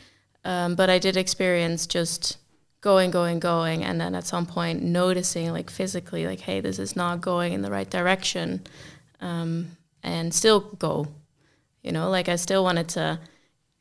Um, 0.45 0.77
but 0.77 0.91
I 0.91 0.99
did 0.99 1.17
experience 1.17 1.87
just 1.87 2.39
going, 2.85 3.11
going, 3.11 3.41
going, 3.41 3.83
and 3.83 3.99
then 3.99 4.15
at 4.15 4.27
some 4.27 4.45
point 4.45 4.83
noticing, 4.83 5.51
like 5.51 5.71
physically, 5.71 6.27
like, 6.27 6.41
hey, 6.41 6.61
this 6.61 6.79
is 6.79 6.95
not 6.95 7.23
going 7.23 7.55
in 7.55 7.63
the 7.63 7.71
right 7.71 7.89
direction, 7.89 8.61
um, 9.23 9.79
and 10.03 10.35
still 10.35 10.61
go. 10.61 11.09
You 11.83 11.93
know, 11.93 12.11
like 12.11 12.29
I 12.29 12.37
still 12.37 12.63
wanted 12.63 12.89
to 12.91 13.19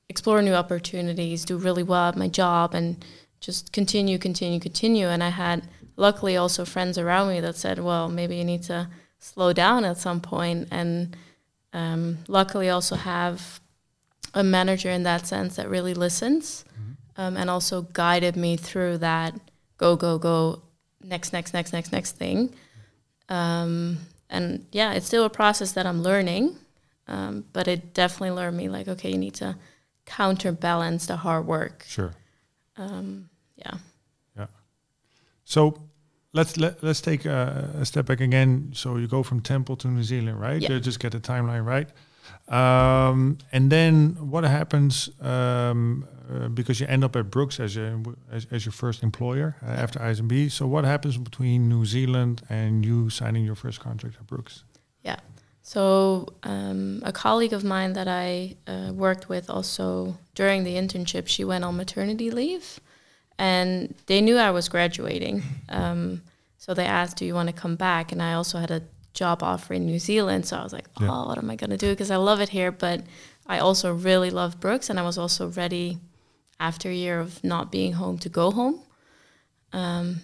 explore 0.07 0.41
new 0.41 0.53
opportunities, 0.53 1.43
do 1.43 1.57
really 1.57 1.83
well 1.83 2.07
at 2.07 2.15
my 2.15 2.29
job, 2.29 2.73
and 2.73 3.03
just 3.41 3.73
continue, 3.73 4.17
continue, 4.17 4.61
continue. 4.61 5.07
And 5.07 5.21
I 5.21 5.29
had 5.29 5.67
luckily 5.97 6.37
also 6.37 6.63
friends 6.63 6.97
around 6.97 7.27
me 7.27 7.41
that 7.41 7.57
said, 7.57 7.79
well, 7.79 8.07
maybe 8.07 8.37
you 8.37 8.45
need 8.45 8.63
to 8.63 8.87
slow 9.19 9.51
down 9.51 9.83
at 9.83 9.97
some. 9.97 10.21
And 10.31 11.17
um, 11.73 12.19
luckily 12.29 12.69
also 12.69 12.95
have 12.95 13.59
a 14.33 14.45
manager 14.45 14.89
in 14.89 15.03
that 15.03 15.27
sense 15.27 15.57
that 15.57 15.69
really 15.69 15.93
listens. 15.93 16.63
Um, 17.17 17.37
and 17.37 17.49
also 17.49 17.83
guided 17.93 18.35
me 18.35 18.57
through 18.57 18.97
that 18.99 19.33
go, 19.77 19.95
go, 19.95 20.17
go, 20.17 20.61
next, 21.03 21.33
next, 21.33 21.53
next, 21.53 21.73
next, 21.73 21.91
next 21.91 22.13
thing. 22.13 22.53
Um, 23.29 23.97
and 24.29 24.65
yeah, 24.71 24.93
it's 24.93 25.05
still 25.05 25.25
a 25.25 25.29
process 25.29 25.73
that 25.73 25.85
I'm 25.85 26.01
learning, 26.01 26.55
um, 27.07 27.45
but 27.53 27.67
it 27.67 27.93
definitely 27.93 28.31
learned 28.31 28.57
me 28.57 28.69
like, 28.69 28.87
okay, 28.87 29.11
you 29.11 29.17
need 29.17 29.35
to 29.35 29.55
counterbalance 30.05 31.05
the 31.07 31.17
hard 31.17 31.45
work. 31.45 31.85
Sure. 31.87 32.13
Um, 32.77 33.29
yeah. 33.55 33.75
Yeah. 34.37 34.47
So 35.45 35.77
let's 36.33 36.57
let, 36.57 36.83
let's 36.83 37.01
take 37.01 37.25
a, 37.25 37.69
a, 37.79 37.85
step 37.85 38.05
back 38.05 38.21
again. 38.21 38.71
So 38.73 38.97
you 38.97 39.07
go 39.07 39.23
from 39.23 39.41
Temple 39.41 39.75
to 39.77 39.87
New 39.87 40.03
Zealand, 40.03 40.39
right? 40.39 40.61
Yeah. 40.61 40.79
just 40.79 40.99
get 40.99 41.11
the 41.11 41.19
timeline 41.19 41.65
right. 41.65 41.89
Um, 42.47 43.37
and 43.51 43.71
then 43.71 44.29
what 44.29 44.43
happens 44.43 45.09
um, 45.21 46.07
uh, 46.33 46.47
because 46.47 46.79
you 46.79 46.87
end 46.87 47.03
up 47.03 47.15
at 47.15 47.29
Brooks 47.29 47.59
as 47.59 47.75
your 47.75 48.01
as, 48.31 48.47
as 48.49 48.65
your 48.65 48.71
first 48.71 49.03
employer 49.03 49.55
uh, 49.61 49.69
after 49.69 49.99
ISMB. 49.99 50.51
So 50.51 50.65
what 50.65 50.85
happens 50.85 51.17
between 51.17 51.69
New 51.69 51.85
Zealand 51.85 52.41
and 52.49 52.85
you 52.85 53.09
signing 53.09 53.45
your 53.45 53.55
first 53.55 53.79
contract 53.79 54.15
at 54.19 54.25
Brooks? 54.25 54.63
Yeah. 55.03 55.19
So, 55.61 56.33
um, 56.43 57.01
a 57.05 57.11
colleague 57.11 57.53
of 57.53 57.63
mine 57.63 57.93
that 57.93 58.07
I 58.07 58.55
uh, 58.67 58.91
worked 58.93 59.29
with 59.29 59.49
also 59.49 60.17
during 60.35 60.63
the 60.63 60.75
internship, 60.75 61.27
she 61.27 61.45
went 61.45 61.63
on 61.63 61.77
maternity 61.77 62.31
leave, 62.31 62.79
and 63.37 63.95
they 64.07 64.19
knew 64.19 64.37
I 64.37 64.51
was 64.51 64.67
graduating. 64.67 65.43
Um, 65.69 66.21
so 66.57 66.73
they 66.73 66.85
asked, 66.85 67.17
"Do 67.17 67.25
you 67.25 67.33
want 67.33 67.47
to 67.47 67.53
come 67.53 67.75
back?" 67.75 68.11
And 68.11 68.21
I 68.21 68.33
also 68.33 68.57
had 68.57 68.71
a 68.71 68.81
job 69.13 69.43
offer 69.43 69.73
in 69.73 69.85
New 69.85 69.99
Zealand, 69.99 70.45
so 70.45 70.57
I 70.57 70.63
was 70.63 70.73
like, 70.73 70.87
"Oh, 70.99 71.05
yeah. 71.05 71.25
what 71.27 71.37
am 71.37 71.49
I 71.49 71.55
gonna 71.55 71.77
do?" 71.77 71.89
Because 71.89 72.11
I 72.11 72.17
love 72.17 72.41
it 72.41 72.49
here, 72.49 72.71
but 72.71 73.01
I 73.45 73.59
also 73.59 73.93
really 73.93 74.31
love 74.31 74.59
Brooks, 74.59 74.89
and 74.89 74.99
I 74.99 75.03
was 75.03 75.17
also 75.17 75.49
ready 75.49 75.99
after 76.63 76.89
a 76.89 76.93
year 76.93 77.19
of 77.19 77.43
not 77.43 77.73
being 77.73 77.91
home 77.91 78.17
to 78.17 78.29
go 78.29 78.49
home. 78.49 78.81
Um, 79.73 80.21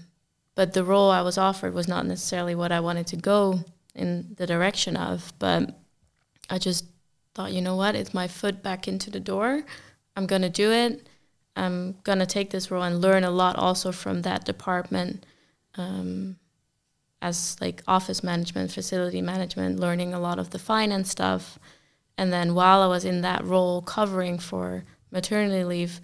but 0.56 0.72
the 0.72 0.86
role 0.86 1.12
I 1.12 1.22
was 1.22 1.38
offered 1.38 1.74
was 1.74 1.88
not 1.88 2.06
necessarily 2.06 2.56
what 2.56 2.72
I 2.72 2.80
wanted 2.80 3.08
to 3.08 3.18
go 3.18 3.60
in 3.94 4.36
the 4.38 4.48
direction 4.48 4.96
of. 4.96 5.34
But 5.38 5.78
I 6.50 6.58
just 6.58 6.86
thought, 7.36 7.52
you 7.52 7.62
know 7.62 7.76
what, 7.76 7.94
it's 7.94 8.14
my 8.14 8.30
foot 8.30 8.64
back 8.64 8.88
into 8.88 9.12
the 9.12 9.20
door. 9.20 9.64
I'm 10.16 10.28
going 10.28 10.42
to 10.42 10.50
do 10.50 10.72
it. 10.72 11.10
I'm 11.58 11.98
going 12.04 12.20
to 12.20 12.26
take 12.26 12.52
this 12.52 12.72
role 12.72 12.84
and 12.84 13.02
learn 13.02 13.26
a 13.26 13.32
lot 13.32 13.58
also 13.58 13.92
from 13.92 14.22
that 14.22 14.46
department 14.46 15.26
um, 15.76 16.38
as 17.22 17.58
like 17.60 17.84
office 17.86 18.24
management, 18.24 18.72
facility 18.72 19.22
management, 19.22 19.78
learning 19.78 20.14
a 20.14 20.22
lot 20.22 20.40
of 20.40 20.52
the 20.52 20.60
finance 20.60 21.10
stuff. 21.12 21.60
And 22.18 22.32
then 22.32 22.56
while 22.56 22.82
I 22.82 22.88
was 22.88 23.04
in 23.04 23.22
that 23.22 23.44
role 23.44 23.82
covering 23.82 24.40
for 24.40 24.86
maternity 25.12 25.66
leave, 25.66 26.00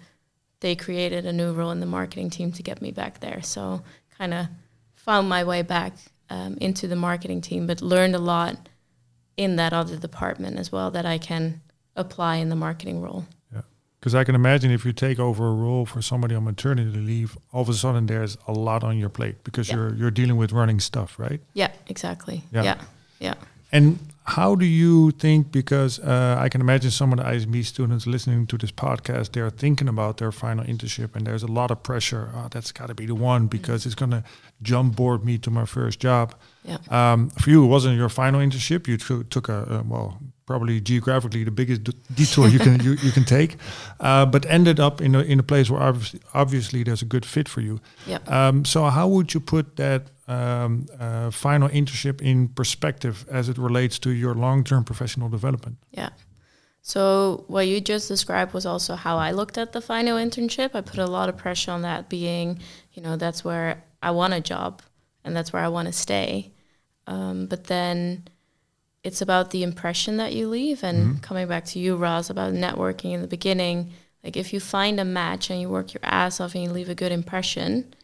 they 0.60 0.74
created 0.74 1.26
a 1.26 1.32
new 1.32 1.52
role 1.52 1.70
in 1.70 1.80
the 1.80 1.86
marketing 1.86 2.30
team 2.30 2.52
to 2.52 2.62
get 2.62 2.80
me 2.80 2.90
back 2.90 3.20
there. 3.20 3.42
So 3.42 3.82
kind 4.18 4.32
of 4.34 4.46
found 4.94 5.28
my 5.28 5.44
way 5.44 5.62
back 5.62 5.92
um, 6.30 6.56
into 6.60 6.88
the 6.88 6.96
marketing 6.96 7.40
team, 7.40 7.66
but 7.66 7.80
learned 7.82 8.14
a 8.14 8.18
lot 8.18 8.68
in 9.36 9.56
that 9.56 9.72
other 9.72 9.96
department 9.96 10.58
as 10.58 10.72
well 10.72 10.90
that 10.90 11.04
I 11.06 11.18
can 11.18 11.60
apply 11.94 12.36
in 12.36 12.48
the 12.48 12.56
marketing 12.56 13.00
role. 13.02 13.26
Because 14.00 14.14
I 14.14 14.24
can 14.24 14.34
imagine 14.36 14.70
if 14.70 14.84
you 14.84 14.92
take 14.92 15.18
over 15.18 15.48
a 15.48 15.52
role 15.52 15.84
for 15.84 16.00
somebody 16.00 16.34
on 16.36 16.44
maternity 16.44 16.96
leave, 17.00 17.36
all 17.52 17.62
of 17.62 17.68
a 17.68 17.74
sudden 17.74 18.06
there's 18.06 18.36
a 18.46 18.52
lot 18.52 18.84
on 18.84 18.98
your 18.98 19.08
plate 19.08 19.42
because 19.42 19.68
Yeah. 19.68 19.76
you're 19.76 19.94
you're 19.94 20.10
dealing 20.12 20.36
with 20.36 20.52
running 20.52 20.78
stuff, 20.80 21.18
right? 21.18 21.40
Yeah, 21.54 21.70
exactly. 21.88 22.44
Yeah. 22.52 22.62
Yeah, 22.62 22.80
yeah. 23.18 23.34
And 23.72 23.98
how 24.26 24.56
do 24.56 24.66
you 24.66 25.12
think? 25.12 25.52
Because 25.52 26.00
uh, 26.00 26.36
I 26.38 26.48
can 26.48 26.60
imagine 26.60 26.90
some 26.90 27.12
of 27.12 27.18
the 27.18 27.24
ISMB 27.24 27.64
students 27.64 28.06
listening 28.06 28.46
to 28.48 28.58
this 28.58 28.72
podcast, 28.72 29.32
they're 29.32 29.50
thinking 29.50 29.88
about 29.88 30.16
their 30.16 30.32
final 30.32 30.64
internship, 30.64 31.14
and 31.14 31.24
there's 31.24 31.44
a 31.44 31.46
lot 31.46 31.70
of 31.70 31.84
pressure. 31.84 32.30
Oh, 32.34 32.48
that's 32.50 32.72
got 32.72 32.88
to 32.88 32.94
be 32.94 33.06
the 33.06 33.14
one 33.14 33.46
because 33.46 33.86
it's 33.86 33.94
going 33.94 34.10
to 34.10 34.24
jump 34.62 34.96
board 34.96 35.24
me 35.24 35.38
to 35.38 35.50
my 35.50 35.64
first 35.64 36.00
job. 36.00 36.34
Yeah. 36.64 36.78
Um, 36.90 37.30
for 37.30 37.50
you, 37.50 37.64
it 37.64 37.68
wasn't 37.68 37.96
your 37.96 38.08
final 38.08 38.40
internship. 38.40 38.88
You 38.88 38.96
too- 38.96 39.24
took 39.24 39.48
a, 39.48 39.62
a 39.64 39.82
well, 39.82 40.18
probably 40.46 40.80
geographically 40.80 41.44
the 41.44 41.50
biggest 41.50 41.84
detour 42.14 42.48
you 42.48 42.58
can 42.58 42.80
you, 42.80 42.92
you 43.02 43.12
can 43.12 43.24
take, 43.24 43.56
uh, 44.00 44.26
but 44.26 44.44
ended 44.46 44.80
up 44.80 45.00
in 45.00 45.14
a 45.14 45.20
in 45.20 45.38
a 45.38 45.42
place 45.42 45.70
where 45.70 45.82
obviously, 45.82 46.20
obviously 46.34 46.82
there's 46.82 47.02
a 47.02 47.06
good 47.06 47.24
fit 47.24 47.48
for 47.48 47.60
you. 47.60 47.80
Yeah. 48.06 48.18
Um, 48.26 48.64
so 48.64 48.84
how 48.86 49.06
would 49.06 49.34
you 49.34 49.40
put 49.40 49.76
that 49.76 50.10
um, 50.28 50.86
uh, 50.98 51.30
final 51.30 51.68
internship 51.68 52.20
in 52.20 52.48
perspective 52.48 53.24
as 53.30 53.48
it 53.48 53.58
relates 53.58 53.98
to 54.00 54.10
your 54.16 54.34
long-term 54.34 54.84
professional 54.84 55.28
development? 55.28 55.78
Yeah. 55.90 56.10
So 56.82 57.44
what 57.48 57.66
you 57.66 57.80
just 57.80 58.06
described 58.06 58.54
was 58.54 58.64
also 58.64 58.94
how 58.94 59.18
I 59.18 59.32
looked 59.32 59.58
at 59.58 59.72
the 59.72 59.80
final 59.80 60.16
internship. 60.16 60.70
I 60.74 60.82
put 60.82 60.98
a 60.98 61.06
lot 61.06 61.28
of 61.28 61.36
pressure 61.36 61.72
on 61.72 61.82
that 61.82 62.08
being, 62.08 62.60
you 62.92 63.02
know, 63.02 63.16
that's 63.16 63.44
where 63.44 63.82
I 64.02 64.12
want 64.12 64.34
a 64.34 64.40
job 64.40 64.82
and 65.24 65.34
that's 65.34 65.52
where 65.52 65.64
I 65.64 65.68
want 65.68 65.86
to 65.86 65.92
stay. 65.92 66.52
Um, 67.08 67.46
but 67.46 67.64
then 67.64 68.28
it's 69.02 69.20
about 69.20 69.50
the 69.50 69.62
impression 69.62 70.16
that 70.18 70.32
you 70.32 70.48
leave 70.48 70.82
and 70.82 71.20
coming 71.22 71.48
back 71.48 71.64
to 71.66 71.78
you, 71.78 71.96
Ross, 71.96 72.30
about 72.30 72.52
networking 72.52 73.12
in 73.14 73.20
the 73.20 73.28
beginning. 73.28 73.90
Like 74.22 74.36
if 74.36 74.52
you 74.52 74.60
find 74.60 74.98
a 74.98 75.04
match 75.04 75.50
and 75.50 75.60
you 75.60 75.68
work 75.68 75.92
your 75.94 76.04
ass 76.04 76.40
off 76.40 76.54
and 76.54 76.64
you 76.64 76.70
leave 76.70 76.88
a 76.88 76.94
good 76.94 77.12
impression, 77.12 77.94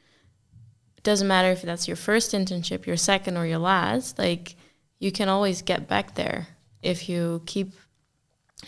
it 0.97 1.03
doesn't 1.03 1.27
matter 1.27 1.51
if 1.51 1.63
that's 1.63 1.89
your 1.89 1.97
first 1.97 2.33
internship, 2.33 2.87
your 2.87 2.97
second 2.97 3.37
or 3.37 3.47
your 3.47 3.59
last, 3.59 4.19
like 4.19 4.55
you 5.03 5.11
can 5.11 5.29
always 5.29 5.63
get 5.63 5.89
back 5.89 6.15
there 6.15 6.47
if 6.81 7.09
you 7.09 7.43
keep 7.45 7.73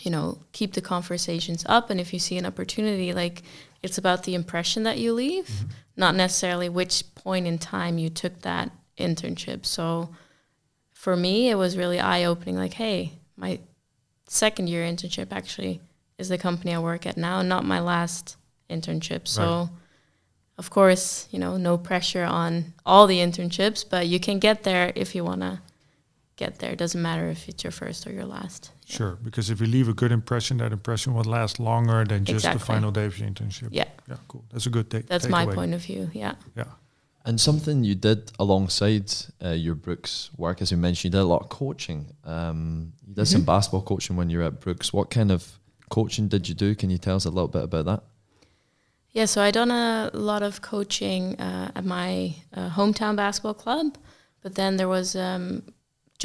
you 0.01 0.11
know 0.11 0.37
keep 0.51 0.73
the 0.73 0.81
conversations 0.81 1.65
up 1.69 1.89
and 1.89 2.01
if 2.01 2.11
you 2.11 2.19
see 2.19 2.37
an 2.37 2.45
opportunity 2.45 3.13
like 3.13 3.43
it's 3.81 3.97
about 3.97 4.23
the 4.23 4.35
impression 4.35 4.83
that 4.83 4.97
you 4.97 5.13
leave 5.13 5.45
mm-hmm. 5.47 5.67
not 5.95 6.13
necessarily 6.13 6.67
which 6.67 7.03
point 7.15 7.47
in 7.47 7.57
time 7.57 7.97
you 7.97 8.09
took 8.09 8.41
that 8.41 8.69
internship. 8.97 9.65
So 9.65 10.09
for 10.91 11.15
me 11.15 11.49
it 11.49 11.55
was 11.55 11.77
really 11.77 11.99
eye 12.01 12.25
opening 12.25 12.57
like 12.57 12.73
hey 12.73 13.13
my 13.37 13.59
second 14.27 14.67
year 14.67 14.83
internship 14.83 15.31
actually 15.31 15.79
is 16.17 16.27
the 16.27 16.37
company 16.37 16.73
I 16.73 16.79
work 16.79 17.05
at 17.05 17.15
now 17.15 17.41
not 17.41 17.63
my 17.63 17.79
last 17.79 18.35
internship. 18.69 19.25
So 19.25 19.45
Right. 19.45 19.69
of 20.57 20.69
course 20.69 21.29
you 21.31 21.39
know 21.39 21.55
no 21.55 21.77
pressure 21.77 22.25
on 22.25 22.73
all 22.85 23.07
the 23.07 23.19
internships 23.19 23.85
but 23.89 24.07
you 24.07 24.19
can 24.19 24.39
get 24.39 24.63
there 24.63 24.91
if 24.95 25.15
you 25.15 25.23
want 25.23 25.41
to 25.41 25.61
get 26.35 26.59
there 26.59 26.71
it 26.71 26.77
doesn't 26.77 27.01
matter 27.01 27.27
if 27.29 27.47
it's 27.49 27.63
your 27.63 27.71
first 27.71 28.05
or 28.07 28.11
your 28.11 28.25
last 28.25 28.71
Yeah. 28.87 28.97
Sure, 28.97 29.17
because 29.23 29.49
if 29.49 29.59
you 29.61 29.67
leave 29.67 29.87
a 29.89 29.93
good 29.93 30.11
impression, 30.11 30.57
that 30.57 30.71
impression 30.71 31.13
will 31.13 31.23
last 31.23 31.59
longer 31.59 32.03
than 32.05 32.25
just 32.25 32.45
the 32.51 32.59
final 32.59 32.91
day 32.91 33.05
of 33.05 33.17
your 33.17 33.27
internship. 33.29 33.69
yeah 33.71 33.89
Yeah, 34.07 34.17
cool. 34.27 34.43
That's 34.51 34.67
a 34.67 34.69
good 34.69 34.89
take. 34.89 35.07
That's 35.07 35.27
my 35.27 35.45
takeaway. 35.45 35.55
point 35.55 35.73
of 35.73 35.81
view. 35.81 36.09
Yeah. 36.13 36.35
Yeah. 36.55 36.65
And 37.27 37.41
something 37.41 37.83
you 37.83 37.95
did 37.95 38.31
alongside 38.37 39.11
uh, 39.43 39.49
your 39.49 39.73
Brooks 39.73 40.29
work, 40.37 40.61
as 40.61 40.69
you 40.71 40.77
mentioned, 40.77 41.05
you 41.05 41.17
did 41.17 41.23
a 41.23 41.31
lot 41.33 41.41
of 41.41 41.49
coaching. 41.49 42.05
Um, 42.23 42.93
you 43.07 43.15
did 43.15 43.25
some 43.25 43.43
basketball 43.43 43.81
coaching 43.81 44.15
when 44.15 44.29
you 44.29 44.37
were 44.39 44.43
at 44.45 44.59
Brooks. 44.59 44.93
What 44.93 45.09
kind 45.09 45.31
of 45.31 45.41
coaching 45.89 46.27
did 46.27 46.47
you 46.47 46.53
do? 46.53 46.75
Can 46.75 46.91
you 46.91 46.99
tell 46.99 47.15
us 47.15 47.25
a 47.25 47.31
little 47.31 47.47
bit 47.47 47.63
about 47.63 47.85
that? 47.85 48.03
Yeah. 49.11 49.25
So 49.25 49.41
I 49.41 49.49
done 49.49 49.71
a 49.71 50.11
lot 50.13 50.43
of 50.43 50.61
coaching 50.61 51.39
uh, 51.39 51.71
at 51.75 51.83
my 51.83 52.35
uh, 52.53 52.69
hometown 52.69 53.15
basketball 53.15 53.55
club, 53.55 53.97
but 54.43 54.53
then 54.53 54.77
there 54.77 54.87
was 54.89 55.15
um, 55.15 55.63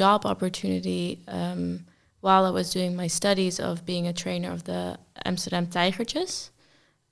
job 0.01 0.25
opportunity 0.25 1.19
um, 1.27 1.85
while 2.21 2.43
I 2.45 2.49
was 2.49 2.71
doing 2.71 2.95
my 2.95 3.05
studies 3.05 3.59
of 3.59 3.85
being 3.85 4.07
a 4.07 4.13
trainer 4.23 4.51
of 4.51 4.63
the 4.63 4.97
Amsterdam 5.25 5.67
Tijgertjes, 5.67 6.49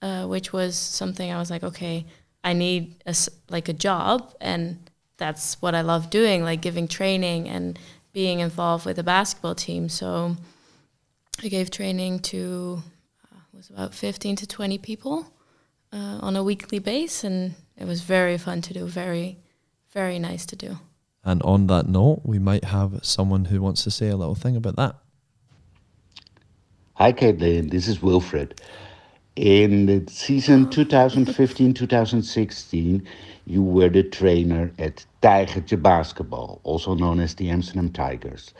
uh, 0.01 0.25
which 0.25 0.51
was 0.51 0.75
something 0.75 1.31
I 1.31 1.37
was 1.37 1.51
like, 1.51 1.63
okay, 1.63 2.07
I 2.43 2.53
need 2.53 2.95
a 3.05 3.13
like 3.55 3.69
a 3.69 3.77
job, 3.87 4.33
and 4.41 4.89
that's 5.17 5.61
what 5.61 5.75
I 5.75 5.81
love 5.81 6.09
doing, 6.09 6.43
like 6.43 6.61
giving 6.61 6.87
training 6.87 7.47
and 7.47 7.77
being 8.11 8.39
involved 8.39 8.87
with 8.87 8.95
the 8.95 9.03
basketball 9.03 9.53
team. 9.53 9.87
So 9.89 10.35
I 11.43 11.47
gave 11.47 11.69
training 11.69 12.13
to 12.31 12.81
uh, 13.31 13.41
was 13.53 13.69
about 13.69 13.93
15 13.93 14.35
to 14.37 14.47
20 14.47 14.79
people 14.79 15.31
uh, 15.93 16.17
on 16.27 16.35
a 16.35 16.43
weekly 16.43 16.79
base, 16.79 17.23
and 17.23 17.53
it 17.77 17.85
was 17.85 18.01
very 18.01 18.37
fun 18.39 18.61
to 18.61 18.73
do. 18.73 18.85
Very, 18.87 19.37
very 19.93 20.17
nice 20.17 20.47
to 20.47 20.55
do. 20.55 20.79
And 21.23 21.41
on 21.43 21.67
that 21.67 21.87
note, 21.87 22.21
we 22.23 22.39
might 22.39 22.65
have 22.65 22.99
someone 23.03 23.45
who 23.45 23.61
wants 23.61 23.83
to 23.83 23.91
say 23.91 24.09
a 24.09 24.17
little 24.17 24.35
thing 24.35 24.55
about 24.55 24.75
that. 24.77 24.95
Hi, 26.95 27.13
Caitlin. 27.13 27.71
This 27.71 27.87
is 27.87 28.01
Wilfred. 28.01 28.61
In 29.35 29.85
the 29.85 30.03
season 30.11 30.69
2015 30.69 31.73
2016, 31.73 33.07
you 33.45 33.63
were 33.63 33.89
the 33.89 34.03
trainer 34.03 34.71
at 34.79 35.05
Tijgertje 35.21 35.81
Basketball, 35.81 36.59
also 36.63 36.93
known 36.93 37.19
as 37.19 37.35
the 37.35 37.49
Amsterdam 37.49 37.89
Tigers. 37.91 38.53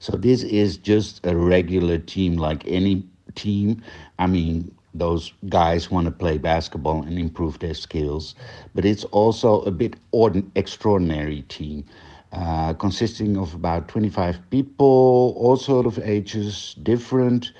So, 0.00 0.16
this 0.16 0.42
is 0.42 0.76
just 0.76 1.24
a 1.24 1.36
regular 1.36 1.98
team 1.98 2.36
like 2.36 2.66
any 2.66 3.04
team. 3.36 3.82
I 4.18 4.26
mean, 4.26 4.74
those 4.94 5.32
guys 5.48 5.90
want 5.90 6.06
to 6.06 6.12
play 6.12 6.38
basketball 6.38 7.02
and 7.02 7.18
improve 7.18 7.58
their 7.60 7.74
skills, 7.74 8.34
but 8.74 8.84
it's 8.84 9.04
also 9.04 9.62
a 9.62 9.70
bit 9.70 9.96
ordin- 10.12 10.50
extraordinary 10.54 11.42
team. 11.42 11.84
Uh, 12.32 12.74
consisting 12.74 13.36
of 13.36 13.54
about 13.54 13.88
25 13.88 14.38
people, 14.50 15.34
all 15.38 15.56
sort 15.56 15.86
of 15.86 15.98
ages, 16.00 16.74
different 16.82 17.52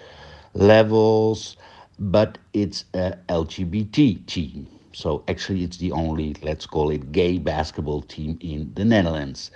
levels, 0.54 1.56
but 1.98 2.38
it's 2.52 2.84
a 2.94 3.16
LGBT 3.28 4.14
team. 4.26 4.68
So 4.92 5.24
actually, 5.28 5.64
it's 5.64 5.78
the 5.78 5.92
only, 5.92 6.34
let's 6.42 6.66
call 6.66 6.90
it, 6.90 7.12
gay 7.12 7.38
basketball 7.38 8.02
team 8.02 8.38
in 8.40 8.72
the 8.74 8.84
Netherlands. 8.84 9.50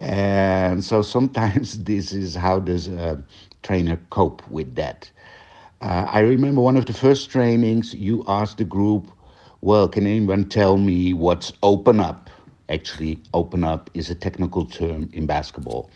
And 0.00 0.84
so 0.84 1.02
sometimes 1.02 1.84
this 1.84 2.12
is 2.12 2.34
how 2.34 2.60
does 2.60 2.88
a 2.88 3.22
trainer 3.62 3.98
cope 4.10 4.46
with 4.48 4.74
that. 4.76 5.10
Uh, 5.80 6.06
I 6.08 6.20
remember 6.20 6.60
one 6.62 6.76
of 6.76 6.86
the 6.86 6.92
first 6.94 7.30
trainings, 7.30 7.94
you 7.94 8.24
asked 8.26 8.58
the 8.58 8.64
group, 8.64 9.10
well, 9.60 9.88
can 9.88 10.06
anyone 10.06 10.48
tell 10.48 10.78
me 10.78 11.12
what's 11.12 11.52
open 11.62 12.00
up? 12.00 12.30
Actually, 12.68 13.18
open 13.34 13.62
up 13.62 13.90
is 13.94 14.08
a 14.10 14.14
technical 14.14 14.64
term 14.64 15.10
in 15.12 15.26
basketball. 15.26 15.90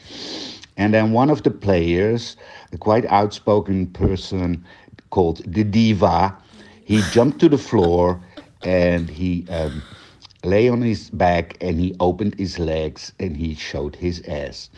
And 0.77 0.93
then 0.95 1.13
one 1.13 1.31
of 1.31 1.43
the 1.43 1.51
players, 1.51 2.37
a 2.73 2.79
quite 2.79 3.07
outspoken 3.07 3.87
person 3.89 4.65
called 5.11 5.43
the 5.47 5.65
Diva, 5.65 6.37
he 6.85 7.03
jumped 7.11 7.39
to 7.41 7.49
the 7.49 7.59
floor 7.59 8.21
and 8.63 9.09
he 9.09 9.47
um, 9.49 9.83
lay 10.45 10.69
on 10.69 10.83
his 10.83 11.11
back 11.11 11.57
and 11.61 11.79
he 11.81 11.95
opened 12.01 12.35
his 12.39 12.59
legs 12.59 13.13
and 13.19 13.37
he 13.37 13.55
showed 13.55 13.97
his 13.97 14.23
ass. 14.29 14.69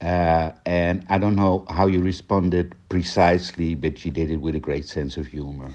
Uh, 0.00 0.52
and 0.66 1.04
I 1.08 1.18
don't 1.18 1.36
know 1.36 1.64
how 1.70 1.86
you 1.86 2.00
responded 2.00 2.74
precisely, 2.88 3.74
but 3.74 4.04
you 4.04 4.10
did 4.10 4.30
it 4.30 4.36
with 4.40 4.54
a 4.54 4.60
great 4.60 4.86
sense 4.86 5.16
of 5.16 5.26
humor. 5.26 5.74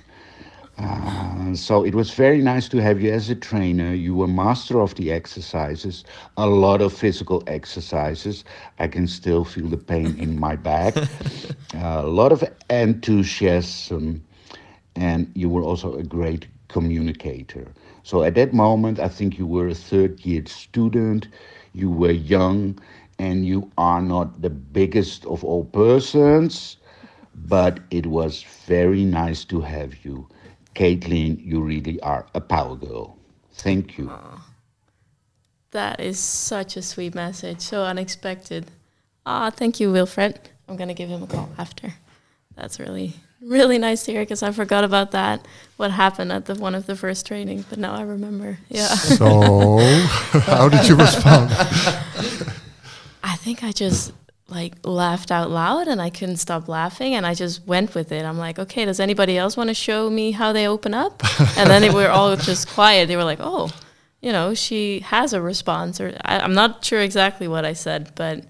Uh, 0.77 1.53
so 1.53 1.83
it 1.83 1.93
was 1.93 2.11
very 2.11 2.41
nice 2.41 2.67
to 2.69 2.81
have 2.81 3.01
you 3.01 3.11
as 3.11 3.29
a 3.29 3.35
trainer. 3.35 3.93
You 3.93 4.15
were 4.15 4.27
master 4.27 4.79
of 4.79 4.95
the 4.95 5.11
exercises, 5.11 6.03
a 6.37 6.47
lot 6.47 6.81
of 6.81 6.93
physical 6.93 7.43
exercises. 7.47 8.43
I 8.79 8.87
can 8.87 9.07
still 9.07 9.43
feel 9.43 9.67
the 9.67 9.77
pain 9.77 10.17
in 10.17 10.39
my 10.39 10.55
back. 10.55 10.95
Uh, 10.97 11.07
a 12.03 12.07
lot 12.07 12.31
of 12.31 12.43
enthusiasm, 12.69 14.23
and 14.95 15.31
you 15.35 15.49
were 15.49 15.61
also 15.61 15.95
a 15.95 16.03
great 16.03 16.47
communicator. 16.69 17.67
So 18.03 18.23
at 18.23 18.35
that 18.35 18.53
moment, 18.53 18.99
I 18.99 19.07
think 19.09 19.37
you 19.37 19.45
were 19.45 19.67
a 19.67 19.75
third 19.75 20.25
year 20.25 20.45
student, 20.45 21.27
you 21.73 21.89
were 21.91 22.11
young, 22.11 22.79
and 23.21 23.45
you 23.45 23.69
are 23.77 24.01
not 24.01 24.41
the 24.41 24.49
biggest 24.49 25.25
of 25.27 25.43
all 25.43 25.63
persons, 25.65 26.77
but 27.35 27.79
it 27.91 28.07
was 28.07 28.43
very 28.65 29.05
nice 29.05 29.45
to 29.45 29.61
have 29.61 30.03
you. 30.03 30.27
Caitlin, 30.73 31.37
you 31.39 31.61
really 31.61 31.99
are 32.01 32.25
a 32.33 32.41
power 32.41 32.75
girl. 32.75 33.15
Thank 33.53 33.99
you. 33.99 34.11
That 35.69 35.99
is 35.99 36.17
such 36.19 36.75
a 36.75 36.81
sweet 36.81 37.13
message. 37.13 37.61
So 37.61 37.83
unexpected. 37.83 38.71
Ah, 39.23 39.51
thank 39.51 39.79
you, 39.79 39.91
Wilfred. 39.91 40.49
I'm 40.67 40.75
gonna 40.75 40.95
give 40.95 41.09
him 41.09 41.21
a 41.21 41.27
call 41.27 41.49
after. 41.59 41.93
That's 42.55 42.79
really, 42.79 43.13
really 43.39 43.77
nice 43.77 44.03
to 44.05 44.13
hear 44.13 44.23
because 44.23 44.41
I 44.41 44.51
forgot 44.51 44.83
about 44.83 45.11
that. 45.11 45.45
What 45.77 45.91
happened 45.91 46.31
at 46.31 46.45
the 46.45 46.55
one 46.55 46.73
of 46.73 46.87
the 46.87 46.95
first 46.95 47.27
trainings, 47.27 47.65
but 47.69 47.77
now 47.77 47.93
I 47.93 48.01
remember. 48.01 48.57
Yeah. 48.69 48.87
So, 48.87 49.77
how 50.49 50.69
did 50.69 50.87
you 50.89 50.95
respond? 50.95 51.51
I 53.41 53.43
think 53.43 53.63
I 53.63 53.71
just 53.71 54.13
like 54.49 54.75
laughed 54.83 55.31
out 55.31 55.49
loud 55.49 55.87
and 55.87 55.99
I 55.99 56.11
couldn't 56.11 56.37
stop 56.37 56.67
laughing 56.67 57.15
and 57.15 57.25
I 57.25 57.33
just 57.33 57.65
went 57.65 57.95
with 57.95 58.11
it. 58.11 58.23
I'm 58.23 58.37
like, 58.37 58.59
okay, 58.59 58.85
does 58.85 58.99
anybody 58.99 59.35
else 59.35 59.57
want 59.57 59.69
to 59.71 59.73
show 59.73 60.11
me 60.11 60.29
how 60.29 60.53
they 60.53 60.67
open 60.67 60.93
up? 60.93 61.23
and 61.57 61.67
then 61.67 61.81
they 61.81 61.89
were 61.89 62.09
all 62.09 62.35
just 62.35 62.69
quiet. 62.69 63.07
They 63.07 63.15
were 63.15 63.23
like, 63.23 63.39
oh, 63.41 63.71
you 64.21 64.31
know, 64.31 64.53
she 64.53 64.99
has 64.99 65.33
a 65.33 65.41
response. 65.41 65.99
Or 65.99 66.15
I, 66.23 66.37
I'm 66.39 66.53
not 66.53 66.85
sure 66.85 67.01
exactly 67.01 67.47
what 67.47 67.65
I 67.65 67.73
said, 67.73 68.11
but 68.13 68.45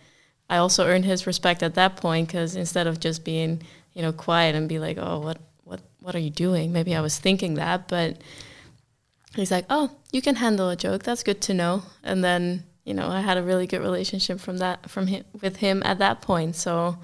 I 0.50 0.58
also 0.58 0.86
earned 0.86 1.06
his 1.06 1.26
respect 1.26 1.64
at 1.64 1.76
that 1.76 1.96
point 1.96 2.28
because 2.28 2.58
instead 2.58 2.86
of 2.86 3.00
just 3.00 3.24
being, 3.24 3.64
you 3.94 4.02
know, 4.02 4.12
quiet 4.12 4.56
and 4.56 4.68
be 4.68 4.78
like, 4.78 4.98
oh, 5.00 5.20
what, 5.20 5.38
what, 5.64 5.80
what 6.02 6.16
are 6.16 6.20
you 6.20 6.32
doing? 6.32 6.74
Maybe 6.74 6.94
I 6.98 7.00
was 7.00 7.18
thinking 7.18 7.54
that, 7.54 7.88
but 7.88 8.22
he's 9.38 9.52
like, 9.52 9.68
oh, 9.70 9.96
you 10.12 10.22
can 10.22 10.36
handle 10.36 10.68
a 10.68 10.76
joke. 10.76 11.04
That's 11.04 11.24
good 11.24 11.40
to 11.44 11.54
know. 11.54 11.84
And 12.04 12.22
then 12.22 12.66
you 12.84 12.94
know, 12.94 13.08
I 13.08 13.22
had 13.22 13.38
a 13.38 13.44
really 13.44 13.68
good 13.68 13.82
relationship 13.82 14.40
from 14.40 14.58
that 14.58 14.90
from 14.90 15.08
him 15.08 15.24
with 15.42 15.58
him 15.58 15.82
at 15.86 16.00
that 16.00 16.22
point. 16.22 16.56
So, 16.56 16.98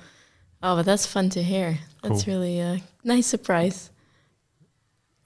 oh, 0.63 0.75
but 0.75 0.85
that's 0.85 1.05
fun 1.05 1.29
to 1.31 1.43
hear. 1.43 1.77
That's 2.01 2.23
cool. 2.23 2.33
really 2.33 2.59
a 2.59 2.81
nice 3.03 3.27
surprise. 3.27 3.91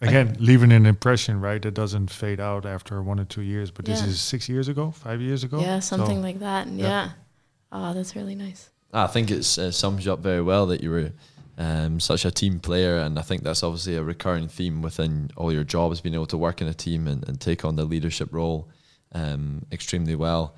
Again, 0.02 0.36
leaving 0.40 0.72
an 0.72 0.88
impression, 0.88 1.40
right? 1.40 1.62
That 1.62 1.76
doesn't 1.76 2.10
fade 2.10 2.40
out 2.40 2.66
after 2.66 3.04
one 3.04 3.20
or 3.20 3.26
two 3.26 3.44
years. 3.44 3.70
But 3.70 3.88
yeah. 3.88 3.94
this 3.94 4.04
is 4.04 4.20
six 4.20 4.50
years 4.50 4.68
ago, 4.68 4.90
five 4.92 5.22
years 5.22 5.44
ago. 5.44 5.62
Yeah, 5.62 5.80
something 5.80 6.18
so, 6.18 6.22
like 6.22 6.40
that. 6.40 6.68
Yeah. 6.68 6.88
yeah. 6.88 7.10
Oh, 7.72 7.94
that's 7.94 8.16
really 8.16 8.36
nice. 8.36 8.72
I 8.92 9.08
think 9.08 9.30
it 9.30 9.40
uh, 9.58 9.72
sums 9.72 10.06
you 10.06 10.12
up 10.12 10.20
very 10.20 10.42
well 10.42 10.66
that 10.68 10.82
you 10.82 10.90
were 10.90 11.12
um, 11.58 12.00
such 12.00 12.26
a 12.26 12.32
team 12.32 12.60
player, 12.60 12.98
and 12.98 13.20
I 13.20 13.22
think 13.22 13.44
that's 13.44 13.62
obviously 13.62 13.96
a 13.96 14.04
recurring 14.04 14.48
theme 14.48 14.82
within 14.82 15.30
all 15.38 15.54
your 15.54 15.64
jobs, 15.64 16.02
being 16.02 16.16
able 16.16 16.26
to 16.26 16.38
work 16.38 16.62
in 16.62 16.68
a 16.68 16.74
team 16.74 17.08
and, 17.08 17.26
and 17.28 17.40
take 17.40 17.64
on 17.64 17.76
the 17.76 17.86
leadership 17.86 18.30
role 18.32 18.68
um, 19.14 19.66
extremely 19.72 20.16
well. 20.16 20.54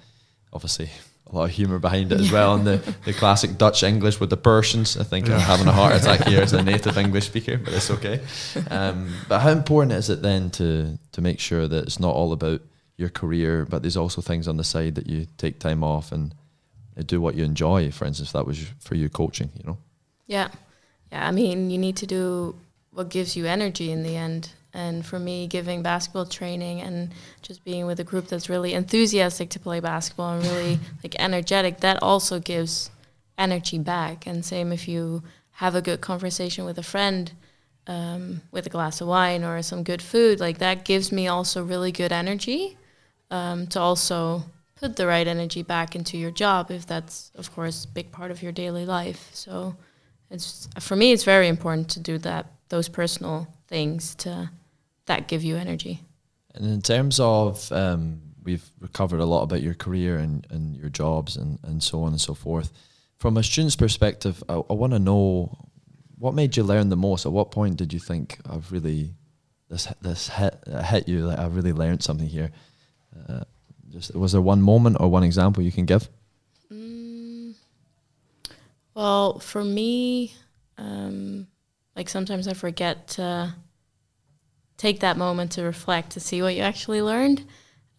Obviously, 0.51 0.89
a 1.27 1.35
lot 1.35 1.45
of 1.45 1.51
humour 1.51 1.79
behind 1.79 2.11
it 2.11 2.19
as 2.19 2.31
well, 2.31 2.55
and 2.55 2.65
the, 2.65 2.95
the 3.05 3.13
classic 3.13 3.57
Dutch 3.57 3.83
English 3.83 4.19
with 4.19 4.29
the 4.29 4.37
Persians. 4.37 4.97
I 4.97 5.03
think 5.03 5.27
yeah. 5.27 5.35
I'm 5.35 5.39
having 5.41 5.67
a 5.67 5.71
heart 5.71 5.95
attack 5.95 6.27
here 6.27 6.41
as 6.41 6.53
a 6.53 6.63
native 6.73 6.97
English 6.97 7.25
speaker, 7.25 7.57
but 7.57 7.73
it's 7.73 7.89
okay. 7.91 8.21
Um, 8.69 9.13
but 9.27 9.39
how 9.39 9.49
important 9.49 9.93
is 9.93 10.09
it 10.09 10.21
then 10.21 10.49
to 10.51 10.97
to 11.11 11.21
make 11.21 11.39
sure 11.39 11.67
that 11.67 11.83
it's 11.85 11.99
not 11.99 12.13
all 12.13 12.31
about 12.31 12.61
your 12.97 13.09
career, 13.09 13.65
but 13.65 13.81
there's 13.81 13.97
also 13.97 14.21
things 14.21 14.47
on 14.47 14.57
the 14.57 14.63
side 14.63 14.95
that 14.95 15.07
you 15.07 15.27
take 15.37 15.59
time 15.59 15.83
off 15.83 16.11
and 16.11 16.35
do 17.01 17.19
what 17.19 17.35
you 17.35 17.43
enjoy. 17.43 17.91
For 17.91 18.05
instance, 18.05 18.31
that 18.33 18.45
was 18.45 18.59
for 18.79 18.95
you 18.95 19.09
coaching, 19.09 19.49
you 19.57 19.63
know. 19.65 19.77
Yeah, 20.27 20.49
yeah. 21.11 21.27
I 21.27 21.31
mean, 21.31 21.71
you 21.71 21.77
need 21.77 21.97
to 21.97 22.05
do 22.05 22.55
what 22.91 23.09
gives 23.09 23.35
you 23.35 23.45
energy 23.45 23.91
in 23.91 24.03
the 24.03 24.15
end. 24.15 24.51
And 24.73 25.05
for 25.05 25.19
me, 25.19 25.45
giving 25.45 25.83
basketball 25.83 26.25
training 26.25 26.81
and 26.81 27.13
just 27.43 27.63
being 27.63 27.85
with 27.85 27.99
a 27.99 28.03
group 28.03 28.27
that's 28.27 28.49
really 28.49 28.73
enthusiastic 28.73 29.49
to 29.51 29.59
play 29.59 29.79
basketball 29.79 30.33
and 30.33 30.45
really 30.45 30.79
like 31.03 31.15
energetic, 31.19 31.81
that 31.81 32.01
also 32.01 32.39
gives 32.39 32.89
energy 33.37 33.77
back. 33.77 34.25
And 34.25 34.43
same 34.43 34.71
if 34.71 34.87
you 34.87 35.23
have 35.51 35.75
a 35.75 35.81
good 35.81 36.01
conversation 36.01 36.65
with 36.65 36.79
a 36.79 36.83
friend 36.83 37.31
um, 37.85 38.41
with 38.51 38.65
a 38.65 38.69
glass 38.69 39.01
of 39.01 39.07
wine 39.07 39.43
or 39.43 39.61
some 39.61 39.83
good 39.83 40.01
food, 40.01 40.39
like 40.39 40.57
that 40.57 40.85
gives 40.85 41.11
me 41.11 41.27
also 41.27 41.63
really 41.63 41.91
good 41.91 42.11
energy 42.11 42.77
um, 43.29 43.67
to 43.67 43.79
also 43.79 44.43
put 44.75 44.95
the 44.95 45.05
right 45.05 45.27
energy 45.27 45.61
back 45.61 45.95
into 45.95 46.17
your 46.17 46.31
job 46.31 46.71
if 46.71 46.85
that's, 46.85 47.31
of 47.35 47.53
course, 47.53 47.85
a 47.85 47.87
big 47.89 48.11
part 48.11 48.31
of 48.31 48.41
your 48.41 48.51
daily 48.51 48.85
life. 48.85 49.29
So 49.33 49.75
it's 50.31 50.67
for 50.79 50.95
me, 50.95 51.11
it's 51.11 51.23
very 51.23 51.47
important 51.47 51.89
to 51.89 51.99
do 51.99 52.17
that, 52.19 52.47
those 52.69 52.89
personal 52.89 53.47
things 53.67 54.15
to 54.15 54.49
that 55.05 55.27
give 55.27 55.43
you 55.43 55.57
energy. 55.57 56.01
And 56.55 56.65
in 56.65 56.81
terms 56.81 57.19
of, 57.19 57.71
um, 57.71 58.21
we've 58.43 58.69
covered 58.93 59.19
a 59.19 59.25
lot 59.25 59.43
about 59.43 59.61
your 59.61 59.73
career 59.73 60.17
and, 60.17 60.45
and 60.49 60.75
your 60.75 60.89
jobs 60.89 61.35
and, 61.37 61.59
and 61.63 61.81
so 61.81 62.03
on 62.03 62.11
and 62.11 62.21
so 62.21 62.33
forth. 62.33 62.71
From 63.17 63.37
a 63.37 63.43
student's 63.43 63.75
perspective, 63.75 64.43
I, 64.49 64.55
I 64.55 64.73
want 64.73 64.93
to 64.93 64.99
know 64.99 65.57
what 66.17 66.33
made 66.33 66.55
you 66.55 66.63
learn 66.63 66.89
the 66.89 66.97
most. 66.97 67.25
At 67.25 67.31
what 67.31 67.51
point 67.51 67.77
did 67.77 67.93
you 67.93 67.99
think 67.99 68.37
I've 68.49 68.71
really 68.71 69.13
this 69.69 69.87
this 70.01 70.29
hit 70.29 70.57
hit 70.85 71.07
you? 71.07 71.25
Like 71.25 71.39
I've 71.39 71.55
really 71.55 71.73
learned 71.73 72.03
something 72.03 72.27
here. 72.27 72.51
Uh, 73.27 73.43
just 73.89 74.13
was 74.15 74.31
there 74.33 74.41
one 74.41 74.61
moment 74.61 74.97
or 74.99 75.09
one 75.09 75.23
example 75.23 75.63
you 75.63 75.71
can 75.71 75.85
give? 75.85 76.09
Mm, 76.71 77.55
well, 78.93 79.39
for 79.39 79.63
me, 79.63 80.33
um, 80.77 81.47
like 81.95 82.09
sometimes 82.09 82.47
I 82.47 82.53
forget 82.53 83.07
to 83.09 83.53
take 84.83 84.99
that 84.99 85.15
moment 85.15 85.49
to 85.49 85.63
reflect 85.63 86.09
to 86.09 86.19
see 86.19 86.41
what 86.41 86.53
you 86.55 86.61
actually 86.61 87.01
learned. 87.01 87.45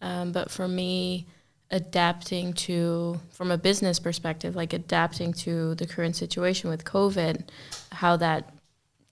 Um, 0.03 0.31
but 0.31 0.51
for 0.51 0.67
me, 0.67 1.25
adapting 1.71 2.53
to, 2.53 3.19
from 3.31 3.49
a 3.49 3.57
business 3.57 3.97
perspective, 3.97 4.55
like 4.55 4.71
adapting 4.71 5.33
to 5.33 5.73
the 5.73 5.87
current 5.87 6.15
situation 6.15 6.69
with 6.69 6.85
COVID, 6.85 7.49
how 7.91 8.17
that, 8.17 8.53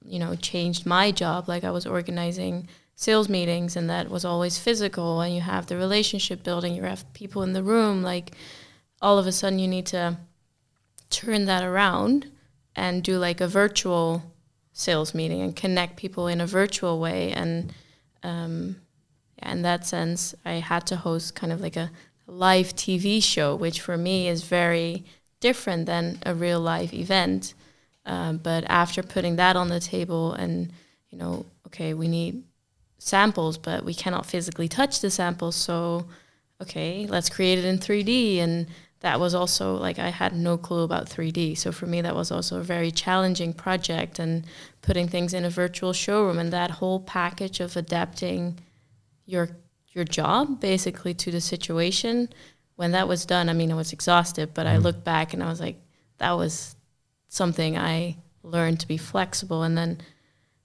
you 0.06 0.20
know, 0.20 0.36
changed 0.36 0.86
my 0.86 1.10
job. 1.10 1.50
Like 1.50 1.64
I 1.64 1.72
was 1.72 1.88
organizing 1.88 2.68
sales 2.96 3.28
meetings 3.28 3.76
and 3.76 3.90
that 3.90 4.08
was 4.08 4.24
always 4.24 4.60
physical 4.60 5.22
and 5.22 5.34
you 5.34 5.42
have 5.42 5.66
the 5.66 5.76
relationship 5.76 6.44
building, 6.44 6.76
you 6.76 6.84
have 6.84 7.12
people 7.14 7.42
in 7.42 7.54
the 7.54 7.64
room. 7.64 8.04
Like 8.04 8.36
all 9.02 9.18
of 9.18 9.26
a 9.26 9.32
sudden 9.32 9.58
you 9.58 9.68
need 9.68 9.88
to 9.88 10.16
turn 11.10 11.46
that 11.46 11.64
around 11.64 12.28
and 12.76 13.02
do 13.02 13.18
like 13.18 13.42
a 13.42 13.48
virtual 13.48 14.22
sales 14.74 15.14
meeting 15.14 15.42
and 15.42 15.56
connect 15.56 15.96
people 15.96 16.28
in 16.28 16.42
a 16.42 16.48
virtual 16.48 17.00
way. 17.00 17.32
And 17.32 17.72
um, 18.24 18.76
in 19.42 19.62
that 19.62 19.86
sense, 19.86 20.36
I 20.44 20.54
had 20.54 20.86
to 20.88 20.98
host 20.98 21.36
kind 21.36 21.54
of 21.54 21.62
like 21.62 21.78
a 21.78 21.92
live 22.28 22.76
TV 22.76 23.24
show, 23.24 23.56
which 23.56 23.80
for 23.82 23.98
me 23.98 24.28
is 24.28 24.44
very 24.44 25.06
different 25.40 25.86
than 25.86 26.20
a 26.26 26.34
real 26.34 26.60
live 26.60 26.94
event. 26.94 27.54
Um, 28.06 28.38
but 28.38 28.64
after 28.68 29.04
putting 29.04 29.38
that 29.38 29.56
on 29.56 29.70
the 29.70 29.80
table 29.80 30.34
and, 30.34 30.74
you 31.10 31.18
know, 31.18 31.46
okay, 31.68 31.94
we 31.94 32.08
need 32.08 32.44
samples, 32.98 33.58
but 33.58 33.86
we 33.86 33.94
cannot 33.94 34.26
physically 34.26 34.68
touch 34.68 35.02
the 35.02 35.10
samples. 35.10 35.56
So, 35.56 36.08
okay, 36.62 37.06
let's 37.08 37.30
create 37.30 37.60
it 37.60 37.66
in 37.66 37.78
3D. 37.78 38.40
And 38.40 38.68
that 39.04 39.20
was 39.20 39.36
also 39.36 39.76
like 39.76 40.00
I 40.00 40.10
had 40.10 40.34
no 40.34 40.58
clue 40.58 40.84
about 40.84 41.10
3D. 41.10 41.58
So 41.58 41.74
for 41.74 41.86
me, 41.86 42.00
that 42.02 42.16
was 42.16 42.32
also 42.32 42.60
a 42.60 42.64
very 42.64 42.90
challenging 42.90 43.54
project 43.54 44.18
and 44.18 44.46
putting 44.82 45.10
things 45.10 45.34
in 45.34 45.44
a 45.44 45.50
virtual 45.50 45.92
showroom 45.92 46.40
and 46.40 46.54
that 46.54 46.72
whole 46.72 47.02
package 47.02 47.60
of 47.60 47.76
adapting 47.76 48.60
your 49.26 49.50
your 49.90 50.06
job 50.06 50.62
basically 50.62 51.14
to 51.16 51.32
the 51.32 51.42
situation. 51.42 52.30
When 52.78 52.94
that 52.94 53.10
was 53.10 53.26
done, 53.26 53.50
I 53.50 53.54
mean, 53.54 53.74
I 53.74 53.76
was 53.76 53.92
exhausted, 53.92 54.54
but 54.54 54.66
mm. 54.66 54.70
I 54.70 54.78
looked 54.78 55.04
back 55.04 55.34
and 55.34 55.44
I 55.44 55.50
was 55.50 55.60
like, 55.60 55.76
that 56.20 56.32
was 56.32 56.76
something 57.28 57.78
I 57.78 58.16
learned 58.42 58.80
to 58.80 58.88
be 58.88 58.98
flexible. 58.98 59.64
And 59.64 59.78
then, 59.78 60.00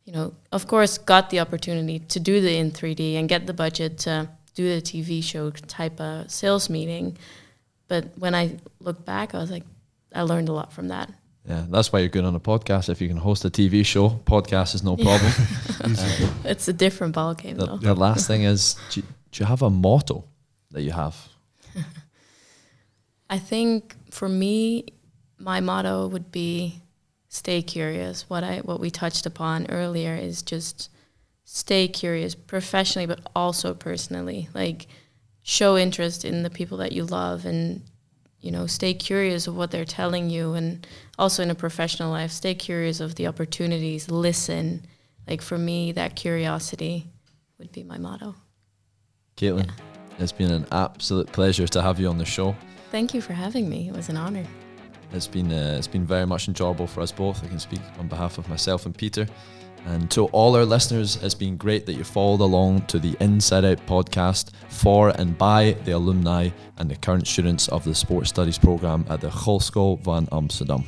you 0.05 0.13
know, 0.13 0.33
of 0.53 0.69
course, 0.69 0.97
got 0.97 1.31
the 1.31 1.41
opportunity 1.41 1.99
to 1.99 2.21
do 2.21 2.41
the 2.41 2.57
in 2.57 2.71
3D 2.71 3.17
and 3.17 3.29
get 3.29 3.49
the 3.49 3.53
budget 3.53 3.99
to 3.99 4.29
do 4.55 4.75
the 4.75 4.81
TV 4.81 5.25
show 5.25 5.51
type 5.51 6.01
of 6.01 6.31
sales 6.31 6.71
meeting 6.71 7.19
but 7.89 8.17
when 8.17 8.35
I 8.35 8.57
look 8.81 9.05
back, 9.05 9.35
I 9.35 9.39
was 9.39 9.51
like, 9.51 9.65
I 10.15 10.23
learned 10.23 10.49
a 10.49 10.53
lot 10.53 10.73
from 10.73 10.89
that. 10.89 11.11
Yeah, 11.49 11.65
that's 11.69 11.91
why 11.93 12.01
you're 12.01 12.11
good 12.11 12.25
on 12.25 12.35
a 12.35 12.41
podcast. 12.41 12.91
If 12.91 13.01
you 13.01 13.09
can 13.09 13.17
host 13.17 13.45
a 13.45 13.51
TV 13.51 13.85
show, 13.85 14.11
podcast 14.27 14.75
is 14.75 14.83
no 14.83 14.97
problem. 14.97 15.33
uh, 15.83 16.31
it's 16.45 16.69
a 16.69 16.75
different 16.75 17.15
ballgame. 17.15 17.57
The, 17.57 17.77
the 17.77 17.95
last 17.95 18.27
thing 18.27 18.43
is, 18.43 18.77
do 18.91 19.01
you, 19.01 19.07
do 19.33 19.43
you 19.43 19.47
have 19.47 19.63
a 19.63 19.71
motto 19.71 20.25
that 20.73 20.83
you 20.83 20.93
have? 20.93 21.17
I 23.31 23.39
think 23.39 23.97
for 24.11 24.29
me, 24.29 24.89
my 25.39 25.61
motto 25.61 26.07
would 26.09 26.31
be 26.31 26.83
stay 27.29 27.63
curious. 27.63 28.29
What 28.29 28.45
I 28.45 28.59
what 28.59 28.81
we 28.81 28.91
touched 28.91 29.25
upon 29.25 29.71
earlier 29.71 30.15
is 30.15 30.43
just 30.43 30.91
stay 31.45 31.89
curious 31.89 32.35
professionally, 32.35 33.07
but 33.07 33.21
also 33.35 33.73
personally. 33.75 34.49
Like 34.55 34.87
show 35.49 35.79
interest 35.79 36.27
in 36.27 36.43
the 36.43 36.51
people 36.51 36.77
that 36.77 36.93
you 36.93 37.07
love 37.07 37.47
and 37.47 37.83
you 38.39 38.51
know 38.51 38.67
stay 38.67 38.93
curious 38.93 39.47
of 39.47 39.57
what 39.57 39.71
they're 39.71 39.83
telling 39.87 40.29
you 40.29 40.53
and 40.53 40.87
also 41.19 41.43
in 41.43 41.51
a 41.51 41.55
professional 41.55 42.11
life 42.11 42.31
stay 42.31 42.55
curious 42.55 43.01
of 43.01 43.15
the 43.15 43.27
opportunities 43.27 44.11
listen. 44.11 44.87
Like 45.27 45.41
for 45.41 45.57
me 45.57 45.93
that 45.93 46.17
curiosity 46.17 47.07
would 47.59 47.73
be 47.73 47.83
my 47.83 47.97
motto. 47.97 48.35
Caitlin 49.39 49.65
yeah. 49.67 50.19
it's 50.19 50.33
been 50.33 50.51
an 50.51 50.67
absolute 50.71 51.33
pleasure 51.33 51.67
to 51.67 51.81
have 51.81 51.99
you 51.99 52.09
on 52.09 52.19
the 52.19 52.27
show. 52.27 52.55
Thank 52.91 53.15
you 53.15 53.23
for 53.23 53.33
having 53.33 53.71
me. 53.71 53.89
It 53.89 53.97
was 53.97 54.11
an 54.11 54.19
honor. 54.19 54.45
It's 55.15 55.27
been 55.27 55.51
uh, 55.51 55.77
it's 55.79 55.89
been 55.89 56.05
very 56.05 56.27
much 56.27 56.49
enjoyable 56.49 56.87
for 56.87 57.01
us 57.01 57.11
both. 57.11 57.43
I 57.43 57.49
can 57.49 57.59
speak 57.59 57.81
on 57.99 58.07
behalf 58.07 58.37
of 58.37 58.47
myself 58.51 58.85
and 58.85 58.95
peter 58.95 59.27
and 59.89 60.11
to 60.11 60.27
all 60.27 60.55
our 60.55 60.67
listeners, 60.67 61.17
it's 61.23 61.35
been 61.35 61.57
great 61.57 61.87
that 61.87 61.95
you 61.95 62.05
followed 62.05 62.43
along 62.43 62.83
to 62.89 62.99
the 62.99 63.17
Inside 63.21 63.65
Out 63.65 63.79
podcast 63.87 64.51
for 64.69 65.09
and 65.19 65.37
by 65.39 65.77
the 65.85 65.93
alumni 65.93 66.51
and 66.77 66.91
the 66.91 66.97
current 66.97 67.27
students 67.27 67.69
of 67.69 67.85
the 67.85 67.95
Sports 67.95 68.29
Studies 68.29 68.59
program 68.59 69.07
at 69.09 69.23
the 69.23 69.29
Hogeschool 69.29 70.01
van 70.01 70.29
Amsterdam. 70.31 70.85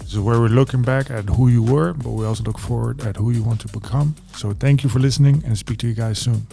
This 0.00 0.12
is 0.12 0.20
where 0.20 0.38
we're 0.38 0.48
looking 0.48 0.82
back 0.82 1.10
at 1.10 1.24
who 1.24 1.48
you 1.48 1.62
were, 1.62 1.94
but 1.94 2.10
we 2.10 2.26
also 2.26 2.44
look 2.44 2.58
forward 2.58 3.00
at 3.06 3.16
who 3.16 3.30
you 3.30 3.42
want 3.42 3.62
to 3.62 3.68
become. 3.68 4.14
So 4.34 4.52
thank 4.52 4.84
you 4.84 4.90
for 4.90 4.98
listening 4.98 5.42
and 5.46 5.56
speak 5.56 5.78
to 5.78 5.88
you 5.88 5.94
guys 5.94 6.18
soon. 6.18 6.46